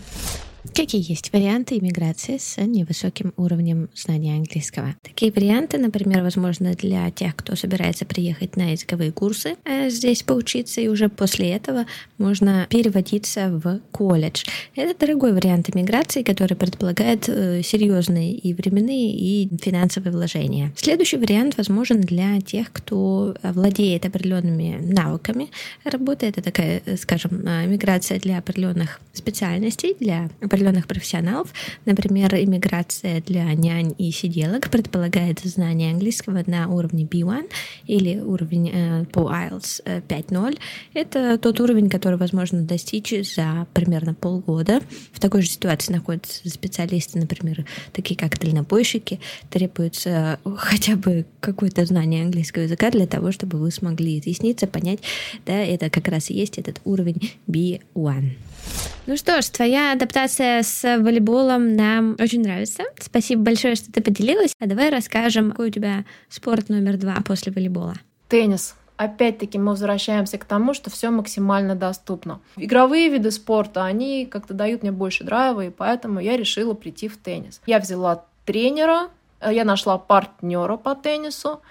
Какие 0.72 1.08
есть 1.08 1.34
варианты 1.34 1.78
иммиграции 1.78 2.38
с 2.38 2.60
невысоким 2.60 3.34
уровнем 3.36 3.90
знания 3.94 4.36
английского? 4.36 4.96
Такие 5.04 5.32
варианты, 5.32 5.78
например, 5.78 6.24
возможно 6.24 6.74
для 6.74 7.12
тех, 7.12 7.36
кто 7.36 7.56
собирается 7.56 8.06
приехать 8.06 8.56
на 8.56 8.72
языковые 8.72 9.12
курсы, 9.12 9.58
э, 9.66 9.90
здесь 9.90 10.24
поучиться, 10.24 10.80
и 10.80 10.88
уже 10.88 11.10
после 11.10 11.52
этого 11.52 11.86
можно 12.18 12.66
переводиться 12.70 13.50
в 13.50 13.82
колледж. 13.92 14.46
Это 14.76 14.98
дорогой 14.98 15.34
вариант 15.34 15.70
иммиграции, 15.70 16.24
который 16.24 16.56
предполагает 16.56 17.28
э, 17.28 17.62
серьезные 17.62 18.34
и 18.34 18.54
временные, 18.54 19.12
и 19.12 19.50
финансовые 19.62 20.14
вложения. 20.14 20.72
Следующий 20.78 21.18
вариант 21.18 21.58
возможен 21.58 22.00
для 22.00 22.40
тех, 22.40 22.72
кто 22.72 23.36
владеет 23.44 24.06
определенными 24.06 24.80
навыками 24.82 25.50
работы. 25.84 26.26
Это 26.26 26.42
такая, 26.42 26.82
э, 26.86 26.96
скажем, 26.96 27.44
миграция 27.70 28.20
для 28.20 28.38
определенных 28.38 29.02
специальностей, 29.12 29.96
для 30.00 30.30
определенных 30.54 30.86
профессионалов. 30.86 31.52
Например, 31.86 32.36
иммиграция 32.36 33.22
для 33.22 33.52
нянь 33.54 33.96
и 33.98 34.12
сиделок 34.12 34.70
предполагает 34.70 35.40
знание 35.40 35.92
английского 35.92 36.44
на 36.46 36.68
уровне 36.68 37.06
B1 37.06 37.50
или 37.88 38.20
уровень 38.20 38.70
э, 38.72 39.06
по 39.06 39.22
IELTS 39.22 39.84
5.0. 40.08 40.54
Э, 40.94 41.00
Это 41.00 41.40
тот 41.40 41.60
уровень, 41.60 41.90
который 41.90 42.20
возможно 42.20 42.62
достичь 42.62 43.14
за 43.36 43.66
примерно 43.74 44.14
полгода. 44.14 44.82
В 45.12 45.20
такой 45.20 45.42
же 45.42 45.50
ситуации 45.50 45.92
находятся 45.92 46.48
специалисты, 46.48 47.18
например, 47.18 47.66
такие 47.92 48.16
как 48.16 48.40
дальнобойщики. 48.40 49.20
Требуется 49.50 50.40
хотя 50.58 50.96
бы 50.96 51.26
какое-то 51.40 51.84
знание 51.86 52.24
английского 52.24 52.64
языка 52.64 52.92
для 52.92 53.08
того, 53.08 53.32
чтобы 53.32 53.58
вы 53.58 53.72
смогли 53.72 54.20
изъясниться, 54.20 54.68
понять, 54.68 55.00
да, 55.48 55.54
это 55.54 55.90
как 55.90 56.08
раз 56.10 56.30
и 56.30 56.36
есть 56.36 56.60
этот 56.60 56.80
уровень 56.86 57.32
B1. 57.48 58.34
Ну 59.06 59.18
что 59.18 59.42
ж, 59.42 59.50
твоя 59.50 59.92
адаптация 59.92 60.64
с 60.64 60.82
волейболом 60.98 61.76
нам 61.76 62.16
очень 62.20 62.42
нравится. 62.42 62.84
Спасибо 63.00 63.44
большое, 63.44 63.76
что 63.76 63.92
ты 63.92 64.02
поделилась. 64.02 64.54
А 64.62 64.66
давай 64.66 64.90
расскажем, 64.90 65.52
какой 65.52 65.68
у 65.68 65.72
тебя 65.72 66.06
спорт 66.30 66.70
номер 66.70 66.96
два 66.98 67.18
после 67.26 67.52
волейбола. 67.52 67.96
Теннис. 68.30 68.76
Опять-таки 68.96 69.58
мы 69.58 69.72
возвращаемся 69.72 70.38
к 70.38 70.46
тому, 70.46 70.74
что 70.74 70.90
все 70.90 71.10
максимально 71.10 71.76
доступно. 71.76 72.40
Игровые 72.56 73.10
виды 73.10 73.32
спорта, 73.32 73.84
они 73.84 74.26
как-то 74.26 74.54
дают 74.54 74.84
мне 74.84 74.92
больше 74.94 75.26
драйва, 75.26 75.66
и 75.66 75.70
поэтому 75.70 76.22
я 76.22 76.38
решила 76.38 76.74
прийти 76.74 77.10
в 77.10 77.18
теннис. 77.18 77.60
Я 77.66 77.80
взяла 77.80 78.24
тренера, 78.46 79.10
я 79.42 79.66
нашла 79.66 79.98
партнера 79.98 80.78
по 80.78 80.96
теннису, 80.96 81.62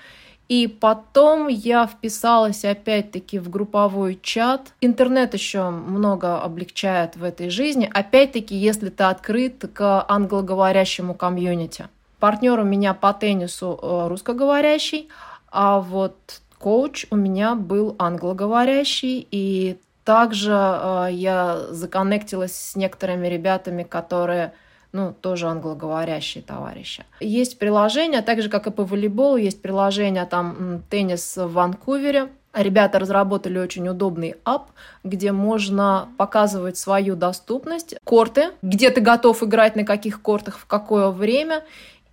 и 0.52 0.66
потом 0.66 1.48
я 1.48 1.86
вписалась 1.86 2.62
опять-таки 2.66 3.38
в 3.38 3.48
групповой 3.48 4.20
чат. 4.22 4.74
Интернет 4.82 5.32
еще 5.32 5.70
много 5.70 6.42
облегчает 6.42 7.16
в 7.16 7.24
этой 7.24 7.48
жизни. 7.48 7.90
Опять-таки, 7.90 8.54
если 8.54 8.90
ты 8.90 9.04
открыт 9.04 9.64
к 9.72 10.04
англоговорящему 10.06 11.14
комьюнити. 11.14 11.88
Партнер 12.20 12.60
у 12.60 12.64
меня 12.64 12.92
по 12.92 13.14
теннису 13.14 13.80
э, 13.82 14.08
русскоговорящий, 14.08 15.08
а 15.50 15.80
вот 15.80 16.42
коуч 16.58 17.06
у 17.10 17.16
меня 17.16 17.54
был 17.54 17.96
англоговорящий, 17.98 19.26
и 19.30 19.78
также 20.04 20.52
э, 20.52 21.08
я 21.12 21.60
законнектилась 21.70 22.54
с 22.54 22.76
некоторыми 22.76 23.26
ребятами, 23.26 23.84
которые 23.84 24.52
ну, 24.92 25.14
тоже 25.20 25.46
англоговорящие 25.46 26.44
товарищи. 26.44 27.04
Есть 27.20 27.58
приложение, 27.58 28.22
так 28.22 28.42
же, 28.42 28.48
как 28.48 28.66
и 28.66 28.70
по 28.70 28.84
волейболу, 28.84 29.36
есть 29.36 29.62
приложение 29.62 30.26
там 30.26 30.82
«Теннис 30.90 31.36
в 31.36 31.52
Ванкувере», 31.52 32.28
Ребята 32.54 32.98
разработали 32.98 33.58
очень 33.58 33.88
удобный 33.88 34.34
ап, 34.44 34.72
где 35.04 35.32
можно 35.32 36.10
показывать 36.18 36.76
свою 36.76 37.16
доступность, 37.16 37.94
корты, 38.04 38.50
где 38.60 38.90
ты 38.90 39.00
готов 39.00 39.42
играть, 39.42 39.74
на 39.74 39.84
каких 39.84 40.20
кортах, 40.20 40.58
в 40.58 40.66
какое 40.66 41.08
время, 41.08 41.64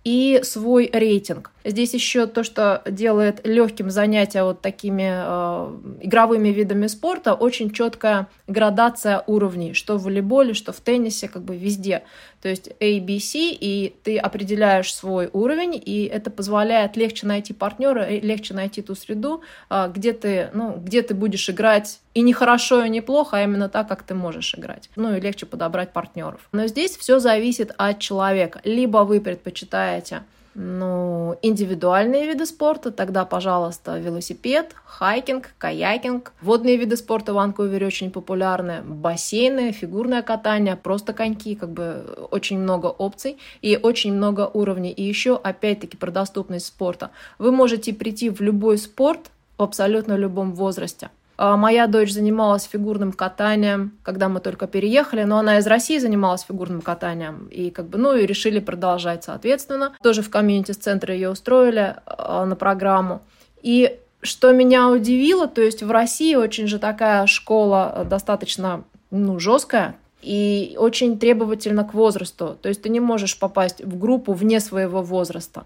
и 0.02 0.40
свой 0.42 0.88
рейтинг. 0.90 1.50
Здесь 1.64 1.92
еще 1.92 2.26
то, 2.26 2.42
что 2.42 2.82
делает 2.86 3.46
легким 3.46 3.90
занятия 3.90 4.42
вот 4.42 4.62
такими 4.62 5.10
э, 5.12 5.78
игровыми 6.00 6.48
видами 6.48 6.86
спорта, 6.86 7.34
очень 7.34 7.70
четкая 7.70 8.28
градация 8.46 9.22
уровней, 9.26 9.74
что 9.74 9.98
в 9.98 10.04
волейболе, 10.04 10.54
что 10.54 10.72
в 10.72 10.80
теннисе, 10.80 11.28
как 11.28 11.42
бы 11.42 11.56
везде. 11.56 12.02
То 12.40 12.48
есть 12.48 12.70
A, 12.80 13.00
B, 13.00 13.20
C, 13.20 13.50
и 13.50 13.94
ты 14.02 14.16
определяешь 14.16 14.94
свой 14.94 15.28
уровень, 15.32 15.80
и 15.84 16.04
это 16.04 16.30
позволяет 16.30 16.96
легче 16.96 17.26
найти 17.26 17.52
партнера, 17.52 18.08
легче 18.08 18.54
найти 18.54 18.80
ту 18.80 18.94
среду, 18.94 19.42
э, 19.68 19.90
где 19.94 20.14
ты, 20.14 20.48
ну, 20.54 20.76
где 20.78 21.02
ты 21.02 21.14
будешь 21.14 21.50
играть 21.50 22.00
и 22.14 22.22
не 22.22 22.32
хорошо, 22.32 22.84
и 22.84 22.88
не 22.88 23.02
плохо, 23.02 23.36
а 23.36 23.42
именно 23.42 23.68
так, 23.68 23.86
как 23.86 24.02
ты 24.02 24.14
можешь 24.14 24.54
играть. 24.54 24.88
Ну 24.96 25.14
и 25.14 25.20
легче 25.20 25.44
подобрать 25.44 25.92
партнеров. 25.92 26.48
Но 26.52 26.66
здесь 26.66 26.96
все 26.96 27.18
зависит 27.18 27.72
от 27.76 27.98
человека. 27.98 28.62
Либо 28.64 28.98
вы 28.98 29.20
предпочитаете 29.20 30.22
ну, 30.54 31.38
индивидуальные 31.42 32.26
виды 32.26 32.44
спорта, 32.44 32.90
тогда, 32.90 33.24
пожалуйста, 33.24 33.98
велосипед, 33.98 34.74
хайкинг, 34.84 35.50
каякинг. 35.58 36.32
Водные 36.42 36.76
виды 36.76 36.96
спорта 36.96 37.32
в 37.32 37.36
Ванкувере 37.36 37.86
очень 37.86 38.10
популярны. 38.10 38.82
Бассейны, 38.82 39.72
фигурное 39.72 40.22
катание, 40.22 40.74
просто 40.74 41.12
коньки, 41.12 41.54
как 41.54 41.70
бы 41.70 42.28
очень 42.30 42.58
много 42.58 42.86
опций 42.86 43.38
и 43.62 43.78
очень 43.80 44.12
много 44.12 44.50
уровней. 44.52 44.90
И 44.90 45.02
еще, 45.02 45.36
опять-таки, 45.36 45.96
про 45.96 46.10
доступность 46.10 46.66
спорта. 46.66 47.10
Вы 47.38 47.52
можете 47.52 47.92
прийти 47.92 48.28
в 48.28 48.40
любой 48.40 48.78
спорт 48.78 49.30
в 49.56 49.62
абсолютно 49.62 50.14
любом 50.14 50.54
возрасте. 50.54 51.10
А, 51.42 51.56
моя 51.56 51.86
дочь 51.86 52.12
занималась 52.12 52.64
фигурным 52.64 53.12
катанием, 53.12 53.92
когда 54.02 54.28
мы 54.28 54.40
только 54.40 54.66
переехали, 54.66 55.22
но 55.22 55.38
она 55.38 55.56
из 55.56 55.66
России 55.66 55.96
занималась 55.96 56.42
фигурным 56.42 56.82
катанием. 56.82 57.48
И 57.50 57.70
как 57.70 57.88
бы, 57.88 57.96
ну 57.96 58.14
и 58.14 58.26
решили 58.26 58.58
продолжать, 58.58 59.24
соответственно. 59.24 59.94
Тоже 60.02 60.20
в 60.20 60.28
комьюнити-центре 60.28 61.14
ее 61.14 61.30
устроили 61.30 61.96
а, 62.04 62.44
на 62.44 62.56
программу. 62.56 63.22
И 63.62 63.98
что 64.20 64.52
меня 64.52 64.90
удивило, 64.90 65.48
то 65.48 65.62
есть 65.62 65.82
в 65.82 65.90
России 65.90 66.34
очень 66.34 66.66
же 66.66 66.78
такая 66.78 67.26
школа 67.26 67.90
э, 67.96 68.04
достаточно 68.04 68.84
ну, 69.10 69.38
жесткая, 69.38 69.96
и 70.20 70.76
очень 70.78 71.18
требовательна 71.18 71.84
к 71.84 71.94
возрасту. 71.94 72.58
То 72.60 72.68
есть 72.68 72.82
ты 72.82 72.90
не 72.90 73.00
можешь 73.00 73.38
попасть 73.38 73.82
в 73.82 73.98
группу 73.98 74.34
вне 74.34 74.60
своего 74.60 75.00
возраста. 75.00 75.64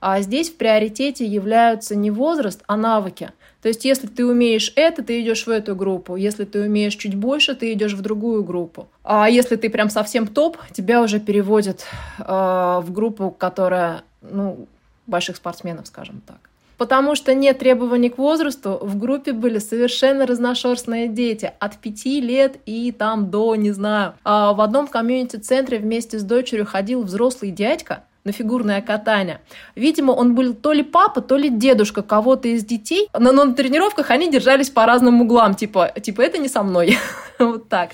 А 0.00 0.20
здесь 0.20 0.50
в 0.50 0.56
приоритете 0.56 1.26
являются 1.26 1.96
не 1.96 2.12
возраст, 2.12 2.62
а 2.66 2.76
навыки. 2.76 3.32
То 3.62 3.68
есть, 3.68 3.84
если 3.84 4.06
ты 4.06 4.24
умеешь 4.24 4.72
это, 4.76 5.02
ты 5.02 5.20
идешь 5.20 5.46
в 5.46 5.50
эту 5.50 5.74
группу. 5.74 6.16
Если 6.16 6.44
ты 6.44 6.62
умеешь 6.62 6.94
чуть 6.94 7.14
больше, 7.14 7.54
ты 7.54 7.72
идешь 7.72 7.94
в 7.94 8.02
другую 8.02 8.44
группу. 8.44 8.88
А 9.02 9.28
если 9.28 9.56
ты 9.56 9.70
прям 9.70 9.90
совсем 9.90 10.26
топ, 10.26 10.58
тебя 10.72 11.02
уже 11.02 11.18
переводят 11.18 11.84
э, 12.18 12.24
в 12.24 12.86
группу, 12.92 13.30
которая, 13.30 14.02
ну, 14.22 14.68
больших 15.06 15.36
спортсменов, 15.36 15.86
скажем 15.86 16.22
так. 16.26 16.38
Потому 16.78 17.14
что 17.14 17.34
нет 17.34 17.58
требований 17.58 18.10
к 18.10 18.18
возрасту, 18.18 18.78
в 18.82 18.98
группе 18.98 19.32
были 19.32 19.58
совершенно 19.58 20.26
разношерстные 20.26 21.08
дети 21.08 21.50
от 21.58 21.78
5 21.78 22.04
лет 22.22 22.56
и 22.66 22.92
там 22.92 23.30
до, 23.30 23.54
не 23.56 23.70
знаю. 23.70 24.14
А 24.24 24.52
в 24.52 24.60
одном 24.60 24.86
комьюнити-центре 24.86 25.78
вместе 25.78 26.18
с 26.18 26.22
дочерью 26.22 26.66
ходил 26.66 27.02
взрослый 27.02 27.50
дядька, 27.50 28.04
на 28.26 28.32
фигурное 28.32 28.82
катание. 28.82 29.40
Видимо, 29.76 30.10
он 30.10 30.34
был 30.34 30.52
то 30.52 30.72
ли 30.72 30.82
папа, 30.82 31.20
то 31.20 31.36
ли 31.36 31.48
дедушка 31.48 32.02
кого-то 32.02 32.48
из 32.48 32.64
детей, 32.64 33.08
но 33.16 33.32
на 33.32 33.54
тренировках 33.54 34.10
они 34.10 34.30
держались 34.30 34.68
по 34.68 34.84
разным 34.84 35.22
углам, 35.22 35.54
типа, 35.54 35.92
типа 36.02 36.22
это 36.22 36.38
не 36.38 36.48
со 36.48 36.64
мной. 36.64 36.98
вот 37.38 37.68
так. 37.68 37.90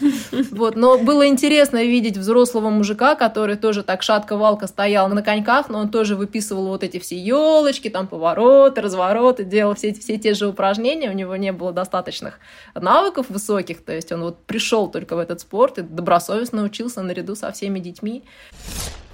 Вот. 0.51 0.75
Но 0.75 0.99
было 0.99 1.27
интересно 1.27 1.85
видеть 1.85 2.17
взрослого 2.17 2.71
мужика, 2.71 3.15
который 3.15 3.57
тоже 3.57 3.83
так 3.83 4.03
шатко-валко 4.03 4.67
стоял 4.67 5.09
на 5.09 5.23
коньках, 5.23 5.69
но 5.69 5.81
он 5.81 5.91
тоже 5.91 6.17
выписывал 6.17 6.69
вот 6.69 6.83
эти 6.83 6.99
все 6.99 7.19
елочки, 7.19 7.91
там 7.91 8.07
повороты, 8.07 8.81
развороты, 8.81 9.45
делал 9.45 9.75
все, 9.75 9.93
все 9.93 10.17
те 10.17 10.33
же 10.33 10.47
упражнения, 10.47 11.11
у 11.11 11.15
него 11.15 11.37
не 11.37 11.53
было 11.53 11.73
достаточных 11.73 12.39
навыков 12.75 13.27
высоких, 13.29 13.85
то 13.85 13.93
есть 13.93 14.13
он 14.13 14.23
вот 14.23 14.39
пришел 14.47 14.89
только 14.89 15.15
в 15.15 15.19
этот 15.19 15.41
спорт 15.41 15.79
и 15.79 15.83
добросовестно 15.83 16.63
учился 16.63 17.03
наряду 17.03 17.35
со 17.35 17.53
всеми 17.53 17.81
детьми. 17.81 18.25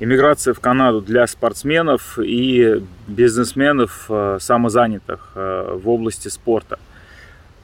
Иммиграция 0.01 0.55
в 0.55 0.61
Канаду 0.61 1.01
для 1.09 1.27
спортсменов 1.27 2.19
и 2.19 2.83
бизнесменов, 3.07 4.07
э, 4.11 4.37
самозанятых 4.41 5.33
э, 5.35 5.79
в 5.83 5.89
области 5.89 6.29
спорта. 6.29 6.79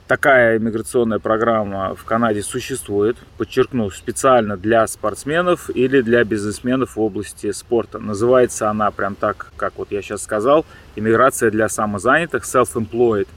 Такая 0.08 0.56
иммиграционная 0.56 1.18
программа 1.18 1.94
в 1.94 2.04
Канаде 2.04 2.42
существует, 2.42 3.16
подчеркну, 3.36 3.90
специально 3.90 4.56
для 4.56 4.86
спортсменов 4.86 5.70
или 5.74 6.00
для 6.00 6.24
бизнесменов 6.24 6.96
в 6.96 7.00
области 7.00 7.52
спорта. 7.52 7.98
Называется 7.98 8.70
она 8.70 8.90
прям 8.90 9.14
так, 9.14 9.52
как 9.56 9.74
вот 9.76 9.92
я 9.92 10.00
сейчас 10.00 10.22
сказал, 10.22 10.64
иммиграция 10.96 11.50
для 11.50 11.68
самозанятых, 11.68 12.44
self-employed 12.44 13.28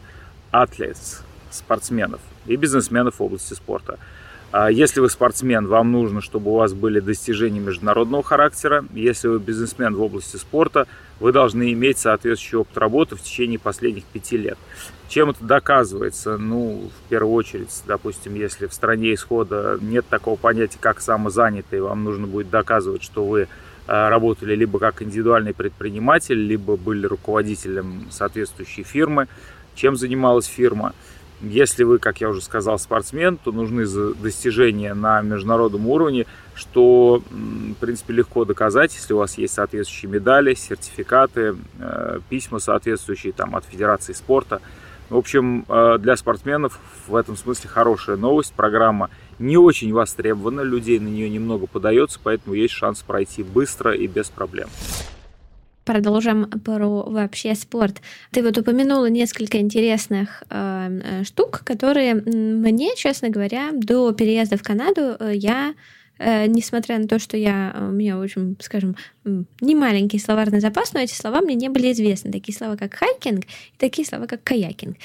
athletes, 0.53 1.21
спортсменов 1.51 2.21
и 2.45 2.55
бизнесменов 2.55 3.19
в 3.19 3.23
области 3.23 3.53
спорта. 3.53 3.99
А 4.59 4.71
если 4.71 5.01
вы 5.01 5.09
спортсмен, 5.11 5.67
вам 5.67 5.91
нужно, 5.91 6.19
чтобы 6.19 6.49
у 6.49 6.55
вас 6.55 6.73
были 6.73 6.99
достижения 6.99 7.59
международного 7.59 8.23
характера. 8.23 8.83
Если 8.91 9.27
вы 9.27 9.37
бизнесмен 9.37 9.93
в 9.93 10.01
области 10.01 10.37
спорта, 10.37 10.87
вы 11.19 11.31
должны 11.31 11.71
иметь 11.73 11.99
соответствующий 11.99 12.57
опыт 12.57 12.75
работы 12.75 13.15
в 13.15 13.21
течение 13.21 13.59
последних 13.59 14.05
пяти 14.05 14.35
лет. 14.35 14.57
Чем 15.09 15.29
это 15.29 15.43
доказывается? 15.43 16.39
Ну, 16.39 16.89
в 16.89 17.09
первую 17.09 17.35
очередь, 17.35 17.69
допустим, 17.85 18.33
если 18.33 18.65
в 18.65 18.73
стране 18.73 19.13
исхода 19.13 19.77
нет 19.79 20.07
такого 20.09 20.37
понятия, 20.37 20.79
как 20.81 21.01
самозанятый, 21.01 21.79
вам 21.79 22.03
нужно 22.03 22.25
будет 22.25 22.49
доказывать, 22.49 23.03
что 23.03 23.25
вы 23.25 23.41
э, 23.41 23.47
работали 23.87 24.55
либо 24.55 24.79
как 24.79 25.03
индивидуальный 25.03 25.53
предприниматель, 25.53 26.47
либо 26.47 26.77
были 26.77 27.05
руководителем 27.05 28.07
соответствующей 28.09 28.81
фирмы, 28.81 29.27
чем 29.75 29.95
занималась 29.95 30.47
фирма. 30.47 30.95
Если 31.41 31.83
вы, 31.83 31.99
как 31.99 32.19
я 32.19 32.29
уже 32.29 32.41
сказал, 32.41 32.79
спортсмен, 32.79 33.37
то 33.37 33.51
нужны 33.51 33.85
достижения 34.15 34.95
на 34.95 35.21
международном 35.21 35.87
уровне, 35.87 36.25
что, 36.55 37.21
в 37.29 37.73
принципе, 37.75 38.13
легко 38.13 38.43
доказать, 38.43 38.95
если 38.95 39.13
у 39.13 39.17
вас 39.17 39.37
есть 39.37 39.53
соответствующие 39.53 40.11
медали, 40.11 40.55
сертификаты, 40.55 41.55
э, 41.79 42.19
письма 42.29 42.57
соответствующие 42.57 43.33
там, 43.33 43.55
от 43.55 43.65
Федерации 43.65 44.13
спорта. 44.13 44.61
В 45.09 45.15
общем, 45.15 45.63
э, 45.69 45.97
для 45.99 46.17
спортсменов 46.17 46.79
в 47.07 47.15
этом 47.15 47.37
смысле 47.37 47.69
хорошая 47.69 48.17
новость. 48.17 48.53
Программа 48.53 49.11
не 49.37 49.57
очень 49.57 49.93
востребована, 49.93 50.61
людей 50.61 50.99
на 50.99 51.07
нее 51.07 51.29
немного 51.29 51.67
подается, 51.67 52.19
поэтому 52.21 52.55
есть 52.55 52.73
шанс 52.73 53.03
пройти 53.03 53.43
быстро 53.43 53.93
и 53.93 54.07
без 54.07 54.29
проблем 54.29 54.69
продолжим 55.87 56.49
про 56.49 57.03
вообще 57.03 57.55
спорт. 57.55 58.01
Ты 58.31 58.43
вот 58.43 58.57
упомянула 58.57 59.09
несколько 59.09 59.57
интересных 59.57 60.43
э, 60.49 60.99
э 61.03 61.23
штук, 61.23 61.61
которые 61.63 62.15
мне, 62.15 62.89
честно 62.95 63.29
говоря, 63.29 63.71
до 63.71 64.11
переезда 64.11 64.57
в 64.57 64.63
Канаду 64.63 65.15
э, 65.19 65.31
я 65.33 65.73
э, 66.19 66.47
несмотря 66.47 66.97
на 66.99 67.07
то, 67.07 67.19
что 67.19 67.37
я, 67.37 67.73
у 67.79 67.91
меня, 67.91 68.21
общем, 68.21 68.57
скажем, 68.59 68.97
не 69.61 69.75
маленький 69.75 70.19
словарный 70.19 70.59
запас, 70.59 70.93
но 70.93 70.99
эти 70.99 71.13
слова 71.13 71.39
мне 71.39 71.55
не 71.55 71.69
были 71.69 71.93
известны. 71.93 72.31
Такие 72.31 72.57
слова, 72.57 72.75
как 72.75 72.93
хайкинг 72.93 73.45
и 73.45 73.77
такие 73.77 74.05
слова, 74.05 74.27
как 74.27 74.43
каякинг. 74.43 74.97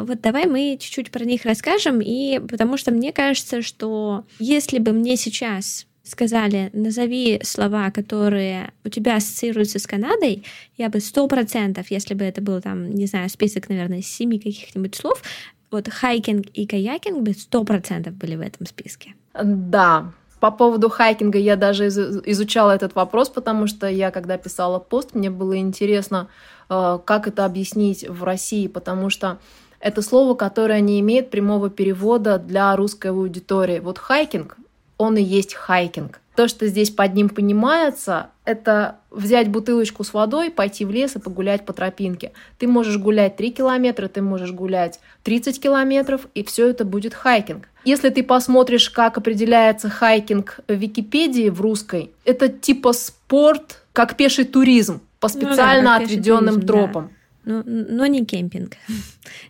Вот 0.00 0.20
давай 0.20 0.46
мы 0.46 0.76
чуть-чуть 0.78 1.10
про 1.10 1.24
них 1.24 1.44
расскажем, 1.44 2.00
и 2.00 2.40
потому 2.40 2.76
что 2.76 2.90
мне 2.90 3.12
кажется, 3.12 3.62
что 3.62 4.24
если 4.38 4.78
бы 4.80 4.92
мне 4.92 5.16
сейчас 5.16 5.86
сказали, 6.10 6.70
назови 6.72 7.40
слова, 7.42 7.90
которые 7.90 8.72
у 8.84 8.88
тебя 8.88 9.16
ассоциируются 9.16 9.78
с 9.78 9.86
Канадой, 9.86 10.44
я 10.76 10.88
бы 10.88 11.00
сто 11.00 11.26
процентов, 11.28 11.90
если 11.90 12.14
бы 12.14 12.24
это 12.24 12.42
был 12.42 12.60
там, 12.60 12.90
не 12.90 13.06
знаю, 13.06 13.28
список, 13.30 13.68
наверное, 13.68 14.02
семи 14.02 14.38
каких-нибудь 14.38 14.94
слов, 14.94 15.22
вот 15.70 15.88
хайкинг 15.88 16.46
и 16.54 16.66
каякинг 16.66 17.22
бы 17.22 17.32
сто 17.32 17.64
процентов 17.64 18.14
были 18.14 18.36
в 18.36 18.40
этом 18.40 18.66
списке. 18.66 19.14
Да, 19.42 20.12
по 20.40 20.50
поводу 20.50 20.88
хайкинга 20.88 21.38
я 21.38 21.56
даже 21.56 21.88
изучала 21.88 22.72
этот 22.72 22.94
вопрос, 22.94 23.28
потому 23.28 23.66
что 23.66 23.86
я, 23.86 24.10
когда 24.10 24.38
писала 24.38 24.78
пост, 24.78 25.14
мне 25.14 25.30
было 25.30 25.56
интересно, 25.58 26.28
э, 26.68 26.98
как 27.04 27.28
это 27.28 27.44
объяснить 27.44 28.08
в 28.08 28.24
России, 28.24 28.66
потому 28.66 29.10
что 29.10 29.38
это 29.80 30.02
слово, 30.02 30.34
которое 30.34 30.80
не 30.80 30.98
имеет 31.00 31.30
прямого 31.30 31.70
перевода 31.70 32.38
для 32.38 32.74
русской 32.76 33.08
аудитории. 33.08 33.80
Вот 33.80 33.98
хайкинг 33.98 34.56
он 35.00 35.16
и 35.16 35.22
есть 35.22 35.54
хайкинг. 35.54 36.20
То, 36.36 36.46
что 36.46 36.66
здесь 36.66 36.90
под 36.90 37.14
ним 37.14 37.30
понимается, 37.30 38.28
это 38.44 38.98
взять 39.10 39.48
бутылочку 39.48 40.04
с 40.04 40.12
водой, 40.12 40.50
пойти 40.50 40.84
в 40.84 40.90
лес 40.90 41.16
и 41.16 41.18
погулять 41.18 41.64
по 41.64 41.72
тропинке. 41.72 42.32
Ты 42.58 42.68
можешь 42.68 42.98
гулять 42.98 43.36
3 43.36 43.50
километра, 43.50 44.08
ты 44.08 44.20
можешь 44.20 44.52
гулять 44.52 45.00
30 45.24 45.58
километров, 45.58 46.26
и 46.34 46.44
все 46.44 46.68
это 46.68 46.84
будет 46.84 47.14
хайкинг. 47.14 47.66
Если 47.86 48.10
ты 48.10 48.22
посмотришь, 48.22 48.90
как 48.90 49.16
определяется 49.16 49.88
хайкинг 49.88 50.60
в 50.68 50.72
Википедии 50.74 51.48
в 51.48 51.62
русской, 51.62 52.10
это 52.26 52.48
типа 52.48 52.92
спорт, 52.92 53.82
как 53.94 54.18
пеший 54.18 54.44
туризм 54.44 55.00
по 55.18 55.28
специально 55.28 55.94
ну, 55.94 55.98
да, 55.98 56.04
отведенным 56.04 56.54
туризм, 56.56 56.66
тропам. 56.66 57.04
Да 57.04 57.10
но, 57.44 57.62
но 57.64 58.06
не 58.06 58.24
кемпинг. 58.24 58.76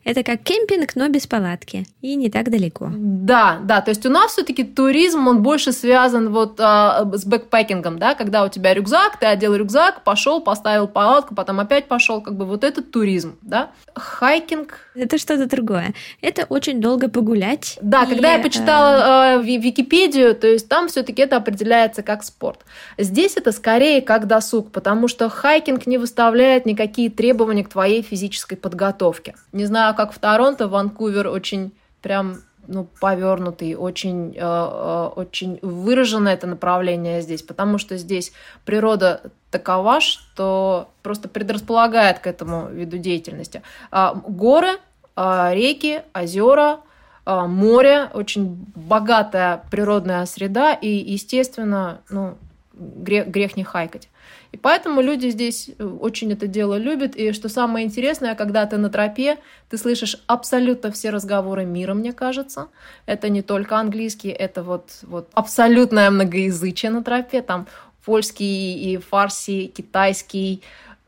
Это 0.05 0.23
как 0.23 0.43
кемпинг, 0.43 0.97
но 0.97 1.09
без 1.09 1.27
палатки 1.27 1.87
и 2.01 2.15
не 2.15 2.31
так 2.31 2.51
далеко. 2.51 2.91
Да, 2.93 3.59
да, 3.63 3.81
то 3.81 3.91
есть 3.91 4.07
у 4.07 4.11
нас 4.11 4.33
все-таки 4.33 4.65
туризм, 4.65 5.27
он 5.29 5.43
больше 5.43 5.73
связан 5.73 6.31
вот 6.31 6.59
а, 6.59 7.09
с 7.13 7.25
бэкпекингом, 7.25 7.99
да, 7.99 8.15
когда 8.15 8.45
у 8.45 8.49
тебя 8.49 8.75
рюкзак, 8.75 9.19
ты 9.19 9.27
одел 9.27 9.55
рюкзак, 9.55 10.05
пошел, 10.05 10.41
поставил 10.41 10.89
палатку, 10.89 11.35
потом 11.35 11.61
опять 11.61 11.87
пошел, 11.87 12.21
как 12.21 12.37
бы 12.37 12.45
вот 12.45 12.65
этот 12.65 12.91
туризм, 12.91 13.37
да. 13.43 13.71
Хайкинг. 13.95 14.79
Это 14.95 15.19
что-то 15.19 15.47
другое. 15.47 15.95
Это 16.21 16.45
очень 16.49 16.81
долго 16.81 17.09
погулять. 17.09 17.79
Да, 17.83 18.05
и, 18.05 18.07
когда 18.09 18.35
я 18.35 18.43
почитала 18.43 19.39
э, 19.39 19.43
Википедию, 19.43 20.35
то 20.35 20.47
есть 20.47 20.69
там 20.69 20.89
все-таки 20.89 21.23
это 21.23 21.37
определяется 21.37 22.03
как 22.03 22.23
спорт. 22.23 22.61
Здесь 22.99 23.37
это 23.37 23.53
скорее 23.53 24.01
как 24.03 24.27
досуг, 24.27 24.73
потому 24.73 25.09
что 25.09 25.29
хайкинг 25.29 25.87
не 25.87 25.99
выставляет 25.99 26.67
никакие 26.67 27.11
требования 27.11 27.65
к 27.65 27.69
твоей 27.69 28.03
физической 28.03 28.57
подготовки. 28.57 29.35
Не 29.53 29.65
знаю, 29.71 29.95
как 29.95 30.13
в 30.13 30.19
Торонто, 30.19 30.67
Ванкувер 30.67 31.29
очень 31.29 31.73
прям 32.03 32.43
ну, 32.67 32.87
повернутый, 33.01 33.75
очень, 33.75 34.35
э, 34.37 34.41
э, 34.41 35.11
очень 35.17 35.59
выражено 35.63 36.29
это 36.29 36.47
направление 36.47 37.23
здесь, 37.23 37.43
потому 37.43 37.79
что 37.79 37.97
здесь 37.97 38.33
природа 38.65 39.21
такова, 39.51 40.01
что 40.01 40.89
просто 41.03 41.29
предрасполагает 41.29 42.19
к 42.19 42.27
этому 42.27 42.69
виду 42.69 42.99
деятельности. 42.99 43.63
А, 43.91 44.15
горы, 44.15 44.79
а, 45.17 45.53
реки, 45.55 46.03
озера, 46.15 46.81
а, 47.25 47.47
море, 47.47 48.11
очень 48.15 48.67
богатая 48.75 49.65
природная 49.71 50.27
среда, 50.27 50.73
и, 50.73 50.89
естественно, 50.89 52.01
ну, 52.11 52.37
грех, 52.75 53.29
грех 53.29 53.57
не 53.57 53.65
хайкать. 53.65 54.09
И 54.53 54.57
поэтому 54.57 55.01
люди 55.01 55.29
здесь 55.29 55.71
э, 55.79 55.85
очень 55.85 56.33
это 56.33 56.47
дело 56.47 56.77
любят. 56.77 57.15
И 57.17 57.33
что 57.33 57.49
самое 57.49 57.87
интересное, 57.87 58.35
когда 58.35 58.67
ты 58.67 58.77
на 58.79 58.91
тропе, 58.91 59.39
ты 59.69 59.79
слышишь 59.79 60.17
абсолютно 60.27 60.91
все 60.91 61.11
разговоры 61.11 61.65
мира, 61.65 61.95
мне 61.95 62.13
кажется. 62.13 62.69
Это 63.07 63.29
не 63.29 63.43
только 63.43 63.77
английский, 63.77 64.31
это 64.31 64.63
вот, 64.63 64.91
вот 65.03 65.29
абсолютное 65.35 66.11
многоязычие 66.11 66.91
на 66.91 67.05
тропе. 67.05 67.43
Там 67.43 67.67
польский 68.05 68.93
и 68.93 68.97
фарси, 68.97 69.67
китайский, 69.67 70.63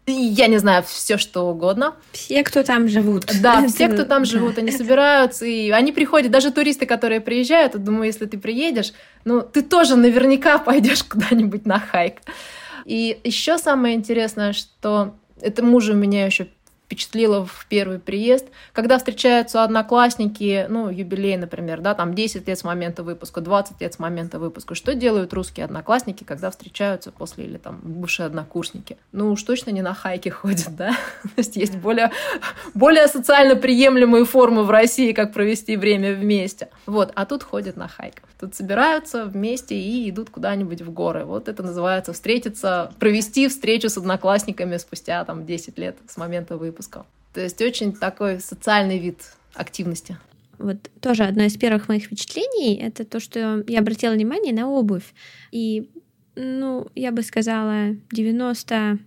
я 0.07 0.48
не 0.48 0.59
знаю, 0.59 0.83
все 0.83 1.16
что 1.16 1.48
угодно. 1.48 1.94
Все, 2.12 2.42
кто 2.42 2.62
там 2.62 2.88
живут. 2.88 3.26
Да, 3.40 3.66
все, 3.68 3.88
кто 3.88 4.05
там 4.05 4.24
живут, 4.24 4.59
они 4.59 4.72
собираются, 4.72 5.46
и 5.46 5.70
они 5.70 5.92
приходят, 5.92 6.33
даже 6.33 6.50
туристы, 6.50 6.87
которые 6.87 7.20
приезжают, 7.20 7.83
думаю, 7.83 8.07
если 8.07 8.26
ты 8.26 8.38
приедешь, 8.38 8.92
ну, 9.24 9.42
ты 9.42 9.62
тоже 9.62 9.96
наверняка 9.96 10.59
пойдешь 10.59 11.05
куда-нибудь 11.05 11.66
на 11.66 11.78
хайк. 11.78 12.16
И 12.85 13.21
еще 13.25 13.59
самое 13.59 13.95
интересное, 13.95 14.53
что 14.53 15.14
это 15.40 15.62
мужа 15.62 15.95
меня 15.95 16.27
еще 16.27 16.49
впечатлило 16.92 17.47
в 17.47 17.66
первый 17.71 17.99
приезд, 17.99 18.47
когда 18.75 18.99
встречаются 18.99 19.64
одноклассники, 19.64 20.66
ну, 20.68 20.90
юбилей, 20.90 21.38
например, 21.38 21.81
да, 21.81 21.95
там 21.95 22.14
10 22.14 22.47
лет 22.47 22.59
с 22.59 22.64
момента 22.64 23.03
выпуска, 23.03 23.40
20 23.40 23.81
лет 23.81 23.95
с 23.95 23.99
момента 23.99 24.38
выпуска. 24.38 24.75
Что 24.75 24.95
делают 24.95 25.33
русские 25.33 25.64
одноклассники, 25.64 26.23
когда 26.23 26.51
встречаются 26.51 27.11
после, 27.11 27.47
или 27.47 27.57
там 27.57 27.81
бывшие 27.83 28.27
однокурсники? 28.27 28.99
Ну, 29.12 29.33
уж 29.33 29.42
точно 29.42 29.71
не 29.71 29.81
на 29.81 29.95
хайке 29.95 30.31
ходят, 30.31 30.77
да? 30.77 30.90
То 31.23 31.31
есть 31.38 31.57
есть 31.57 31.77
более, 31.77 32.11
более 32.75 33.09
социально 33.09 33.57
приемлемые 33.57 34.27
формы 34.27 34.62
в 34.62 34.71
России, 34.71 35.12
как 35.12 35.33
провести 35.33 35.79
время 35.79 36.14
вместе. 36.14 36.68
Вот, 36.85 37.11
а 37.14 37.25
тут 37.25 37.42
ходят 37.42 37.77
на 37.77 37.88
хайк. 37.88 38.23
Тут 38.42 38.57
собираются 38.57 39.26
вместе 39.26 39.81
и 39.81 40.11
идут 40.11 40.31
куда-нибудь 40.31 40.83
в 40.83 40.92
горы. 40.92 41.24
Вот 41.24 41.46
это 41.46 41.62
называется 41.62 42.12
встретиться, 42.12 42.92
провести 42.98 43.46
встречу 43.46 43.88
с 43.88 43.96
одноклассниками 43.96 44.78
спустя 44.78 45.24
там 45.24 45.46
10 45.46 45.78
лет 45.78 45.96
с 46.09 46.16
момента 46.16 46.57
выпуска. 46.57 47.07
То 47.35 47.40
есть 47.40 47.62
очень 47.62 47.92
такой 47.92 48.40
социальный 48.40 48.98
вид 48.98 49.20
активности. 49.55 50.18
Вот 50.59 50.76
тоже 51.00 51.22
одно 51.22 51.44
из 51.44 51.57
первых 51.57 51.87
моих 51.87 52.07
впечатлений— 52.07 52.74
это 52.83 53.05
то, 53.05 53.20
что 53.20 53.62
я 53.68 53.78
обратила 53.78 54.12
внимание 54.12 54.52
на 54.52 54.68
обувь. 54.68 55.14
И, 55.52 55.88
ну, 56.35 56.88
я 56.96 57.12
бы 57.12 57.22
сказала, 57.22 57.94
90 58.11 58.98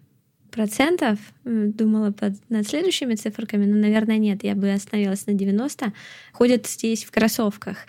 процентов, 0.50 1.20
думала 1.44 2.12
под, 2.12 2.36
над 2.50 2.66
следующими 2.66 3.16
циферками, 3.16 3.66
но, 3.66 3.76
наверное, 3.76 4.18
нет, 4.18 4.46
я 4.46 4.56
бы 4.56 4.72
остановилась 4.72 5.28
на 5.28 5.34
90, 5.34 5.92
ходят 6.32 6.66
здесь 6.66 7.04
в 7.04 7.12
кроссовках. 7.12 7.80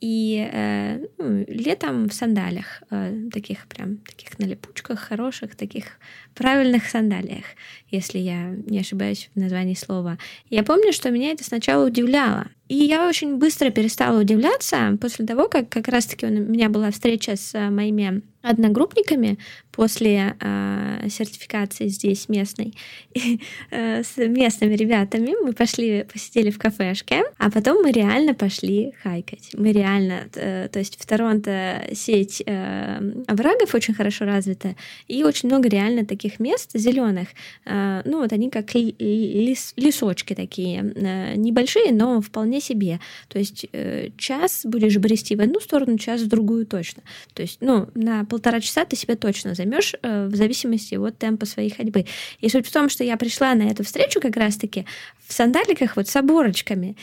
И 0.00 0.48
э, 0.52 1.06
ну, 1.18 1.44
летом 1.48 2.08
в 2.08 2.12
сандалях, 2.12 2.82
э, 2.90 3.28
таких 3.32 3.66
прям, 3.66 3.98
таких 3.98 4.38
на 4.38 4.44
липучках, 4.44 5.00
хороших, 5.00 5.56
таких 5.56 5.98
правильных 6.34 6.86
сандалиях, 6.86 7.44
если 7.90 8.18
я 8.18 8.54
не 8.66 8.80
ошибаюсь 8.80 9.30
в 9.34 9.40
названии 9.40 9.74
слова. 9.74 10.18
Я 10.50 10.62
помню, 10.64 10.92
что 10.92 11.10
меня 11.10 11.30
это 11.30 11.44
сначала 11.44 11.86
удивляло. 11.86 12.48
И 12.68 12.74
я 12.74 13.08
очень 13.08 13.36
быстро 13.36 13.70
перестала 13.70 14.20
удивляться 14.20 14.96
после 15.00 15.24
того, 15.24 15.48
как 15.48 15.68
как 15.68 15.88
раз-таки 15.88 16.26
у 16.26 16.30
меня 16.30 16.68
была 16.68 16.90
встреча 16.90 17.36
с 17.36 17.52
моими 17.70 18.22
одногруппниками 18.46 19.38
после 19.72 20.36
э, 20.40 21.08
сертификации 21.10 21.88
здесь 21.88 22.28
местной 22.28 22.74
и, 23.12 23.40
э, 23.70 24.02
с 24.02 24.16
местными 24.16 24.74
ребятами 24.74 25.34
мы 25.42 25.52
пошли 25.52 26.04
посидели 26.04 26.50
в 26.50 26.58
кафешке, 26.58 27.24
а 27.38 27.50
потом 27.50 27.82
мы 27.82 27.92
реально 27.92 28.32
пошли 28.32 28.94
хайкать. 29.02 29.50
Мы 29.52 29.72
реально, 29.72 30.28
э, 30.34 30.68
то 30.72 30.78
есть 30.78 30.98
в 30.98 31.06
Торонто 31.06 31.82
сеть 31.92 32.42
э, 32.46 33.22
оврагов 33.26 33.74
очень 33.74 33.94
хорошо 33.94 34.24
развита 34.24 34.74
и 35.08 35.24
очень 35.24 35.48
много 35.48 35.68
реально 35.68 36.06
таких 36.06 36.40
мест 36.40 36.70
зеленых. 36.72 37.28
Э, 37.66 38.00
ну 38.04 38.20
вот 38.20 38.32
они 38.32 38.48
как 38.48 38.74
лес, 38.74 39.74
лесочки 39.76 40.34
такие 40.34 40.80
э, 40.80 41.34
небольшие, 41.36 41.92
но 41.92 42.20
вполне 42.20 42.55
себе. 42.60 43.00
То 43.28 43.38
есть 43.38 43.66
э, 43.72 44.08
час 44.18 44.62
будешь 44.64 44.96
брести 44.98 45.36
в 45.36 45.40
одну 45.40 45.60
сторону, 45.60 45.98
час 45.98 46.22
в 46.22 46.28
другую 46.28 46.66
точно. 46.66 47.02
То 47.34 47.42
есть 47.42 47.58
ну 47.60 47.88
на 47.94 48.24
полтора 48.24 48.60
часа 48.60 48.84
ты 48.84 48.96
себя 48.96 49.16
точно 49.16 49.54
займешь 49.54 49.94
э, 50.02 50.26
в 50.26 50.34
зависимости 50.36 50.94
от 50.94 51.18
темпа 51.18 51.46
своей 51.46 51.70
ходьбы. 51.70 52.06
И 52.40 52.48
суть 52.48 52.66
в 52.66 52.72
том, 52.72 52.88
что 52.88 53.04
я 53.04 53.16
пришла 53.16 53.54
на 53.54 53.62
эту 53.62 53.84
встречу 53.84 54.20
как 54.20 54.36
раз-таки 54.36 54.86
в 55.26 55.32
сандаликах 55.32 55.96
вот 55.96 56.08
с 56.08 56.16
оборочками. 56.16 56.96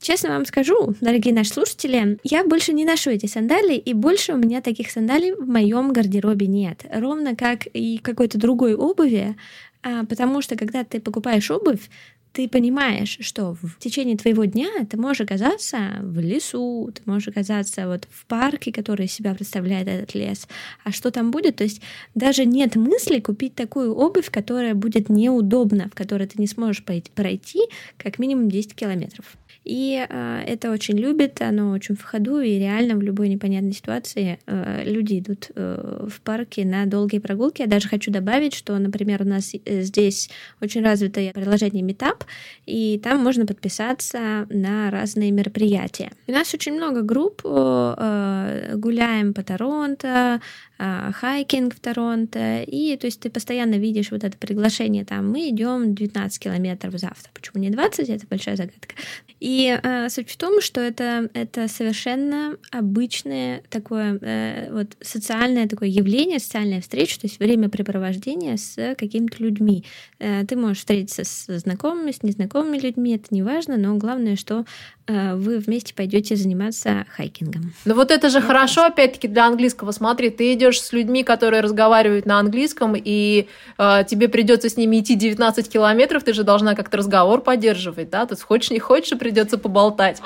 Честно 0.00 0.28
вам 0.30 0.44
скажу, 0.44 0.94
дорогие 1.00 1.34
наши 1.34 1.50
слушатели, 1.50 2.18
я 2.22 2.44
больше 2.44 2.72
не 2.72 2.84
ношу 2.84 3.10
эти 3.10 3.26
сандалии, 3.26 3.78
и 3.78 3.94
больше 3.94 4.34
у 4.34 4.36
меня 4.36 4.60
таких 4.60 4.90
сандалий 4.90 5.32
в 5.32 5.48
моем 5.48 5.92
гардеробе 5.92 6.46
нет. 6.46 6.84
Ровно 6.92 7.34
как 7.34 7.66
и 7.72 7.98
какой-то 7.98 8.38
другой 8.38 8.74
обуви, 8.74 9.36
а, 9.82 10.04
потому 10.04 10.42
что 10.42 10.56
когда 10.56 10.84
ты 10.84 11.00
покупаешь 11.00 11.50
обувь, 11.50 11.88
ты 12.36 12.48
понимаешь, 12.50 13.16
что 13.22 13.56
в 13.62 13.78
течение 13.78 14.14
твоего 14.14 14.44
дня 14.44 14.68
ты 14.90 14.98
можешь 14.98 15.22
оказаться 15.22 15.96
в 16.02 16.20
лесу, 16.20 16.90
ты 16.94 17.00
можешь 17.06 17.28
оказаться 17.28 17.88
вот 17.88 18.06
в 18.10 18.26
парке, 18.26 18.72
который 18.72 19.06
из 19.06 19.12
себя 19.12 19.34
представляет 19.34 19.88
этот 19.88 20.14
лес. 20.14 20.46
А 20.84 20.92
что 20.92 21.10
там 21.10 21.30
будет? 21.30 21.56
То 21.56 21.64
есть 21.64 21.80
даже 22.14 22.44
нет 22.44 22.76
мысли 22.76 23.20
купить 23.20 23.54
такую 23.54 23.94
обувь, 23.94 24.30
которая 24.30 24.74
будет 24.74 25.08
неудобна, 25.08 25.88
в 25.88 25.94
которой 25.94 26.26
ты 26.26 26.38
не 26.38 26.46
сможешь 26.46 26.84
пройти 26.84 27.60
как 27.96 28.18
минимум 28.18 28.50
10 28.50 28.74
километров. 28.74 29.24
И 29.66 30.06
э, 30.08 30.42
это 30.46 30.70
очень 30.70 30.96
любит, 30.96 31.42
оно 31.42 31.72
очень 31.72 31.96
в 31.96 32.04
ходу, 32.04 32.38
и 32.38 32.56
реально 32.56 32.94
в 32.94 33.02
любой 33.02 33.28
непонятной 33.28 33.72
ситуации 33.72 34.38
э, 34.46 34.84
люди 34.84 35.18
идут 35.18 35.50
э, 35.56 36.06
в 36.08 36.20
парке 36.20 36.64
на 36.64 36.86
долгие 36.86 37.18
прогулки. 37.18 37.62
Я 37.62 37.66
даже 37.66 37.88
хочу 37.88 38.12
добавить, 38.12 38.54
что, 38.54 38.78
например, 38.78 39.22
у 39.22 39.24
нас 39.24 39.54
э, 39.54 39.82
здесь 39.82 40.30
очень 40.62 40.84
развитое 40.84 41.32
приложение 41.32 41.82
Meetup, 41.82 42.22
и 42.64 43.00
там 43.02 43.24
можно 43.24 43.44
подписаться 43.44 44.46
на 44.50 44.88
разные 44.92 45.32
мероприятия. 45.32 46.12
У 46.28 46.32
нас 46.32 46.54
очень 46.54 46.74
много 46.74 47.02
групп, 47.02 47.40
э, 47.44 48.72
гуляем 48.76 49.34
по 49.34 49.42
Торонто, 49.42 50.40
хайкинг 50.78 51.74
в 51.74 51.80
Торонто, 51.80 52.62
и 52.62 52.96
то 52.96 53.06
есть 53.06 53.20
ты 53.20 53.30
постоянно 53.30 53.76
видишь 53.76 54.10
вот 54.10 54.24
это 54.24 54.36
приглашение 54.36 55.04
там, 55.04 55.30
мы 55.30 55.48
идем 55.48 55.94
19 55.94 56.38
километров 56.38 56.98
завтра. 56.98 57.30
Почему 57.32 57.62
не 57.62 57.70
20? 57.70 58.08
Это 58.08 58.26
большая 58.26 58.56
загадка. 58.56 58.94
И 59.40 59.78
э, 59.82 60.08
суть 60.08 60.30
в 60.30 60.36
том, 60.36 60.60
что 60.62 60.80
это, 60.80 61.28
это 61.34 61.68
совершенно 61.68 62.56
обычное 62.70 63.62
такое 63.68 64.18
э, 64.20 64.72
вот 64.72 64.96
социальное 65.00 65.68
такое 65.68 65.88
явление, 65.88 66.38
социальная 66.38 66.80
встреча, 66.80 67.20
то 67.20 67.26
есть 67.26 67.38
времяпрепровождение 67.38 68.56
с 68.56 68.94
какими-то 68.96 69.42
людьми. 69.42 69.84
Э, 70.18 70.44
ты 70.46 70.56
можешь 70.56 70.78
встретиться 70.78 71.24
с 71.24 71.58
знакомыми, 71.58 72.12
с 72.12 72.22
незнакомыми 72.22 72.78
людьми, 72.78 73.14
это 73.14 73.26
не 73.30 73.42
важно, 73.42 73.76
но 73.76 73.96
главное, 73.96 74.36
что 74.36 74.64
э, 75.06 75.34
вы 75.34 75.58
вместе 75.58 75.94
пойдете 75.94 76.36
заниматься 76.36 77.04
хайкингом. 77.10 77.72
Ну 77.84 77.94
вот 77.94 78.10
это 78.10 78.30
же 78.30 78.40
ну, 78.40 78.46
хорошо, 78.46 78.86
опять-таки, 78.86 79.28
для 79.28 79.46
английского. 79.46 79.92
Смотри, 79.92 80.30
ты 80.30 80.54
идешь 80.54 80.65
с 80.74 80.92
людьми, 80.92 81.24
которые 81.24 81.60
разговаривают 81.60 82.26
на 82.26 82.38
английском, 82.38 82.94
и 82.96 83.48
э, 83.78 84.04
тебе 84.06 84.28
придется 84.28 84.68
с 84.68 84.76
ними 84.76 85.00
идти 85.00 85.14
19 85.14 85.68
километров, 85.68 86.24
ты 86.24 86.32
же 86.32 86.42
должна 86.42 86.74
как-то 86.74 86.98
разговор 86.98 87.40
поддерживать, 87.40 88.10
да? 88.10 88.26
Ты 88.26 88.36
хочешь, 88.36 88.70
не 88.70 88.78
хочешь, 88.78 89.18
придется 89.18 89.58
поболтать. 89.58 90.20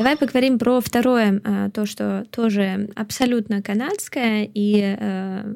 Давай 0.00 0.16
поговорим 0.16 0.58
про 0.58 0.80
второе, 0.80 1.42
а, 1.44 1.68
то, 1.68 1.84
что 1.84 2.24
тоже 2.30 2.88
абсолютно 2.96 3.60
канадское, 3.60 4.48
и 4.54 4.96
э, 4.98 5.54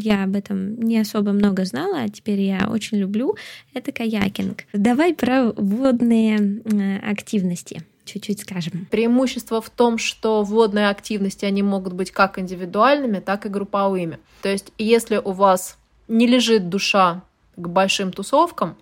я 0.00 0.24
об 0.24 0.36
этом 0.36 0.78
не 0.78 0.98
особо 0.98 1.32
много 1.32 1.64
знала, 1.64 2.00
а 2.02 2.08
теперь 2.10 2.42
я 2.42 2.68
очень 2.68 2.98
люблю. 2.98 3.36
Это 3.72 3.92
каякинг. 3.92 4.64
Давай 4.74 5.14
про 5.14 5.50
водные 5.56 6.60
э, 6.64 6.98
активности 7.10 7.84
чуть-чуть 8.06 8.40
скажем. 8.40 8.86
Преимущество 8.90 9.60
в 9.60 9.68
том, 9.68 9.98
что 9.98 10.42
водные 10.42 10.88
активности, 10.88 11.44
они 11.44 11.62
могут 11.62 11.92
быть 11.92 12.10
как 12.10 12.38
индивидуальными, 12.38 13.18
так 13.18 13.46
и 13.46 13.48
групповыми. 13.48 14.18
То 14.42 14.48
есть, 14.48 14.72
если 14.78 15.16
у 15.16 15.32
вас 15.32 15.76
не 16.08 16.26
лежит 16.26 16.68
душа 16.68 17.22
к 17.56 17.68
большим 17.68 18.12
тусовкам, 18.12 18.76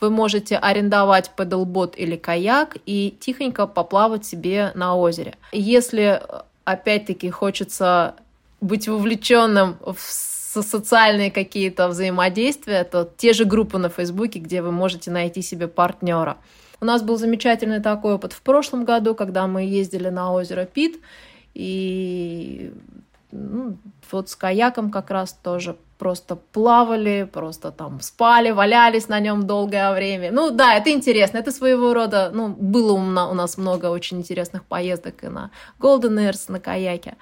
вы 0.00 0.10
можете 0.10 0.56
арендовать 0.56 1.30
пэдлбот 1.36 1.94
или 1.96 2.16
каяк 2.16 2.78
и 2.86 3.14
тихонько 3.20 3.66
поплавать 3.66 4.24
себе 4.24 4.72
на 4.74 4.96
озере. 4.96 5.34
Если, 5.52 6.22
опять-таки, 6.64 7.28
хочется 7.30 8.14
быть 8.60 8.88
вовлеченным 8.88 9.76
в 9.84 10.00
социальные 10.00 11.30
какие-то 11.30 11.88
взаимодействия, 11.88 12.84
то 12.84 13.08
те 13.16 13.32
же 13.32 13.44
группы 13.44 13.78
на 13.78 13.88
Фейсбуке, 13.88 14.38
где 14.38 14.62
вы 14.62 14.72
можете 14.72 15.10
найти 15.10 15.42
себе 15.42 15.68
партнера. 15.68 16.38
У 16.80 16.84
нас 16.84 17.02
был 17.02 17.18
замечательный 17.18 17.80
такой 17.80 18.14
опыт 18.14 18.32
в 18.32 18.40
прошлом 18.42 18.84
году, 18.84 19.14
когда 19.14 19.46
мы 19.46 19.62
ездили 19.62 20.08
на 20.08 20.32
озеро 20.32 20.64
Пит, 20.64 21.00
и 21.54 22.72
ну, 23.32 23.76
вот 24.10 24.30
с 24.30 24.36
каяком 24.36 24.90
как 24.90 25.10
раз 25.10 25.32
тоже 25.32 25.76
просто 25.98 26.36
плавали, 26.36 27.28
просто 27.30 27.70
там 27.70 28.00
спали, 28.00 28.50
валялись 28.50 29.08
на 29.08 29.20
нем 29.20 29.46
долгое 29.46 29.92
время. 29.92 30.32
Ну 30.32 30.50
да, 30.50 30.74
это 30.74 30.90
интересно, 30.90 31.38
это 31.38 31.52
своего 31.52 31.92
рода, 31.92 32.30
ну, 32.32 32.48
было 32.48 32.92
у 32.92 33.34
нас 33.34 33.58
много 33.58 33.86
очень 33.86 34.18
интересных 34.18 34.64
поездок 34.64 35.22
и 35.22 35.28
на 35.28 35.50
Golden 35.78 36.18
Airs, 36.18 36.50
на 36.50 36.58
каяке. 36.58 37.16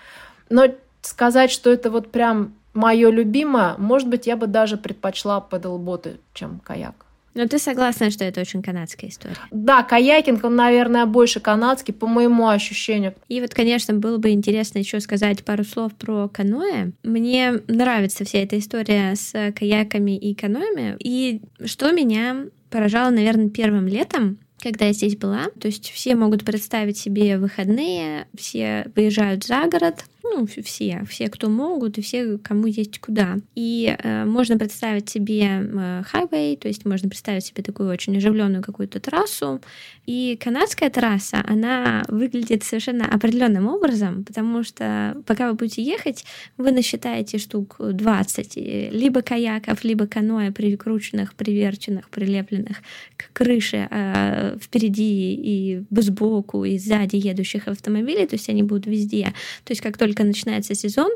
Но 0.48 0.66
сказать, 1.02 1.50
что 1.50 1.70
это 1.70 1.90
вот 1.90 2.12
прям 2.12 2.54
мое 2.72 3.10
любимое, 3.10 3.74
может 3.78 4.08
быть, 4.08 4.28
я 4.28 4.36
бы 4.36 4.46
даже 4.46 4.76
предпочла 4.76 5.40
пэдлботы, 5.40 6.20
чем 6.32 6.60
каяк. 6.60 7.07
Но 7.38 7.46
ты 7.46 7.60
согласна, 7.60 8.10
что 8.10 8.24
это 8.24 8.40
очень 8.40 8.62
канадская 8.62 9.10
история? 9.10 9.36
Да, 9.52 9.84
каякинг, 9.84 10.42
он, 10.42 10.56
наверное, 10.56 11.06
больше 11.06 11.38
канадский, 11.38 11.94
по 11.94 12.08
моему 12.08 12.48
ощущению. 12.48 13.14
И 13.28 13.40
вот, 13.40 13.54
конечно, 13.54 13.94
было 13.94 14.18
бы 14.18 14.30
интересно 14.30 14.78
еще 14.78 14.98
сказать 14.98 15.44
пару 15.44 15.62
слов 15.62 15.94
про 15.94 16.28
каноэ. 16.28 16.90
Мне 17.04 17.60
нравится 17.68 18.24
вся 18.24 18.40
эта 18.40 18.58
история 18.58 19.14
с 19.14 19.52
каяками 19.52 20.18
и 20.18 20.34
каноэми. 20.34 20.96
И 20.98 21.40
что 21.64 21.92
меня 21.92 22.46
поражало, 22.70 23.10
наверное, 23.10 23.50
первым 23.50 23.86
летом, 23.86 24.38
когда 24.60 24.86
я 24.86 24.92
здесь 24.92 25.16
была. 25.16 25.44
То 25.60 25.68
есть 25.68 25.90
все 25.90 26.16
могут 26.16 26.44
представить 26.44 26.98
себе 26.98 27.38
выходные, 27.38 28.26
все 28.36 28.90
выезжают 28.96 29.44
за 29.44 29.68
город, 29.68 30.04
ну, 30.34 30.46
все, 30.46 31.04
все, 31.08 31.28
кто 31.28 31.48
могут, 31.48 31.98
и 31.98 32.02
все, 32.02 32.38
кому 32.38 32.66
есть 32.66 32.98
куда. 32.98 33.38
И 33.54 33.96
э, 33.98 34.24
можно 34.24 34.58
представить 34.58 35.08
себе 35.08 35.42
э, 35.42 36.02
хайвей, 36.04 36.56
то 36.56 36.68
есть 36.68 36.84
можно 36.84 37.08
представить 37.08 37.44
себе 37.44 37.62
такую 37.62 37.90
очень 37.90 38.16
оживленную 38.16 38.62
какую-то 38.62 39.00
трассу. 39.00 39.60
И 40.06 40.38
канадская 40.42 40.90
трасса, 40.90 41.44
она 41.46 42.04
выглядит 42.08 42.64
совершенно 42.64 43.06
определенным 43.06 43.66
образом, 43.66 44.24
потому 44.24 44.62
что 44.62 45.16
пока 45.26 45.48
вы 45.48 45.54
будете 45.54 45.82
ехать, 45.82 46.24
вы 46.56 46.70
насчитаете 46.70 47.38
штук 47.38 47.76
20, 47.78 48.56
либо 48.56 49.22
каяков, 49.22 49.84
либо 49.84 50.06
каноэ, 50.06 50.52
прикрученных, 50.52 51.34
приверченных, 51.34 52.08
прилепленных 52.08 52.78
к 53.16 53.32
крыше 53.32 53.88
э, 53.90 54.56
впереди 54.60 55.34
и 55.34 55.82
сбоку, 55.90 56.64
и 56.64 56.78
сзади 56.78 57.16
едущих 57.16 57.68
автомобилей, 57.68 58.26
то 58.26 58.36
есть 58.36 58.48
они 58.48 58.62
будут 58.62 58.86
везде. 58.86 59.34
То 59.64 59.72
есть 59.72 59.80
как 59.80 59.98
только 59.98 60.17
только 60.18 60.24
начинается 60.24 60.74
сезон, 60.74 61.10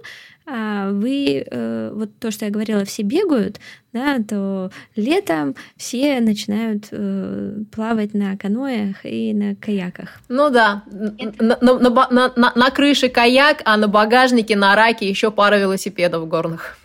а 0.46 0.90
вы, 0.90 1.44
э, 1.46 1.90
вот 1.94 2.10
то, 2.18 2.30
что 2.30 2.44
я 2.44 2.50
говорила, 2.50 2.84
все 2.84 3.02
бегают, 3.02 3.60
да, 3.92 4.18
то 4.28 4.70
летом 4.96 5.54
все 5.76 6.20
начинают 6.20 6.88
э, 6.90 7.62
плавать 7.72 8.14
на 8.14 8.36
каноях 8.36 9.04
и 9.04 9.32
на 9.34 9.54
каяках. 9.54 10.20
Ну 10.28 10.50
да, 10.50 10.82
на, 10.90 11.58
на, 11.60 11.78
на, 11.78 12.32
на, 12.36 12.52
на 12.54 12.70
крыше 12.70 13.08
каяк, 13.08 13.62
а 13.64 13.76
на 13.76 13.88
багажнике, 13.88 14.56
на 14.56 14.74
раке 14.74 15.08
еще 15.08 15.30
пара 15.30 15.58
велосипедов 15.58 16.28
горных. 16.28 16.76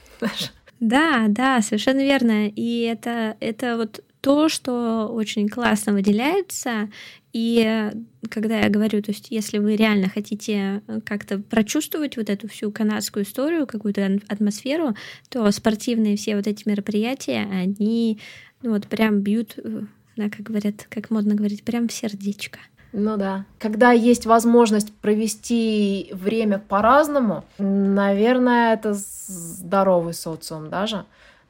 Да, 0.80 1.26
да, 1.28 1.62
совершенно 1.62 2.02
верно. 2.02 2.50
И 2.50 2.82
это, 2.82 3.36
это 3.40 3.78
вот 3.78 4.02
то, 4.28 4.50
что 4.50 5.08
очень 5.08 5.48
классно 5.48 5.94
выделяется. 5.94 6.90
И 7.32 7.90
когда 8.30 8.60
я 8.60 8.70
говорю, 8.70 9.02
то 9.02 9.12
есть 9.12 9.28
если 9.30 9.58
вы 9.58 9.78
реально 9.78 10.10
хотите 10.10 10.82
э, 10.86 11.00
как-то 11.06 11.40
прочувствовать 11.40 12.18
вот 12.18 12.30
эту 12.30 12.50
всю 12.50 12.70
канадскую 12.70 13.24
историю, 13.24 13.66
какую-то 13.66 14.20
атмосферу, 14.28 14.96
то 15.30 15.50
спортивные 15.52 16.18
все 16.18 16.36
вот 16.36 16.46
эти 16.46 16.68
мероприятия, 16.68 17.48
они 17.50 18.20
ну, 18.62 18.72
вот 18.72 18.88
прям 18.88 19.22
бьют 19.22 19.54
э, 19.64 19.84
да, 20.18 20.30
как 20.30 20.42
говорят, 20.42 20.86
как 20.90 21.10
модно 21.10 21.34
говорить, 21.34 21.64
прям 21.64 21.88
в 21.88 21.94
сердечко. 21.94 22.60
Ну 22.92 23.16
да. 23.16 23.46
Когда 23.60 23.94
есть 23.94 24.26
возможность 24.26 24.94
провести 24.94 26.10
время 26.12 26.60
по-разному, 26.60 27.46
наверное, 27.60 28.74
это 28.74 28.94
здоровый 28.94 30.14
социум 30.14 30.70
даже. 30.70 31.06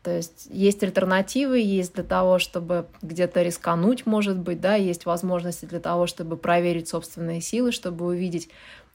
То 0.07 0.15
есть 0.15 0.47
есть 0.49 0.81
альтернативы, 0.83 1.59
есть 1.59 1.95
для 1.95 2.03
того, 2.05 2.39
чтобы 2.39 2.85
где-то 3.01 3.41
рискануть, 3.41 4.05
может 4.05 4.37
быть, 4.37 4.61
да, 4.61 4.75
есть 4.75 5.05
возможности 5.05 5.65
для 5.65 5.81
того, 5.81 6.07
чтобы 6.07 6.37
проверить 6.37 6.87
собственные 6.87 7.41
силы, 7.41 7.73
чтобы 7.73 8.05
увидеть 8.05 8.47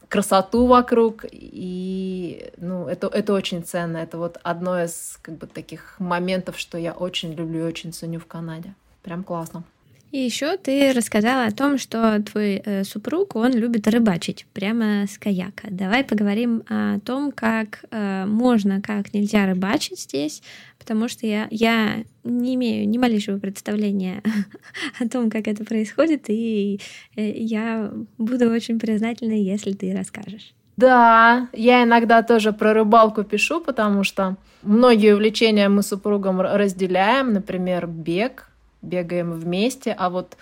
красоту 0.08 0.64
вокруг. 0.64 1.26
И 1.30 2.50
ну, 2.56 2.88
это, 2.88 3.08
это 3.08 3.34
очень 3.34 3.62
ценно. 3.62 3.98
Это 3.98 4.16
вот 4.16 4.38
одно 4.42 4.82
из 4.82 5.18
как 5.20 5.36
бы, 5.36 5.46
таких 5.46 5.96
моментов, 6.00 6.58
что 6.58 6.78
я 6.78 6.94
очень 6.94 7.34
люблю 7.34 7.60
и 7.60 7.68
очень 7.68 7.92
ценю 7.92 8.18
в 8.18 8.24
Канаде. 8.24 8.74
Прям 9.02 9.22
классно. 9.22 9.64
И 10.12 10.18
еще 10.18 10.58
ты 10.58 10.92
рассказала 10.92 11.46
о 11.46 11.52
том, 11.52 11.78
что 11.78 12.22
твой 12.22 12.60
э, 12.62 12.84
супруг, 12.84 13.34
он 13.34 13.52
любит 13.52 13.88
рыбачить 13.88 14.44
прямо 14.52 15.06
с 15.06 15.16
каяка. 15.16 15.68
Давай 15.70 16.04
поговорим 16.04 16.64
о 16.68 17.00
том, 17.00 17.32
как 17.32 17.86
э, 17.90 18.26
можно, 18.26 18.82
как 18.82 19.14
нельзя 19.14 19.46
рыбачить 19.46 20.00
здесь, 20.00 20.42
потому 20.78 21.08
что 21.08 21.26
я, 21.26 21.48
я 21.50 22.04
не 22.24 22.56
имею 22.56 22.86
ни 22.86 22.98
малейшего 22.98 23.38
представления 23.38 24.22
о 25.00 25.08
том, 25.08 25.30
как 25.30 25.48
это 25.48 25.64
происходит, 25.64 26.28
и 26.28 26.78
э, 27.16 27.30
я 27.30 27.90
буду 28.18 28.50
очень 28.50 28.78
признательна, 28.78 29.32
если 29.32 29.72
ты 29.72 29.96
расскажешь. 29.96 30.52
Да, 30.76 31.48
я 31.54 31.84
иногда 31.84 32.22
тоже 32.22 32.52
про 32.52 32.74
рыбалку 32.74 33.24
пишу, 33.24 33.62
потому 33.62 34.04
что 34.04 34.36
многие 34.62 35.14
увлечения 35.14 35.70
мы 35.70 35.82
с 35.82 35.88
супругом 35.88 36.42
разделяем, 36.42 37.32
например, 37.32 37.86
бег, 37.86 38.51
бегаем 38.82 39.32
вместе, 39.32 39.94
а 39.96 40.10
вот 40.10 40.36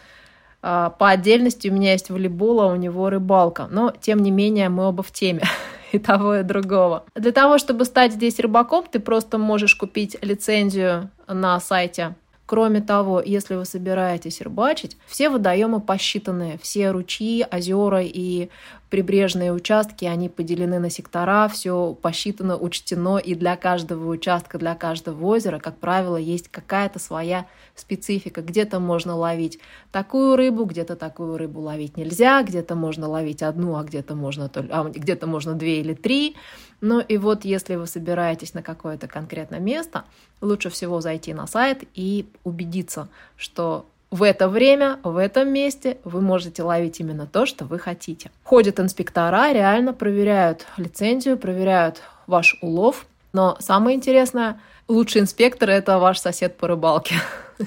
а, 0.63 0.91
по 0.91 1.11
отдельности 1.11 1.69
у 1.69 1.73
меня 1.73 1.93
есть 1.93 2.11
волейбол, 2.11 2.61
а 2.61 2.67
у 2.67 2.77
него 2.77 3.09
рыбалка. 3.11 3.69
Но, 3.71 3.93
тем 4.01 4.23
не 4.23 4.31
менее, 4.31 4.69
мы 4.69 4.89
оба 4.89 5.03
в 5.03 5.13
теме 5.13 5.43
и 5.93 5.99
того, 5.99 6.37
и 6.37 6.43
другого. 6.43 7.05
Для 7.15 7.33
того, 7.33 7.59
чтобы 7.59 7.85
стать 7.85 8.13
здесь 8.13 8.41
рыбаком, 8.41 8.85
ты 8.91 9.01
просто 9.01 9.39
можешь 9.39 9.75
купить 9.75 10.17
лицензию 10.23 11.11
на 11.27 11.61
сайте 11.61 12.15
Кроме 12.51 12.81
того, 12.81 13.23
если 13.25 13.55
вы 13.55 13.65
собираетесь 13.65 14.41
рыбачить, 14.41 14.97
все 15.07 15.31
водоемы 15.31 15.81
посчитаны, 15.81 16.59
все 16.61 16.91
ручьи, 16.91 17.47
озера 17.49 18.03
и 18.03 18.49
прибрежные 18.91 19.53
участки, 19.53 20.05
они 20.05 20.29
поделены 20.29 20.81
на 20.81 20.91
сектора, 20.91 21.49
все 21.49 21.95
посчитано, 21.95 22.57
учтено, 22.57 23.19
и 23.19 23.35
для 23.35 23.57
каждого 23.57 24.11
участка, 24.11 24.59
для 24.59 24.75
каждого 24.75 25.25
озера, 25.27 25.61
как 25.61 25.79
правило, 25.79 26.17
есть 26.17 26.49
какая-то 26.49 26.99
своя 26.99 27.47
специфика. 27.77 28.43
Где-то 28.43 28.81
можно 28.81 29.15
ловить 29.17 29.61
такую 29.93 30.37
рыбу, 30.37 30.65
где-то 30.65 30.97
такую 30.97 31.39
рыбу 31.39 31.61
ловить 31.61 31.97
нельзя, 31.97 32.43
где-то 32.43 32.75
можно 32.75 33.09
ловить 33.09 33.43
одну, 33.43 33.77
а 33.77 33.85
где-то 33.85 34.17
можно, 34.17 34.51
а 34.55 34.85
где-то 34.85 35.27
можно 35.29 35.55
две 35.55 35.81
или 35.81 35.95
три. 35.95 36.37
Ну 36.81 37.01
и 37.01 37.17
вот 37.17 37.45
если 37.45 37.77
вы 37.77 37.87
собираетесь 37.87 38.55
на 38.55 38.63
какое-то 38.63 39.07
конкретное 39.07 39.61
место, 39.61 40.05
лучше 40.41 40.69
всего 40.69 41.01
зайти 41.01 41.33
на 41.33 41.47
сайт 41.47 41.85
и 41.95 42.27
убедиться, 42.43 43.09
что 43.37 43.87
в 44.11 44.25
это 44.25 44.49
время, 44.49 44.99
в 45.05 45.17
этом 45.17 45.53
месте 45.53 45.99
вы 46.05 46.21
можете 46.21 46.63
ловить 46.63 46.99
именно 46.99 47.27
то, 47.27 47.47
что 47.47 47.65
вы 47.65 47.79
хотите. 47.79 48.31
Ходят 48.43 48.81
инспектора, 48.81 49.53
реально 49.53 49.93
проверяют 49.93 50.67
лицензию, 50.77 51.39
проверяют 51.39 52.03
ваш 52.27 52.59
улов. 52.61 53.07
Но 53.33 53.57
самое 53.61 53.97
интересное, 53.97 54.61
лучший 54.89 55.21
инспектор– 55.21 55.71
это 55.71 55.99
ваш 55.99 56.19
сосед 56.19 56.57
по 56.57 56.67
рыбалке. 56.67 57.15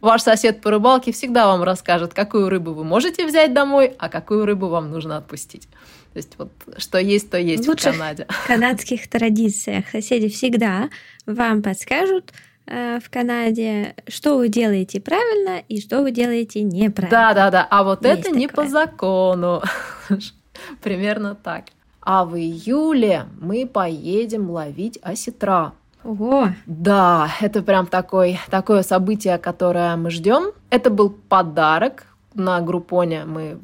Ваш 0.00 0.22
сосед 0.22 0.60
по 0.60 0.72
рыбалке 0.72 1.12
всегда 1.12 1.46
вам 1.46 1.62
расскажет, 1.62 2.12
какую 2.12 2.48
рыбу 2.48 2.74
вы 2.74 2.82
можете 2.82 3.24
взять 3.24 3.54
домой, 3.54 3.94
а 3.96 4.08
какую 4.08 4.44
рыбу 4.44 4.66
вам 4.66 4.90
нужно 4.90 5.16
отпустить. 5.16 5.68
То 6.12 6.16
есть 6.16 6.34
вот 6.36 6.50
что 6.78 6.98
есть, 6.98 7.30
то 7.30 7.38
есть 7.38 7.66
в, 7.66 7.76
в 7.76 7.80
Канаде. 7.80 8.26
В 8.28 8.46
канадских 8.48 9.08
традициях 9.08 9.88
соседи 9.90 10.28
всегда 10.28 10.90
вам 11.26 11.62
подскажут, 11.62 12.32
в 12.66 13.10
Канаде, 13.10 13.94
что 14.08 14.36
вы 14.36 14.48
делаете 14.48 15.00
правильно 15.00 15.62
и 15.68 15.80
что 15.80 16.02
вы 16.02 16.10
делаете 16.10 16.62
неправильно. 16.62 17.10
Да, 17.10 17.34
да, 17.34 17.50
да. 17.50 17.66
А 17.70 17.84
вот 17.84 18.04
Есть 18.04 18.20
это 18.20 18.22
такое. 18.24 18.38
не 18.38 18.48
по 18.48 18.66
закону. 18.66 19.62
Примерно 20.82 21.34
так. 21.34 21.66
А 22.00 22.24
в 22.24 22.36
июле 22.36 23.24
мы 23.40 23.66
поедем 23.66 24.50
ловить 24.50 24.98
осетра. 25.02 25.72
Ого! 26.04 26.48
Да, 26.66 27.30
это 27.40 27.62
прям 27.62 27.86
такой, 27.86 28.38
такое 28.50 28.82
событие, 28.82 29.38
которое 29.38 29.96
мы 29.96 30.10
ждем. 30.10 30.52
Это 30.68 30.90
был 30.90 31.10
подарок 31.10 32.06
на 32.34 32.60
Группоне. 32.60 33.24
Мы 33.24 33.58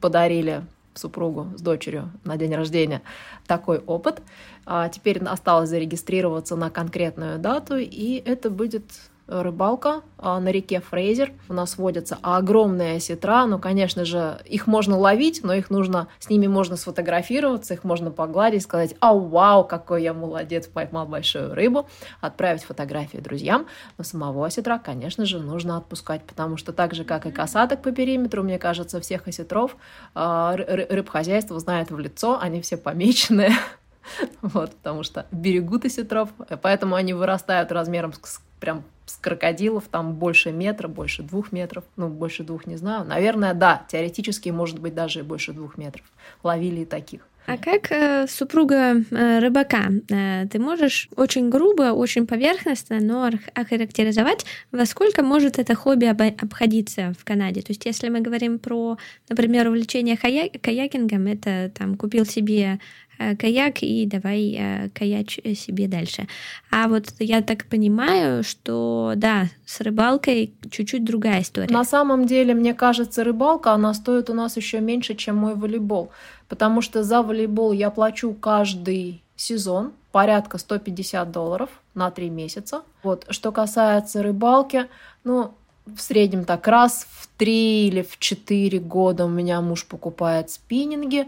подарили 0.00 0.62
супругу 0.94 1.48
с 1.56 1.60
дочерью 1.60 2.10
на 2.24 2.36
день 2.36 2.54
рождения 2.54 3.02
такой 3.46 3.78
опыт. 3.78 4.22
А 4.66 4.88
теперь 4.88 5.18
осталось 5.24 5.70
зарегистрироваться 5.70 6.56
на 6.56 6.70
конкретную 6.70 7.38
дату, 7.38 7.76
и 7.78 8.22
это 8.24 8.50
будет 8.50 8.84
рыбалка 9.26 10.02
а, 10.18 10.40
на 10.40 10.50
реке 10.50 10.80
Фрейзер. 10.80 11.32
У 11.48 11.54
нас 11.54 11.78
водятся 11.78 12.18
огромные 12.22 12.96
осетра, 12.96 13.46
ну, 13.46 13.58
конечно 13.58 14.04
же, 14.04 14.38
их 14.44 14.66
можно 14.66 14.98
ловить, 14.98 15.42
но 15.42 15.54
их 15.54 15.70
нужно, 15.70 16.08
с 16.18 16.28
ними 16.28 16.46
можно 16.46 16.76
сфотографироваться, 16.76 17.74
их 17.74 17.84
можно 17.84 18.10
погладить, 18.10 18.62
сказать, 18.62 18.94
а 19.00 19.14
вау, 19.14 19.64
какой 19.64 20.02
я 20.02 20.12
молодец, 20.12 20.66
поймал 20.66 21.06
большую 21.06 21.54
рыбу, 21.54 21.88
отправить 22.20 22.64
фотографии 22.64 23.18
друзьям. 23.18 23.66
Но 23.96 24.04
самого 24.04 24.46
осетра, 24.46 24.78
конечно 24.78 25.24
же, 25.24 25.38
нужно 25.38 25.76
отпускать, 25.76 26.22
потому 26.24 26.56
что 26.56 26.72
так 26.72 26.94
же, 26.94 27.04
как 27.04 27.26
и 27.26 27.30
касаток 27.30 27.82
по 27.82 27.92
периметру, 27.92 28.42
мне 28.42 28.58
кажется, 28.58 29.00
всех 29.00 29.28
осетров 29.28 29.76
а, 30.14 30.56
рыбхозяйство 30.56 31.58
знает 31.60 31.90
в 31.90 31.98
лицо, 31.98 32.38
они 32.40 32.60
все 32.60 32.76
помеченные, 32.76 33.52
вот, 34.42 34.74
потому 34.76 35.02
что 35.02 35.26
берегут 35.32 35.84
осетров, 35.84 36.30
поэтому 36.62 36.94
они 36.94 37.14
вырастают 37.14 37.72
размером 37.72 38.12
с, 38.12 38.40
прям 38.60 38.84
с 39.06 39.16
крокодилов, 39.16 39.84
там 39.90 40.14
больше 40.14 40.52
метра, 40.52 40.88
больше 40.88 41.22
двух 41.22 41.52
метров, 41.52 41.84
ну, 41.96 42.08
больше 42.08 42.44
двух 42.44 42.66
не 42.66 42.76
знаю. 42.76 43.04
Наверное, 43.04 43.54
да, 43.54 43.84
теоретически, 43.88 44.50
может 44.50 44.78
быть, 44.78 44.94
даже 44.94 45.20
и 45.20 45.22
больше 45.22 45.52
двух 45.52 45.76
метров. 45.76 46.04
Ловили 46.42 46.80
и 46.80 46.84
таких. 46.84 47.22
А 47.46 47.58
как 47.58 47.90
э, 47.90 48.28
супруга 48.28 48.94
э, 49.10 49.38
рыбака, 49.40 49.88
э, 50.08 50.46
ты 50.46 50.60
можешь 50.60 51.08
очень 51.16 51.50
грубо, 51.50 51.92
очень 51.92 52.24
поверхностно, 52.26 53.00
но 53.00 53.30
охарактеризовать, 53.54 54.46
во 54.70 54.86
сколько 54.86 55.24
может 55.24 55.58
это 55.58 55.74
хобби 55.74 56.04
об- 56.04 56.22
обходиться 56.22 57.12
в 57.18 57.24
Канаде? 57.24 57.62
То 57.62 57.72
есть, 57.72 57.84
если 57.84 58.10
мы 58.10 58.20
говорим 58.20 58.60
про, 58.60 58.96
например, 59.28 59.66
увлечение 59.66 60.16
кая- 60.16 60.50
каякингом, 60.50 61.26
это 61.26 61.72
там 61.76 61.96
купил 61.96 62.24
себе 62.26 62.78
Э, 63.11 63.11
каяк 63.18 63.82
и 63.82 64.06
давай 64.06 64.56
э, 64.58 64.88
каяч 64.90 65.38
себе 65.56 65.88
дальше. 65.88 66.26
А 66.70 66.88
вот 66.88 67.14
я 67.18 67.42
так 67.42 67.66
понимаю, 67.66 68.42
что 68.42 69.12
да, 69.16 69.46
с 69.66 69.80
рыбалкой 69.80 70.52
чуть-чуть 70.70 71.04
другая 71.04 71.42
история. 71.42 71.72
На 71.72 71.84
самом 71.84 72.26
деле, 72.26 72.54
мне 72.54 72.74
кажется, 72.74 73.24
рыбалка, 73.24 73.72
она 73.72 73.94
стоит 73.94 74.30
у 74.30 74.34
нас 74.34 74.56
еще 74.56 74.80
меньше, 74.80 75.14
чем 75.14 75.36
мой 75.36 75.54
волейбол. 75.54 76.10
Потому 76.48 76.82
что 76.82 77.02
за 77.02 77.22
волейбол 77.22 77.72
я 77.72 77.90
плачу 77.90 78.32
каждый 78.34 79.22
сезон 79.36 79.92
порядка 80.12 80.58
150 80.58 81.30
долларов 81.32 81.70
на 81.94 82.10
3 82.10 82.30
месяца. 82.30 82.82
Вот. 83.02 83.26
Что 83.30 83.50
касается 83.50 84.22
рыбалки, 84.22 84.86
ну, 85.24 85.54
в 85.86 86.00
среднем 86.00 86.44
так 86.44 86.68
раз 86.68 87.06
в 87.10 87.26
3 87.38 87.88
или 87.88 88.02
в 88.02 88.18
4 88.18 88.78
года 88.78 89.24
у 89.24 89.28
меня 89.28 89.60
муж 89.60 89.86
покупает 89.86 90.50
спиннинги. 90.50 91.26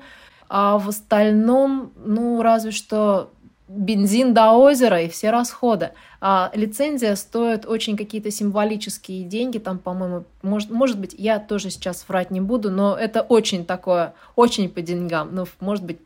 А 0.57 0.79
в 0.79 0.89
остальном, 0.89 1.93
ну, 1.97 2.41
разве 2.41 2.71
что 2.71 3.33
бензин 3.67 4.35
до 4.35 4.53
озера 4.53 5.03
и 5.03 5.09
все 5.09 5.31
расходы. 5.31 5.91
А 6.21 6.53
лицензия 6.55 7.17
стоит 7.17 7.67
очень 7.67 7.97
какие-то 7.97 8.31
символические 8.31 9.25
деньги, 9.25 9.59
там, 9.59 9.81
по-моему, 9.81 10.27
может, 10.43 10.71
может 10.71 11.01
быть, 11.01 11.13
я 11.19 11.41
тоже 11.41 11.71
сейчас 11.71 12.05
врать 12.09 12.31
не 12.31 12.41
буду, 12.41 12.71
но 12.71 12.97
это 12.97 13.23
очень 13.23 13.65
такое, 13.65 14.15
очень 14.37 14.69
по 14.69 14.81
деньгам, 14.81 15.31
ну, 15.35 15.45
может 15.59 15.85
быть, 15.85 15.99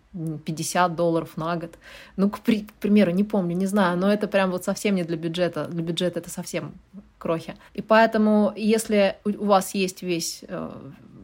50 0.47 0.97
долларов 0.97 1.37
на 1.37 1.57
год. 1.57 1.75
Ну, 2.17 2.31
к, 2.31 2.41
при, 2.41 2.63
к 2.63 2.73
примеру, 2.73 3.11
не 3.11 3.25
помню, 3.25 3.55
не 3.55 3.67
знаю, 3.67 3.99
но 3.99 4.11
это 4.11 4.29
прям 4.29 4.51
вот 4.51 4.65
совсем 4.65 4.95
не 4.95 5.05
для 5.05 5.19
бюджета. 5.19 5.67
Для 5.67 5.83
бюджета 5.83 6.21
это 6.21 6.31
совсем 6.31 6.73
крохи. 7.19 7.55
И 7.75 7.83
поэтому, 7.83 8.55
если 8.57 9.19
у 9.27 9.45
вас 9.45 9.75
есть 9.75 10.03
весь 10.03 10.43
э, 10.49 10.71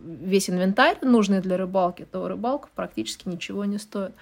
весь 0.04 0.50
инвентарь, 0.50 0.98
нужный 1.02 1.40
для 1.40 1.56
рыбалки, 1.56 2.06
то 2.10 2.28
рыбалка 2.28 2.68
практически 2.74 3.28
ничего 3.28 3.64
не 3.64 3.78
стоит. 3.78 4.12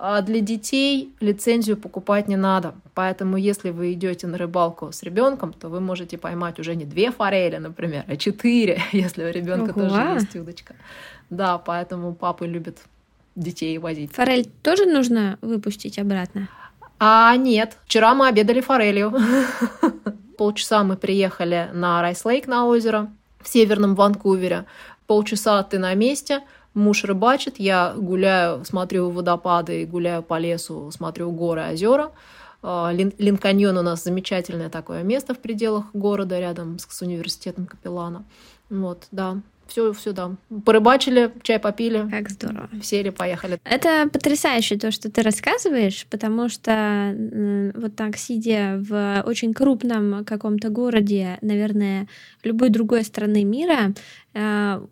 А 0.00 0.22
для 0.22 0.40
детей 0.40 1.12
лицензию 1.18 1.76
покупать 1.76 2.28
не 2.28 2.36
надо. 2.36 2.74
Поэтому, 2.94 3.36
если 3.36 3.70
вы 3.70 3.92
идете 3.94 4.28
на 4.28 4.38
рыбалку 4.38 4.92
с 4.92 5.02
ребенком, 5.02 5.52
то 5.52 5.68
вы 5.68 5.80
можете 5.80 6.16
поймать 6.16 6.60
уже 6.60 6.76
не 6.76 6.84
две 6.84 7.10
форели, 7.10 7.56
например, 7.56 8.04
а 8.06 8.16
четыре, 8.16 8.80
если 8.92 9.24
у 9.24 9.32
ребенка 9.32 9.72
Ого. 9.72 9.88
тоже 9.88 10.00
есть 10.14 10.36
удочка. 10.36 10.76
Да, 11.30 11.58
поэтому 11.58 12.14
папы 12.14 12.46
любят 12.46 12.78
детей 13.34 13.76
возить. 13.78 14.12
Форель 14.12 14.48
тоже 14.62 14.86
нужно 14.86 15.36
выпустить 15.42 15.98
обратно? 15.98 16.48
А 17.00 17.36
нет, 17.36 17.76
вчера 17.84 18.14
мы 18.14 18.28
обедали 18.28 18.60
форелью. 18.60 19.12
Полчаса 20.38 20.84
мы 20.84 20.96
приехали 20.96 21.70
на 21.72 22.00
Райс 22.02 22.24
Лейк 22.24 22.46
на 22.46 22.66
озеро, 22.66 23.10
в 23.40 23.48
северном 23.48 23.94
Ванкувере. 23.94 24.64
Полчаса 25.08 25.62
ты 25.62 25.78
на 25.78 25.94
месте, 25.94 26.42
муж 26.74 27.04
рыбачит, 27.04 27.58
я 27.58 27.94
гуляю, 27.96 28.62
смотрю 28.66 29.08
водопады, 29.08 29.86
гуляю 29.86 30.22
по 30.22 30.38
лесу, 30.38 30.90
смотрю 30.90 31.30
горы, 31.30 31.62
озера. 31.72 32.12
А, 32.62 32.92
Линканьон 32.92 33.78
у 33.78 33.82
нас 33.82 34.04
замечательное 34.04 34.68
такое 34.68 35.02
место 35.04 35.32
в 35.32 35.38
пределах 35.38 35.86
города, 35.94 36.38
рядом 36.38 36.78
с, 36.78 36.86
с 36.86 37.00
университетом 37.00 37.64
Капеллана. 37.64 38.26
Вот, 38.68 39.06
да, 39.10 39.38
все, 39.68 39.92
все, 39.92 40.12
да. 40.12 40.34
Порыбачили, 40.64 41.30
чай 41.42 41.58
попили. 41.58 42.08
Как 42.10 42.30
здорово. 42.30 42.70
Сели, 42.82 43.10
поехали. 43.10 43.60
Это 43.64 44.08
потрясающе 44.10 44.78
то, 44.78 44.90
что 44.90 45.10
ты 45.10 45.22
рассказываешь, 45.22 46.06
потому 46.08 46.48
что 46.48 47.14
вот 47.74 47.94
так 47.94 48.16
сидя 48.16 48.82
в 48.88 49.22
очень 49.26 49.52
крупном 49.52 50.24
каком-то 50.24 50.70
городе, 50.70 51.38
наверное, 51.42 52.08
любой 52.44 52.70
другой 52.70 53.04
страны 53.04 53.44
мира, 53.44 53.92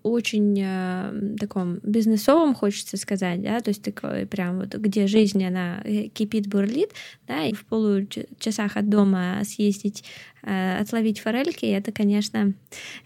очень 0.03 0.61
э, 0.61 1.37
таком 1.39 1.78
бизнесовом, 1.82 2.55
хочется 2.55 2.97
сказать, 2.97 3.43
да, 3.43 3.61
то 3.61 3.70
есть 3.70 3.82
такой 3.82 4.26
прям 4.26 4.59
вот, 4.59 4.74
где 4.74 5.07
жизнь, 5.07 5.45
она 5.45 5.80
э, 5.84 6.09
кипит, 6.09 6.49
бурлит, 6.49 6.91
да, 7.28 7.45
и 7.45 7.53
в 7.53 7.64
получасах 7.66 8.76
от 8.76 8.89
дома 8.89 9.41
съездить, 9.45 10.05
отловить 10.43 11.20
форельки, 11.20 11.66
это, 11.66 11.93
конечно, 11.93 12.55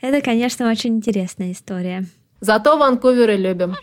это, 0.00 0.20
конечно, 0.20 0.70
очень 0.70 0.96
интересная 0.96 1.52
история. 1.52 2.06
Зато 2.40 2.78
Ванкуверы 2.78 3.36
любим. 3.36 3.74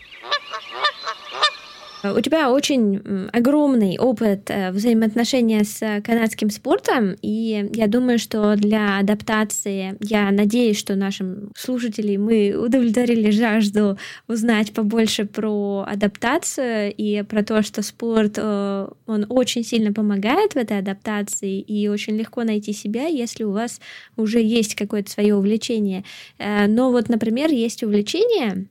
У 2.04 2.20
тебя 2.20 2.52
очень 2.52 3.28
огромный 3.32 3.98
опыт 3.98 4.50
э, 4.50 4.70
взаимоотношения 4.70 5.64
с 5.64 6.00
канадским 6.04 6.48
спортом, 6.48 7.16
и 7.22 7.68
я 7.72 7.88
думаю, 7.88 8.20
что 8.20 8.54
для 8.54 8.98
адаптации, 8.98 9.96
я 10.00 10.30
надеюсь, 10.30 10.78
что 10.78 10.94
нашим 10.94 11.50
слушателям 11.56 12.24
мы 12.24 12.54
удовлетворили 12.54 13.30
жажду 13.30 13.98
узнать 14.28 14.72
побольше 14.72 15.24
про 15.24 15.84
адаптацию 15.88 16.94
и 16.96 17.22
про 17.22 17.42
то, 17.42 17.62
что 17.62 17.82
спорт, 17.82 18.34
э, 18.36 18.88
он 19.06 19.26
очень 19.28 19.64
сильно 19.64 19.92
помогает 19.92 20.52
в 20.52 20.56
этой 20.56 20.78
адаптации, 20.78 21.60
и 21.60 21.88
очень 21.88 22.16
легко 22.16 22.44
найти 22.44 22.72
себя, 22.72 23.06
если 23.06 23.42
у 23.42 23.50
вас 23.50 23.80
уже 24.16 24.40
есть 24.40 24.76
какое-то 24.76 25.10
свое 25.10 25.34
увлечение. 25.34 26.04
Э, 26.38 26.68
но 26.68 26.92
вот, 26.92 27.08
например, 27.08 27.50
есть 27.50 27.82
увлечения 27.82 28.66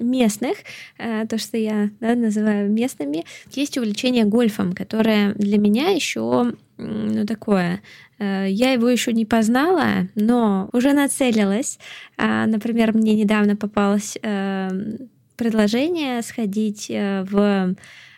местных, 0.00 0.56
то, 0.96 1.38
что 1.38 1.56
я 1.56 1.90
да, 2.00 2.14
называю 2.14 2.61
местными. 2.68 3.24
Есть 3.50 3.78
увлечение 3.78 4.24
гольфом, 4.24 4.72
которое 4.72 5.34
для 5.34 5.58
меня 5.58 5.90
еще 5.90 6.52
ну, 6.78 7.26
такое. 7.26 7.82
Э, 8.18 8.46
я 8.48 8.72
его 8.72 8.88
еще 8.88 9.12
не 9.12 9.24
познала, 9.24 10.08
но 10.14 10.68
уже 10.72 10.92
нацелилась. 10.92 11.78
А, 12.16 12.46
например, 12.46 12.94
мне 12.94 13.14
недавно 13.14 13.56
попалось 13.56 14.16
эм, 14.22 15.10
предложение 15.36 16.22
сходить 16.22 16.86
э, 16.88 17.24
в 17.28 17.74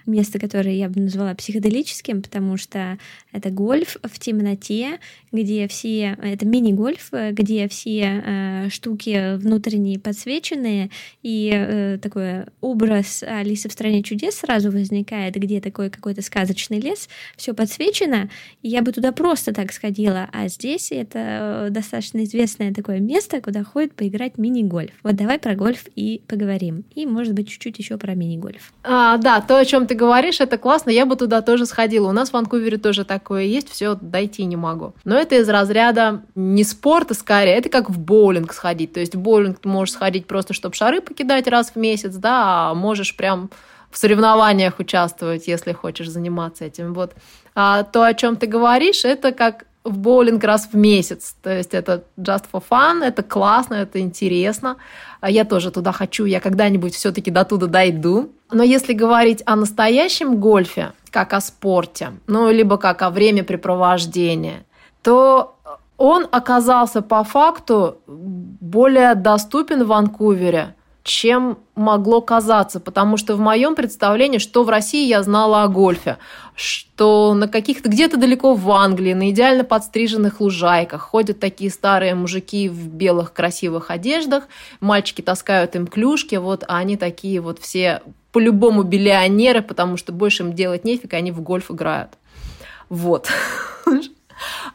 место, 0.06 0.38
которое 0.38 0.76
я 0.76 0.88
бы 0.88 1.00
назвала 1.00 1.34
психоделическим, 1.34 2.22
потому 2.22 2.56
что 2.56 2.98
это 3.32 3.50
гольф 3.50 3.96
в 4.02 4.18
темноте, 4.18 4.98
где 5.32 5.66
все, 5.68 6.16
это 6.22 6.46
мини-гольф, 6.46 7.10
где 7.32 7.68
все 7.68 8.22
э, 8.24 8.68
штуки 8.70 9.36
внутренние 9.36 9.98
подсвеченные, 9.98 10.90
и 11.22 11.50
э, 11.52 11.98
такой 12.00 12.44
образ 12.60 13.22
Алисы 13.22 13.68
в 13.68 13.72
стране 13.72 14.02
чудес 14.02 14.36
сразу 14.36 14.70
возникает, 14.70 15.34
где 15.34 15.60
такой 15.60 15.90
какой-то 15.90 16.22
сказочный 16.22 16.80
лес, 16.80 17.08
все 17.36 17.54
подсвечено, 17.54 18.30
и 18.62 18.68
я 18.68 18.82
бы 18.82 18.92
туда 18.92 19.12
просто 19.12 19.52
так 19.52 19.72
сходила, 19.72 20.28
а 20.32 20.48
здесь 20.48 20.92
это 20.92 21.66
э, 21.66 21.70
достаточно 21.70 22.24
известное 22.24 22.72
такое 22.72 23.00
место, 23.00 23.40
куда 23.40 23.64
ходит 23.64 23.94
поиграть 23.94 24.38
мини-гольф. 24.38 24.92
Вот 25.02 25.16
давай 25.16 25.38
про 25.38 25.54
гольф 25.54 25.86
и 25.96 26.22
поговорим, 26.26 26.84
и, 26.94 27.06
может 27.06 27.34
быть, 27.34 27.48
чуть-чуть 27.48 27.78
еще 27.78 27.96
про 27.98 28.14
мини-гольф. 28.14 28.72
А, 28.82 29.16
да, 29.16 29.40
то, 29.40 29.58
о 29.58 29.64
чем 29.64 29.86
ты 29.86 29.93
говоришь, 29.94 30.40
это 30.40 30.58
классно, 30.58 30.90
я 30.90 31.06
бы 31.06 31.16
туда 31.16 31.40
тоже 31.42 31.66
сходила. 31.66 32.08
У 32.08 32.12
нас 32.12 32.30
в 32.30 32.32
Ванкувере 32.34 32.76
тоже 32.76 33.04
такое 33.04 33.42
есть, 33.44 33.70
все 33.70 33.94
дойти 33.94 34.44
не 34.44 34.56
могу. 34.56 34.94
Но 35.04 35.16
это 35.16 35.36
из 35.36 35.48
разряда 35.48 36.22
не 36.34 36.64
спорта 36.64 37.14
скорее, 37.14 37.56
это 37.56 37.68
как 37.68 37.90
в 37.90 37.98
боулинг 37.98 38.52
сходить. 38.52 38.92
То 38.92 39.00
есть 39.00 39.14
в 39.14 39.20
боулинг 39.20 39.60
ты 39.60 39.68
можешь 39.68 39.94
сходить 39.94 40.26
просто, 40.26 40.54
чтобы 40.54 40.74
шары 40.74 41.00
покидать 41.00 41.46
раз 41.48 41.70
в 41.70 41.76
месяц, 41.76 42.14
да, 42.14 42.70
а 42.70 42.74
можешь 42.74 43.16
прям 43.16 43.50
в 43.90 43.98
соревнованиях 43.98 44.80
участвовать, 44.80 45.46
если 45.46 45.72
хочешь 45.72 46.08
заниматься 46.08 46.64
этим. 46.64 46.94
Вот. 46.94 47.12
А 47.54 47.84
то, 47.84 48.02
о 48.02 48.12
чем 48.14 48.36
ты 48.36 48.46
говоришь, 48.46 49.04
это 49.04 49.30
как 49.30 49.66
в 49.84 49.98
боулинг 49.98 50.42
раз 50.42 50.68
в 50.72 50.76
месяц. 50.76 51.36
То 51.42 51.50
есть 51.56 51.74
это 51.74 52.04
just 52.18 52.44
for 52.52 52.62
fun, 52.68 53.04
это 53.04 53.22
классно, 53.22 53.74
это 53.74 54.00
интересно. 54.00 54.76
А 55.20 55.30
я 55.30 55.44
тоже 55.44 55.70
туда 55.70 55.92
хочу, 55.92 56.24
я 56.24 56.40
когда-нибудь 56.40 56.94
все-таки 56.94 57.30
до 57.30 57.44
туда 57.44 57.66
дойду. 57.66 58.32
Но 58.50 58.62
если 58.62 58.94
говорить 58.94 59.42
о 59.46 59.56
настоящем 59.56 60.36
гольфе, 60.36 60.92
как 61.10 61.32
о 61.34 61.40
спорте, 61.40 62.12
ну, 62.26 62.50
либо 62.50 62.78
как 62.78 63.02
о 63.02 63.10
времяпрепровождении, 63.10 64.64
то 65.02 65.56
он 65.96 66.26
оказался 66.32 67.02
по 67.02 67.22
факту 67.22 67.98
более 68.06 69.14
доступен 69.14 69.84
в 69.84 69.88
Ванкувере– 69.88 70.74
чем 71.04 71.58
могло 71.74 72.22
казаться, 72.22 72.80
потому 72.80 73.18
что 73.18 73.36
в 73.36 73.38
моем 73.38 73.74
представлении, 73.74 74.38
что 74.38 74.64
в 74.64 74.70
России 74.70 75.06
я 75.06 75.22
знала 75.22 75.62
о 75.62 75.68
гольфе, 75.68 76.16
что 76.54 77.34
на 77.34 77.46
каких-то 77.46 77.90
где-то 77.90 78.16
далеко 78.16 78.54
в 78.54 78.70
Англии, 78.72 79.12
на 79.12 79.30
идеально 79.30 79.64
подстриженных 79.64 80.40
лужайках 80.40 81.02
ходят 81.02 81.38
такие 81.38 81.70
старые 81.70 82.14
мужики 82.14 82.70
в 82.70 82.88
белых 82.88 83.34
красивых 83.34 83.90
одеждах, 83.90 84.48
мальчики 84.80 85.20
таскают 85.20 85.76
им 85.76 85.86
клюшки, 85.86 86.36
вот, 86.36 86.64
а 86.66 86.78
они 86.78 86.96
такие 86.96 87.42
вот 87.42 87.58
все 87.58 88.00
по-любому 88.32 88.82
биллионеры, 88.82 89.60
потому 89.60 89.98
что 89.98 90.10
больше 90.10 90.42
им 90.42 90.54
делать 90.54 90.84
нефиг, 90.84 91.12
они 91.12 91.32
в 91.32 91.42
гольф 91.42 91.70
играют. 91.70 92.12
Вот. 92.88 93.28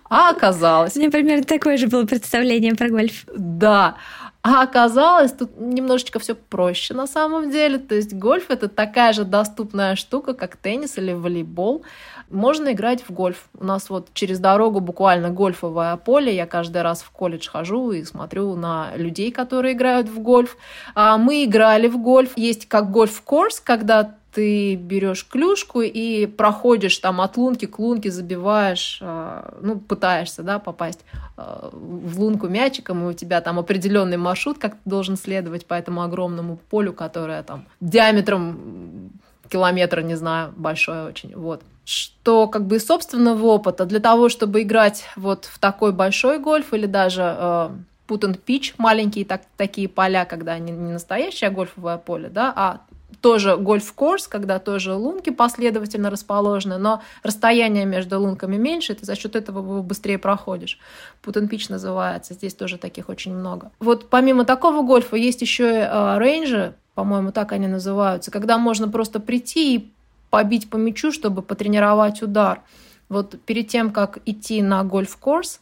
А 0.09 0.29
оказалось... 0.29 0.95
У 0.95 0.99
меня 0.99 1.11
примерно 1.11 1.43
такое 1.43 1.77
же 1.77 1.87
было 1.87 2.05
представление 2.05 2.73
про 2.75 2.89
гольф. 2.89 3.25
Да. 3.35 3.97
А 4.41 4.63
оказалось, 4.63 5.33
тут 5.33 5.59
немножечко 5.59 6.17
все 6.19 6.33
проще 6.33 6.93
на 6.93 7.07
самом 7.07 7.51
деле. 7.51 7.77
То 7.77 7.95
есть 7.95 8.13
гольф 8.13 8.49
это 8.49 8.69
такая 8.69 9.11
же 9.11 9.25
доступная 9.25 9.97
штука, 9.97 10.33
как 10.33 10.55
теннис 10.55 10.97
или 10.97 11.11
волейбол. 11.11 11.83
Можно 12.29 12.71
играть 12.71 13.03
в 13.03 13.11
гольф. 13.11 13.49
У 13.57 13.65
нас 13.65 13.89
вот 13.89 14.09
через 14.13 14.39
дорогу 14.39 14.79
буквально 14.79 15.29
гольфовое 15.29 15.97
поле. 15.97 16.33
Я 16.33 16.45
каждый 16.45 16.83
раз 16.83 17.01
в 17.01 17.11
колледж 17.11 17.49
хожу 17.49 17.91
и 17.91 18.05
смотрю 18.05 18.55
на 18.55 18.95
людей, 18.95 19.31
которые 19.31 19.73
играют 19.73 20.07
в 20.07 20.19
гольф. 20.19 20.55
А 20.95 21.17
мы 21.17 21.43
играли 21.43 21.87
в 21.87 21.97
гольф. 21.97 22.37
Есть 22.37 22.67
как 22.69 22.91
гольф-корс, 22.91 23.59
когда 23.59 24.18
ты 24.33 24.75
берешь 24.75 25.25
клюшку 25.27 25.81
и 25.81 26.25
проходишь 26.25 26.97
там 26.99 27.21
от 27.21 27.37
лунки 27.37 27.65
к 27.65 27.79
лунке, 27.79 28.11
забиваешь, 28.11 28.99
а, 29.01 29.57
ну, 29.61 29.79
пытаешься, 29.79 30.43
да, 30.43 30.59
попасть 30.59 30.99
а, 31.37 31.69
в 31.71 32.19
лунку 32.19 32.47
мячиком, 32.47 33.03
и 33.03 33.09
у 33.09 33.13
тебя 33.13 33.41
там 33.41 33.59
определенный 33.59 34.17
маршрут, 34.17 34.59
как 34.59 34.73
ты 34.73 34.89
должен 34.89 35.17
следовать 35.17 35.65
по 35.65 35.73
этому 35.73 36.03
огромному 36.03 36.57
полю, 36.57 36.93
которое 36.93 37.43
там 37.43 37.65
диаметром 37.79 39.11
километра, 39.49 40.01
не 40.01 40.15
знаю, 40.15 40.53
большое 40.55 41.05
очень, 41.05 41.35
вот. 41.35 41.63
Что 41.83 42.47
как 42.47 42.67
бы 42.67 42.75
из 42.75 42.85
собственного 42.85 43.43
опыта 43.47 43.85
для 43.85 43.99
того, 43.99 44.29
чтобы 44.29 44.61
играть 44.61 45.05
вот 45.15 45.45
в 45.45 45.57
такой 45.57 45.91
большой 45.91 46.37
гольф 46.37 46.71
или 46.73 46.85
даже 46.85 47.35
э, 47.35 47.69
put 48.07 48.21
and 48.21 48.39
pitch, 48.45 48.75
маленькие 48.77 49.25
так, 49.25 49.41
такие 49.57 49.89
поля, 49.89 50.25
когда 50.25 50.53
они 50.53 50.71
не 50.71 50.93
настоящее 50.93 51.49
гольфовое 51.49 51.97
поле, 51.97 52.29
да, 52.29 52.53
а 52.55 52.81
тоже 53.21 53.57
гольф-корс, 53.57 54.27
когда 54.27 54.59
тоже 54.59 54.93
лунки 54.93 55.29
последовательно 55.29 56.09
расположены, 56.09 56.77
но 56.77 57.01
расстояние 57.23 57.85
между 57.85 58.19
лунками 58.19 58.57
меньше, 58.57 58.93
и 58.93 58.95
ты 58.95 59.05
за 59.05 59.15
счет 59.15 59.35
этого 59.35 59.81
быстрее 59.81 60.17
проходишь. 60.17 60.79
Путенпич 61.21 61.69
называется, 61.69 62.33
здесь 62.33 62.53
тоже 62.53 62.77
таких 62.77 63.09
очень 63.09 63.33
много. 63.33 63.71
Вот 63.79 64.09
помимо 64.09 64.45
такого 64.45 64.81
гольфа 64.81 65.15
есть 65.15 65.41
еще 65.41 65.69
и 65.69 65.81
э, 65.81 66.17
рейнджи, 66.17 66.73
по-моему, 66.95 67.31
так 67.31 67.51
они 67.51 67.67
называются, 67.67 68.31
когда 68.31 68.57
можно 68.57 68.89
просто 68.89 69.19
прийти 69.19 69.75
и 69.75 69.91
побить 70.29 70.69
по 70.69 70.77
мячу, 70.77 71.11
чтобы 71.11 71.41
потренировать 71.41 72.21
удар. 72.21 72.61
Вот 73.07 73.39
перед 73.45 73.67
тем, 73.67 73.91
как 73.91 74.19
идти 74.25 74.61
на 74.61 74.83
гольф-корс, 74.83 75.59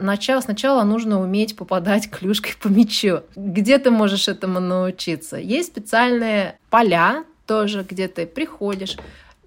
начало, 0.00 0.40
сначала 0.40 0.84
нужно 0.84 1.20
уметь 1.20 1.56
попадать 1.56 2.08
клюшкой 2.08 2.54
по 2.60 2.68
мячу. 2.68 3.22
Где 3.34 3.78
ты 3.78 3.90
можешь 3.90 4.28
этому 4.28 4.60
научиться? 4.60 5.36
Есть 5.36 5.72
специальные 5.72 6.58
поля 6.70 7.24
тоже, 7.46 7.84
где 7.88 8.08
ты 8.08 8.26
приходишь, 8.26 8.96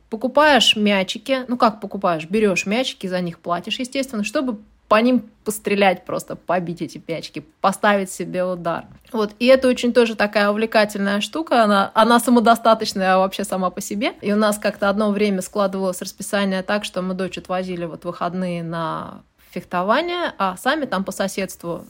покупаешь 0.10 0.76
мячики, 0.76 1.46
ну 1.48 1.58
как 1.58 1.80
покупаешь, 1.80 2.26
берешь 2.26 2.66
мячики, 2.66 3.08
за 3.08 3.22
них 3.22 3.40
платишь, 3.40 3.80
естественно, 3.80 4.24
чтобы 4.24 4.58
по 4.88 4.96
ним 5.02 5.30
пострелять 5.44 6.06
просто, 6.06 6.36
побить 6.36 6.82
эти 6.82 7.02
мячики, 7.08 7.46
поставить 7.62 8.10
себе 8.10 8.44
удар. 8.44 8.86
Вот, 9.12 9.32
и 9.40 9.46
это 9.46 9.68
очень 9.68 9.94
тоже 9.94 10.16
такая 10.16 10.50
увлекательная 10.50 11.20
штука, 11.20 11.64
она, 11.64 11.92
она 11.94 12.20
самодостаточная 12.20 13.18
вообще 13.18 13.44
сама 13.44 13.70
по 13.70 13.82
себе. 13.82 14.14
И 14.22 14.32
у 14.32 14.38
нас 14.38 14.58
как-то 14.58 14.90
одно 14.90 15.12
время 15.12 15.42
складывалось 15.42 16.02
расписание 16.02 16.64
так, 16.64 16.86
что 16.86 17.02
мы 17.02 17.14
дочь 17.14 17.38
отвозили 17.38 17.86
вот 17.86 18.06
выходные 18.06 18.64
на 18.64 19.24
фехтование, 19.52 20.34
а 20.38 20.58
сами 20.58 20.86
там 20.86 21.04
по 21.04 21.12
соседству 21.12 21.86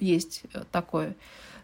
есть 0.00 0.42
такое 0.70 1.14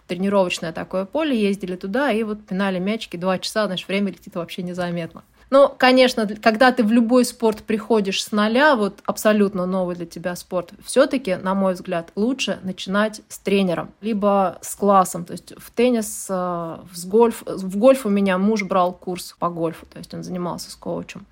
тренировочное 0.07 0.73
такое 0.73 1.05
поле, 1.05 1.41
ездили 1.41 1.77
туда 1.77 2.11
и 2.11 2.23
вот 2.23 2.45
пинали 2.47 2.79
мячики 2.79 3.17
два 3.17 3.39
часа, 3.39 3.67
значит, 3.67 3.87
время 3.87 4.11
летит 4.11 4.35
вообще 4.35 4.63
незаметно. 4.63 5.23
Но, 5.51 5.69
конечно, 5.69 6.27
когда 6.43 6.73
ты 6.73 6.85
в 6.85 6.93
любой 6.93 7.25
спорт 7.25 7.63
приходишь 7.63 8.23
с 8.23 8.33
нуля, 8.33 8.77
вот 8.77 8.99
абсолютно 9.07 9.65
новый 9.65 9.97
для 9.97 10.05
тебя 10.05 10.37
спорт, 10.37 10.73
все-таки, 10.85 11.37
на 11.37 11.55
мой 11.55 11.73
взгляд, 11.73 12.11
лучше 12.17 12.59
начинать 12.63 13.23
с 13.29 13.39
тренером, 13.39 13.91
либо 14.03 14.59
с 14.61 14.75
классом. 14.75 15.25
То 15.25 15.33
есть 15.33 15.55
в 15.57 15.71
теннис, 15.71 16.27
э, 16.29 16.35
в 16.35 17.09
гольф, 17.09 17.43
в 17.47 17.79
гольф 17.79 18.05
у 18.05 18.11
меня 18.11 18.37
муж 18.37 18.63
брал 18.63 18.93
курс 18.93 19.37
по 19.39 19.49
гольфу, 19.49 19.87
то 19.87 19.99
есть 19.99 20.13
он 20.13 20.23
занимался 20.23 20.71
с 20.71 20.75
коучем 20.75 21.27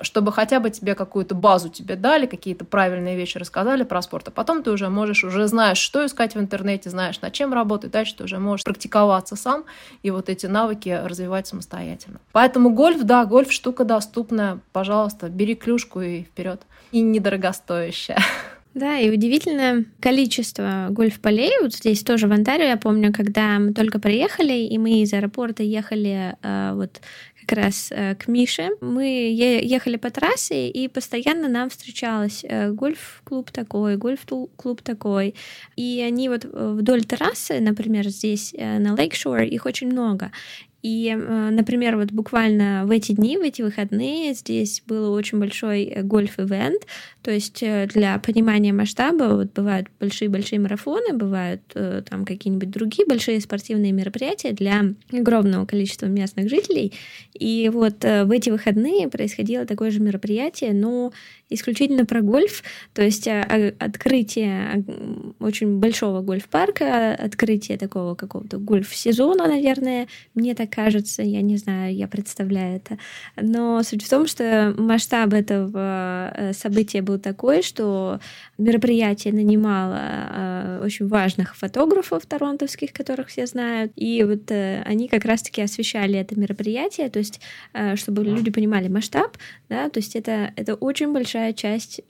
чтобы 0.00 0.32
хотя 0.32 0.60
бы 0.60 0.70
тебе 0.70 0.94
какую-то 0.94 1.34
базу 1.34 1.68
тебе 1.68 1.96
дали, 1.96 2.26
какие-то 2.26 2.64
правильные 2.64 3.16
вещи 3.16 3.38
рассказали 3.38 3.82
про 3.84 4.02
спорт, 4.02 4.28
а 4.28 4.30
потом 4.30 4.62
ты 4.62 4.70
уже 4.70 4.88
можешь, 4.88 5.24
уже 5.24 5.46
знаешь, 5.46 5.78
что 5.78 6.04
искать 6.04 6.34
в 6.34 6.40
интернете, 6.40 6.90
знаешь, 6.90 7.20
над 7.20 7.32
чем 7.32 7.52
работать, 7.52 7.90
дальше 7.90 8.16
ты 8.16 8.24
уже 8.24 8.38
можешь 8.38 8.64
практиковаться 8.64 9.36
сам 9.36 9.64
и 10.02 10.10
вот 10.10 10.28
эти 10.28 10.46
навыки 10.46 11.00
развивать 11.04 11.46
самостоятельно. 11.46 12.20
Поэтому 12.32 12.70
гольф, 12.70 13.02
да, 13.02 13.24
гольф 13.24 13.52
штука 13.52 13.84
доступная, 13.84 14.60
пожалуйста, 14.72 15.28
бери 15.28 15.54
клюшку 15.54 16.00
и 16.00 16.22
вперед. 16.22 16.62
И 16.92 17.00
недорогостоящая. 17.00 18.18
Да, 18.74 18.98
и 18.98 19.10
удивительное 19.10 19.84
количество 20.00 20.86
гольф-полей. 20.88 21.52
Вот 21.60 21.74
здесь 21.74 22.02
тоже 22.02 22.26
в 22.26 22.32
Онтарио, 22.32 22.64
я 22.64 22.78
помню, 22.78 23.12
когда 23.12 23.58
мы 23.58 23.74
только 23.74 23.98
приехали, 23.98 24.54
и 24.54 24.78
мы 24.78 25.02
из 25.02 25.12
аэропорта 25.12 25.62
ехали 25.62 26.36
э, 26.42 26.72
вот 26.74 27.02
как 27.46 27.58
раз 27.58 27.88
э, 27.90 28.14
к 28.14 28.28
Мише. 28.28 28.70
Мы 28.80 29.32
ехали 29.62 29.96
по 29.96 30.10
трассе, 30.10 30.68
и 30.68 30.88
постоянно 30.88 31.48
нам 31.48 31.70
встречалось 31.70 32.44
э, 32.44 32.70
гольф-клуб 32.70 33.50
такой, 33.50 33.96
гольф-клуб 33.96 34.82
такой. 34.82 35.34
И 35.76 36.02
они 36.06 36.28
вот 36.28 36.44
э, 36.44 36.74
вдоль 36.78 37.04
трассы, 37.04 37.60
например, 37.60 38.08
здесь 38.08 38.54
на 38.56 38.94
Лейкшор, 38.94 39.42
их 39.42 39.66
очень 39.66 39.88
много. 39.88 40.30
И, 40.82 41.14
например, 41.14 41.96
вот 41.96 42.10
буквально 42.10 42.82
в 42.86 42.90
эти 42.90 43.12
дни, 43.12 43.38
в 43.38 43.42
эти 43.42 43.62
выходные 43.62 44.34
здесь 44.34 44.82
был 44.84 45.12
очень 45.12 45.38
большой 45.38 45.94
гольф-ивент, 46.02 46.82
то 47.22 47.30
есть 47.30 47.62
э, 47.62 47.86
для 47.86 48.18
понимания 48.18 48.72
масштаба 48.72 49.34
вот 49.34 49.52
бывают 49.52 49.88
большие-большие 50.00 50.60
марафоны, 50.60 51.12
бывают 51.12 51.62
там 51.72 52.24
какие-нибудь 52.24 52.70
другие 52.70 53.06
большие 53.06 53.40
спортивные 53.40 53.92
мероприятия 53.92 54.52
для 54.52 54.84
огромного 55.12 55.66
количества 55.66 56.06
местных 56.06 56.48
жителей. 56.48 56.92
И 57.34 57.70
вот 57.72 58.02
в 58.02 58.30
эти 58.30 58.50
выходные 58.50 59.08
происходило 59.08 59.64
такое 59.64 59.90
же 59.90 60.00
мероприятие, 60.00 60.72
но 60.72 61.12
исключительно 61.48 62.06
про 62.06 62.22
гольф, 62.22 62.62
то 62.94 63.02
есть 63.02 63.28
открытие 63.28 64.84
очень 65.38 65.78
большого 65.78 66.20
гольф-парка, 66.20 67.14
открытие 67.14 67.78
такого 67.78 68.14
какого-то 68.14 68.58
гольф-сезона, 68.58 69.46
наверное, 69.46 70.08
мне 70.34 70.54
так 70.54 70.70
кажется, 70.70 71.22
я 71.22 71.42
не 71.42 71.56
знаю, 71.56 71.94
я 71.94 72.08
представляю 72.08 72.76
это. 72.76 72.98
Но 73.40 73.82
суть 73.82 74.04
в 74.04 74.10
том, 74.10 74.26
что 74.26 74.74
масштаб 74.76 75.32
этого 75.32 76.32
э, 76.34 76.52
события 76.52 77.02
был 77.02 77.11
такой, 77.18 77.62
что 77.62 78.20
мероприятие 78.58 79.32
нанимало 79.32 79.98
э, 80.00 80.80
очень 80.84 81.08
важных 81.08 81.56
фотографов 81.56 82.26
торонтовских, 82.26 82.92
которых 82.92 83.28
все 83.28 83.46
знают, 83.46 83.92
и 83.96 84.22
вот 84.24 84.50
э, 84.50 84.82
они 84.84 85.08
как 85.08 85.24
раз-таки 85.24 85.62
освещали 85.62 86.18
это 86.18 86.38
мероприятие, 86.38 87.10
то 87.10 87.18
есть 87.18 87.40
чтобы 87.94 88.24
люди 88.24 88.50
понимали 88.50 88.88
масштаб, 88.88 89.36
да, 89.68 89.88
то 89.88 89.98
есть 89.98 90.16
это, 90.16 90.52
это 90.56 90.74
очень 90.74 91.12
большая 91.12 91.52
часть 91.52 92.00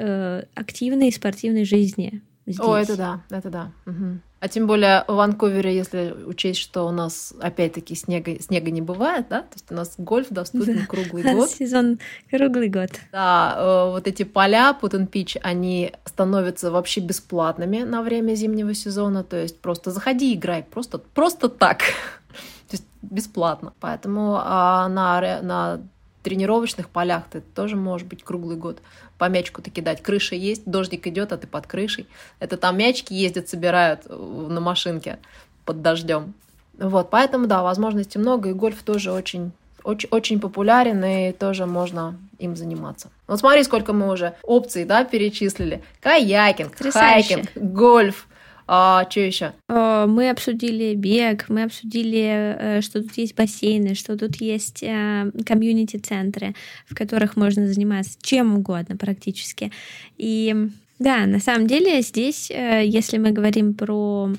активной 0.55 1.13
спортивной 1.13 1.65
жизни 1.65 2.23
здесь. 2.47 2.61
О, 2.61 2.77
это 2.77 2.97
да, 2.97 3.23
это 3.31 3.51
да. 3.51 3.73
Угу. 3.87 4.21
А 4.43 4.49
тем 4.49 4.67
более 4.67 5.05
в 5.07 5.15
Ванкувере, 5.15 5.73
если 5.73 6.13
учесть, 6.27 6.59
что 6.59 6.83
у 6.83 6.91
нас 6.91 7.33
опять-таки 7.41 7.95
снега, 7.95 8.43
снега 8.43 8.73
не 8.73 8.83
бывает, 8.83 9.27
да, 9.31 9.43
то 9.43 9.55
есть 9.55 9.71
у 9.71 9.75
нас 9.75 9.95
гольф 9.99 10.31
доступен 10.31 10.81
да. 10.81 10.87
круглый 10.87 11.23
год. 11.23 11.49
Сезон 11.59 12.01
круглый 12.29 12.69
год. 12.69 12.91
Да, 13.13 13.55
э, 13.57 13.91
вот 13.93 14.09
эти 14.09 14.25
поля 14.25 14.73
Путен 14.73 15.07
Пич, 15.07 15.37
они 15.45 15.93
становятся 16.07 16.73
вообще 16.73 17.01
бесплатными 17.01 17.85
на 17.85 18.03
время 18.03 18.35
зимнего 18.35 18.75
сезона, 18.75 19.23
то 19.23 19.41
есть 19.41 19.61
просто 19.61 19.93
заходи, 19.93 20.35
играй, 20.35 20.65
просто, 20.65 20.99
просто 20.99 21.49
так. 21.49 21.79
то 22.69 22.73
есть 22.73 22.87
бесплатно. 23.01 23.75
Поэтому 23.79 24.41
а, 24.43 24.89
на, 24.89 25.41
на 25.43 25.81
тренировочных 26.23 26.89
полях 26.89 27.25
ты 27.31 27.41
тоже 27.41 27.77
можешь 27.77 28.07
быть 28.07 28.23
круглый 28.23 28.57
год 28.57 28.79
по 29.19 29.29
мячику-то 29.29 29.71
кидать. 29.71 30.03
Крыша 30.03 30.35
есть, 30.35 30.65
дождик 30.65 31.07
идет, 31.07 31.33
а 31.33 31.37
ты 31.37 31.47
под 31.47 31.67
крышей. 31.67 32.07
Это 32.39 32.57
там 32.57 32.79
мячики 32.79 33.13
ездят, 33.13 33.49
собирают 33.49 34.03
э, 34.07 34.47
на 34.49 34.61
машинке 34.61 35.19
под 35.65 35.83
дождем. 35.83 36.35
Вот, 36.79 37.11
поэтому, 37.11 37.47
да, 37.47 37.63
возможностей 37.63 38.19
много, 38.19 38.49
и 38.49 38.53
гольф 38.53 38.83
тоже 38.83 39.13
очень, 39.13 39.53
очень, 39.85 40.09
очень 40.11 40.41
популярен, 40.41 41.05
и 41.05 41.33
тоже 41.33 41.67
можно 41.67 42.19
им 42.39 42.57
заниматься. 42.57 43.11
Вот 43.27 43.39
смотри, 43.41 43.63
сколько 43.63 43.93
мы 43.93 44.11
уже 44.11 44.35
опций, 44.43 44.85
да, 44.85 45.05
перечислили. 45.05 45.83
Каякинг, 46.01 46.73
Потрясающе. 46.73 47.35
хайкинг, 47.35 47.51
гольф, 47.73 48.27
а 48.67 49.07
что 49.11 49.21
еще? 49.21 49.53
Э, 49.69 50.07
мы 50.09 50.31
обсудили 50.31 50.95
бег, 50.95 51.49
мы 51.49 51.65
обсудили, 51.65 52.57
э, 52.59 52.81
что 52.81 53.03
тут 53.03 53.17
есть 53.17 53.35
бассейны, 53.35 53.95
что 53.95 54.17
тут 54.17 54.37
есть 54.37 54.83
э, 54.83 55.31
комьюнити-центры, 55.45 56.55
в 56.87 56.95
которых 56.95 57.37
можно 57.37 57.67
заниматься 57.67 58.19
чем 58.23 58.55
угодно 58.57 58.97
практически. 58.97 59.73
И 60.17 60.55
да, 60.99 61.27
на 61.27 61.41
самом 61.41 61.67
деле 61.67 62.01
здесь, 62.01 62.49
если 62.49 63.19
мы 63.19 63.33
говорим 63.33 63.75
про 63.75 64.31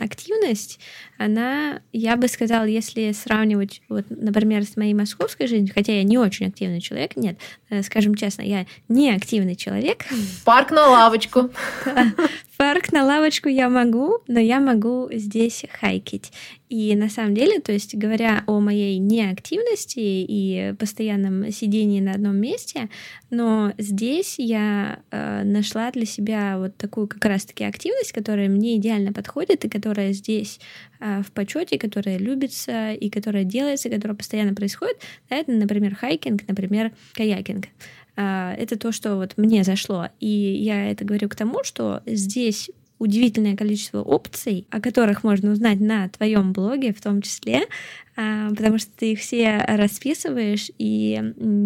активность, 0.00 0.80
она, 1.18 1.82
я 1.92 2.16
бы 2.16 2.26
сказала, 2.26 2.64
если 2.64 3.12
сравнивать, 3.12 3.80
вот, 3.88 4.06
например, 4.08 4.64
с 4.64 4.76
моей 4.76 4.94
московской 4.94 5.46
жизнью, 5.46 5.70
хотя 5.72 5.92
я 5.92 6.02
не 6.02 6.18
очень 6.18 6.48
активный 6.48 6.80
человек, 6.80 7.14
нет, 7.14 7.38
скажем 7.84 8.16
честно, 8.16 8.42
я 8.42 8.66
не 8.88 9.12
активный 9.12 9.54
человек. 9.54 10.04
Парк 10.44 10.72
на 10.72 10.88
лавочку. 10.88 11.50
парк 12.60 12.92
на 12.92 13.06
лавочку 13.06 13.48
я 13.48 13.70
могу, 13.70 14.18
но 14.28 14.38
я 14.38 14.60
могу 14.60 15.08
здесь 15.10 15.64
хайкить. 15.80 16.30
И 16.68 16.94
на 16.94 17.08
самом 17.08 17.34
деле, 17.34 17.58
то 17.58 17.72
есть 17.72 17.94
говоря 17.94 18.44
о 18.46 18.60
моей 18.60 18.98
неактивности 18.98 19.98
и 19.98 20.74
постоянном 20.78 21.50
сидении 21.52 22.00
на 22.00 22.12
одном 22.12 22.36
месте, 22.36 22.90
но 23.30 23.72
здесь 23.78 24.38
я 24.38 25.00
э, 25.10 25.42
нашла 25.42 25.90
для 25.90 26.04
себя 26.04 26.58
вот 26.58 26.76
такую 26.76 27.08
как 27.08 27.24
раз-таки 27.24 27.64
активность, 27.64 28.12
которая 28.12 28.50
мне 28.50 28.76
идеально 28.76 29.14
подходит 29.14 29.64
и 29.64 29.70
которая 29.70 30.12
здесь 30.12 30.60
э, 31.00 31.22
в 31.22 31.32
почете, 31.32 31.78
которая 31.78 32.18
любится 32.18 32.92
и 32.92 33.08
которая 33.08 33.44
делается, 33.44 33.88
которая 33.88 34.16
постоянно 34.16 34.54
происходит. 34.54 34.98
Это, 35.30 35.50
например, 35.50 35.94
хайкинг, 35.94 36.46
например, 36.46 36.92
каякинг. 37.14 37.68
А, 38.16 38.54
это 38.54 38.78
то, 38.78 38.92
что 38.92 39.16
вот 39.16 39.36
мне 39.36 39.64
зашло. 39.64 40.08
И 40.20 40.28
я 40.28 40.90
это 40.90 41.04
говорю 41.04 41.28
к 41.28 41.36
тому, 41.36 41.64
что 41.64 42.02
здесь 42.06 42.70
удивительное 43.00 43.56
количество 43.56 44.02
опций, 44.02 44.66
о 44.70 44.80
которых 44.80 45.24
можно 45.24 45.50
узнать 45.50 45.80
на 45.80 46.08
твоем 46.10 46.52
блоге 46.52 46.92
в 46.92 47.00
том 47.00 47.22
числе, 47.22 47.62
а, 48.14 48.50
потому 48.50 48.76
что 48.76 48.90
ты 48.94 49.12
их 49.12 49.20
все 49.20 49.64
расписываешь. 49.66 50.70
И 50.76 51.18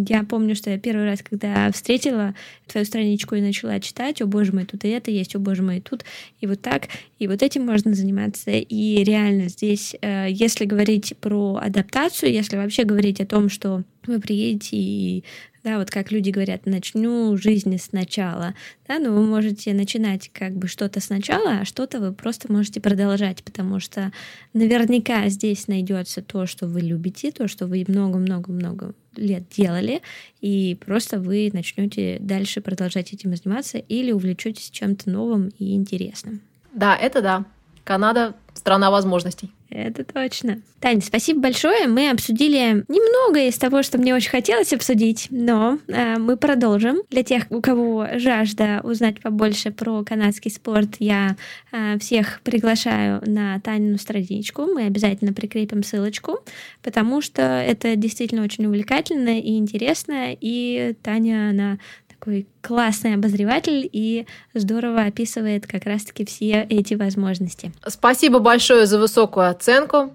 я 0.09 0.23
помню, 0.23 0.55
что 0.55 0.71
я 0.71 0.79
первый 0.79 1.07
раз, 1.07 1.23
когда 1.29 1.73
встретила 1.73 2.37
твою 2.69 2.87
страничку 2.87 3.35
и 3.35 3.41
начала 3.41 3.81
читать, 3.81 4.23
о 4.23 4.27
боже 4.27 4.53
мой, 4.53 4.65
тут 4.65 4.85
и 4.85 4.89
это 4.89 5.11
есть, 5.11 5.35
о 5.35 5.41
боже 5.41 5.63
мой, 5.63 5.81
тут 5.81 6.05
и 6.41 6.47
вот 6.47 6.63
так, 6.63 6.87
и 7.19 7.27
вот 7.27 7.43
этим 7.43 7.67
можно 7.67 7.95
заниматься. 7.95 8.53
И 8.53 9.03
реально 9.03 9.49
здесь, 9.49 9.97
э, 10.01 10.29
если 10.31 10.67
говорить 10.67 11.15
про 11.21 11.57
адаптацию, 11.61 12.33
если 12.33 12.57
вообще 12.57 12.85
говорить 12.85 13.21
о 13.21 13.27
том, 13.27 13.49
что 13.49 13.83
вы 14.07 14.21
приедете 14.21 14.77
и 14.77 15.25
да, 15.65 15.79
вот 15.79 15.91
как 15.91 16.13
люди 16.13 16.29
говорят, 16.29 16.67
начну 16.67 17.37
жизнь 17.39 17.77
сначала, 17.79 18.55
да, 18.87 18.99
но 18.99 19.13
вы 19.13 19.25
можете 19.25 19.73
начинать 19.73 20.31
как 20.33 20.55
бы 20.55 20.69
что-то 20.69 21.01
сначала, 21.01 21.61
а 21.61 21.65
что-то 21.65 22.01
вы 22.01 22.13
просто 22.13 22.53
можете 22.53 22.83
продолжать, 22.83 23.43
потому 23.43 23.81
что 23.81 24.13
наверняка 24.53 25.27
здесь 25.31 25.67
найдется 25.67 26.21
то, 26.21 26.47
что 26.47 26.67
вы 26.67 26.83
любите, 26.83 27.33
то, 27.33 27.49
что 27.49 27.67
вы 27.67 27.85
много-много-много 27.89 28.95
лет 29.17 29.45
делали, 29.49 30.03
и 30.43 30.77
просто 30.85 31.19
вы 31.19 31.51
начнете 31.53 32.19
дальше 32.21 32.61
продолжать 32.61 33.15
этим 33.15 33.35
заниматься 33.35 33.79
или 33.79 34.13
увлечетесь 34.13 34.69
чем-то 34.71 35.09
новым 35.09 35.49
и 35.59 35.75
интересным. 35.75 36.43
Да, 36.75 36.95
это 36.95 37.23
да. 37.23 37.45
Канада— 37.85 38.35
страна 38.55 38.91
возможностей. 38.91 39.51
Это 39.71 40.05
точно. 40.05 40.61
Таня, 40.79 41.01
спасибо 41.01 41.41
большое. 41.41 41.89
Мы 41.89 42.11
обсудили 42.11 42.85
немного 42.89 43.41
из 43.41 43.59
того, 43.59 43.83
что 43.83 43.99
мне 43.99 44.15
очень 44.15 44.31
хотелось 44.31 44.73
обсудить, 44.73 45.27
но 45.31 45.79
э, 45.89 46.17
мы 46.19 46.37
продолжим. 46.37 46.99
Для 47.11 47.25
тех, 47.25 47.47
у 47.51 47.61
кого 47.61 48.07
жажда 48.15 48.81
узнать 48.85 49.21
побольше 49.21 49.73
про 49.73 50.05
канадский 50.05 50.51
спорт, 50.51 50.97
я 51.01 51.37
э, 51.73 51.99
всех 51.99 52.41
приглашаю 52.43 53.23
на 53.27 53.59
Танину 53.61 53.99
страничку. 53.99 54.67
Мы 54.67 54.85
обязательно 54.85 55.33
прикрепим 55.33 55.83
ссылочку, 55.83 56.39
потому 56.83 57.21
что 57.21 57.43
это 57.43 57.97
действительно 57.97 58.45
очень 58.45 58.67
увлекательно 58.67 59.41
и 59.41 59.57
интересно. 59.57 60.37
И 60.41 60.95
Таня, 61.03 61.51
она 61.51 61.79
такой 62.25 62.47
классный 62.63 63.15
обозреватель 63.15 63.89
и 63.93 64.27
здорово 64.55 65.03
описывает 65.03 65.67
как 65.67 65.85
раз-таки 65.85 66.25
все 66.25 66.67
эти 66.71 66.95
возможности. 66.95 67.73
Спасибо 67.87 68.39
большое 68.39 68.87
за 68.87 68.99
высокую 68.99 69.51
оценку. 69.51 70.11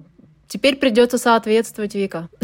Теперь 0.47 0.77
придется 0.77 1.17
соответствовать, 1.17 1.95
Вика. 1.95 2.29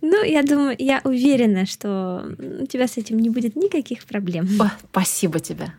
Ну, 0.00 0.24
я 0.24 0.42
думаю, 0.42 0.74
я 0.76 1.00
уверена, 1.04 1.64
что 1.64 2.24
у 2.60 2.66
тебя 2.66 2.88
с 2.88 2.96
этим 2.96 3.20
не 3.20 3.30
будет 3.30 3.54
никаких 3.54 4.04
проблем. 4.04 4.48
Спасибо 4.90 5.38
тебе. 5.38 5.72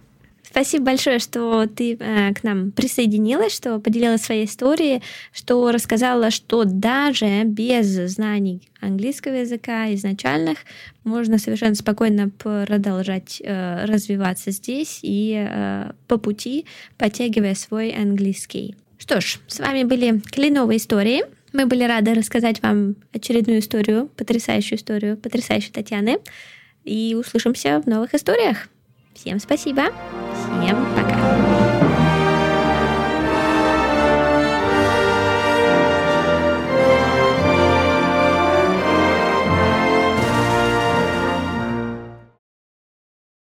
Спасибо 0.51 0.87
большое, 0.87 1.19
что 1.19 1.65
ты 1.65 1.95
э, 1.97 2.33
к 2.33 2.43
нам 2.43 2.71
присоединилась, 2.71 3.55
что 3.55 3.79
поделилась 3.79 4.21
своей 4.21 4.45
историей, 4.45 5.01
что 5.31 5.71
рассказала, 5.71 6.29
что 6.29 6.65
даже 6.65 7.43
без 7.45 7.87
знаний 7.87 8.67
английского 8.81 9.35
языка 9.35 9.93
изначальных 9.93 10.57
можно 11.05 11.37
совершенно 11.37 11.75
спокойно 11.75 12.29
продолжать 12.29 13.41
э, 13.41 13.85
развиваться 13.85 14.51
здесь 14.51 14.99
и 15.03 15.47
э, 15.49 15.93
по 16.09 16.17
пути 16.17 16.65
подтягивая 16.97 17.55
свой 17.55 17.91
английский. 17.91 18.75
Что 18.97 19.21
ж, 19.21 19.39
с 19.47 19.59
вами 19.59 19.85
были 19.85 20.19
кленовые 20.19 20.77
истории. 20.77 21.23
Мы 21.53 21.65
были 21.65 21.85
рады 21.85 22.13
рассказать 22.13 22.61
вам 22.61 22.97
очередную 23.13 23.59
историю, 23.59 24.09
потрясающую 24.17 24.77
историю, 24.77 25.15
потрясающей 25.15 25.71
Татьяны. 25.71 26.19
И 26.83 27.15
услышимся 27.17 27.81
в 27.81 27.87
новых 27.87 28.13
историях. 28.13 28.67
Всем 29.13 29.39
спасибо. 29.39 29.83
Всем 30.33 30.77
пока. 30.95 31.60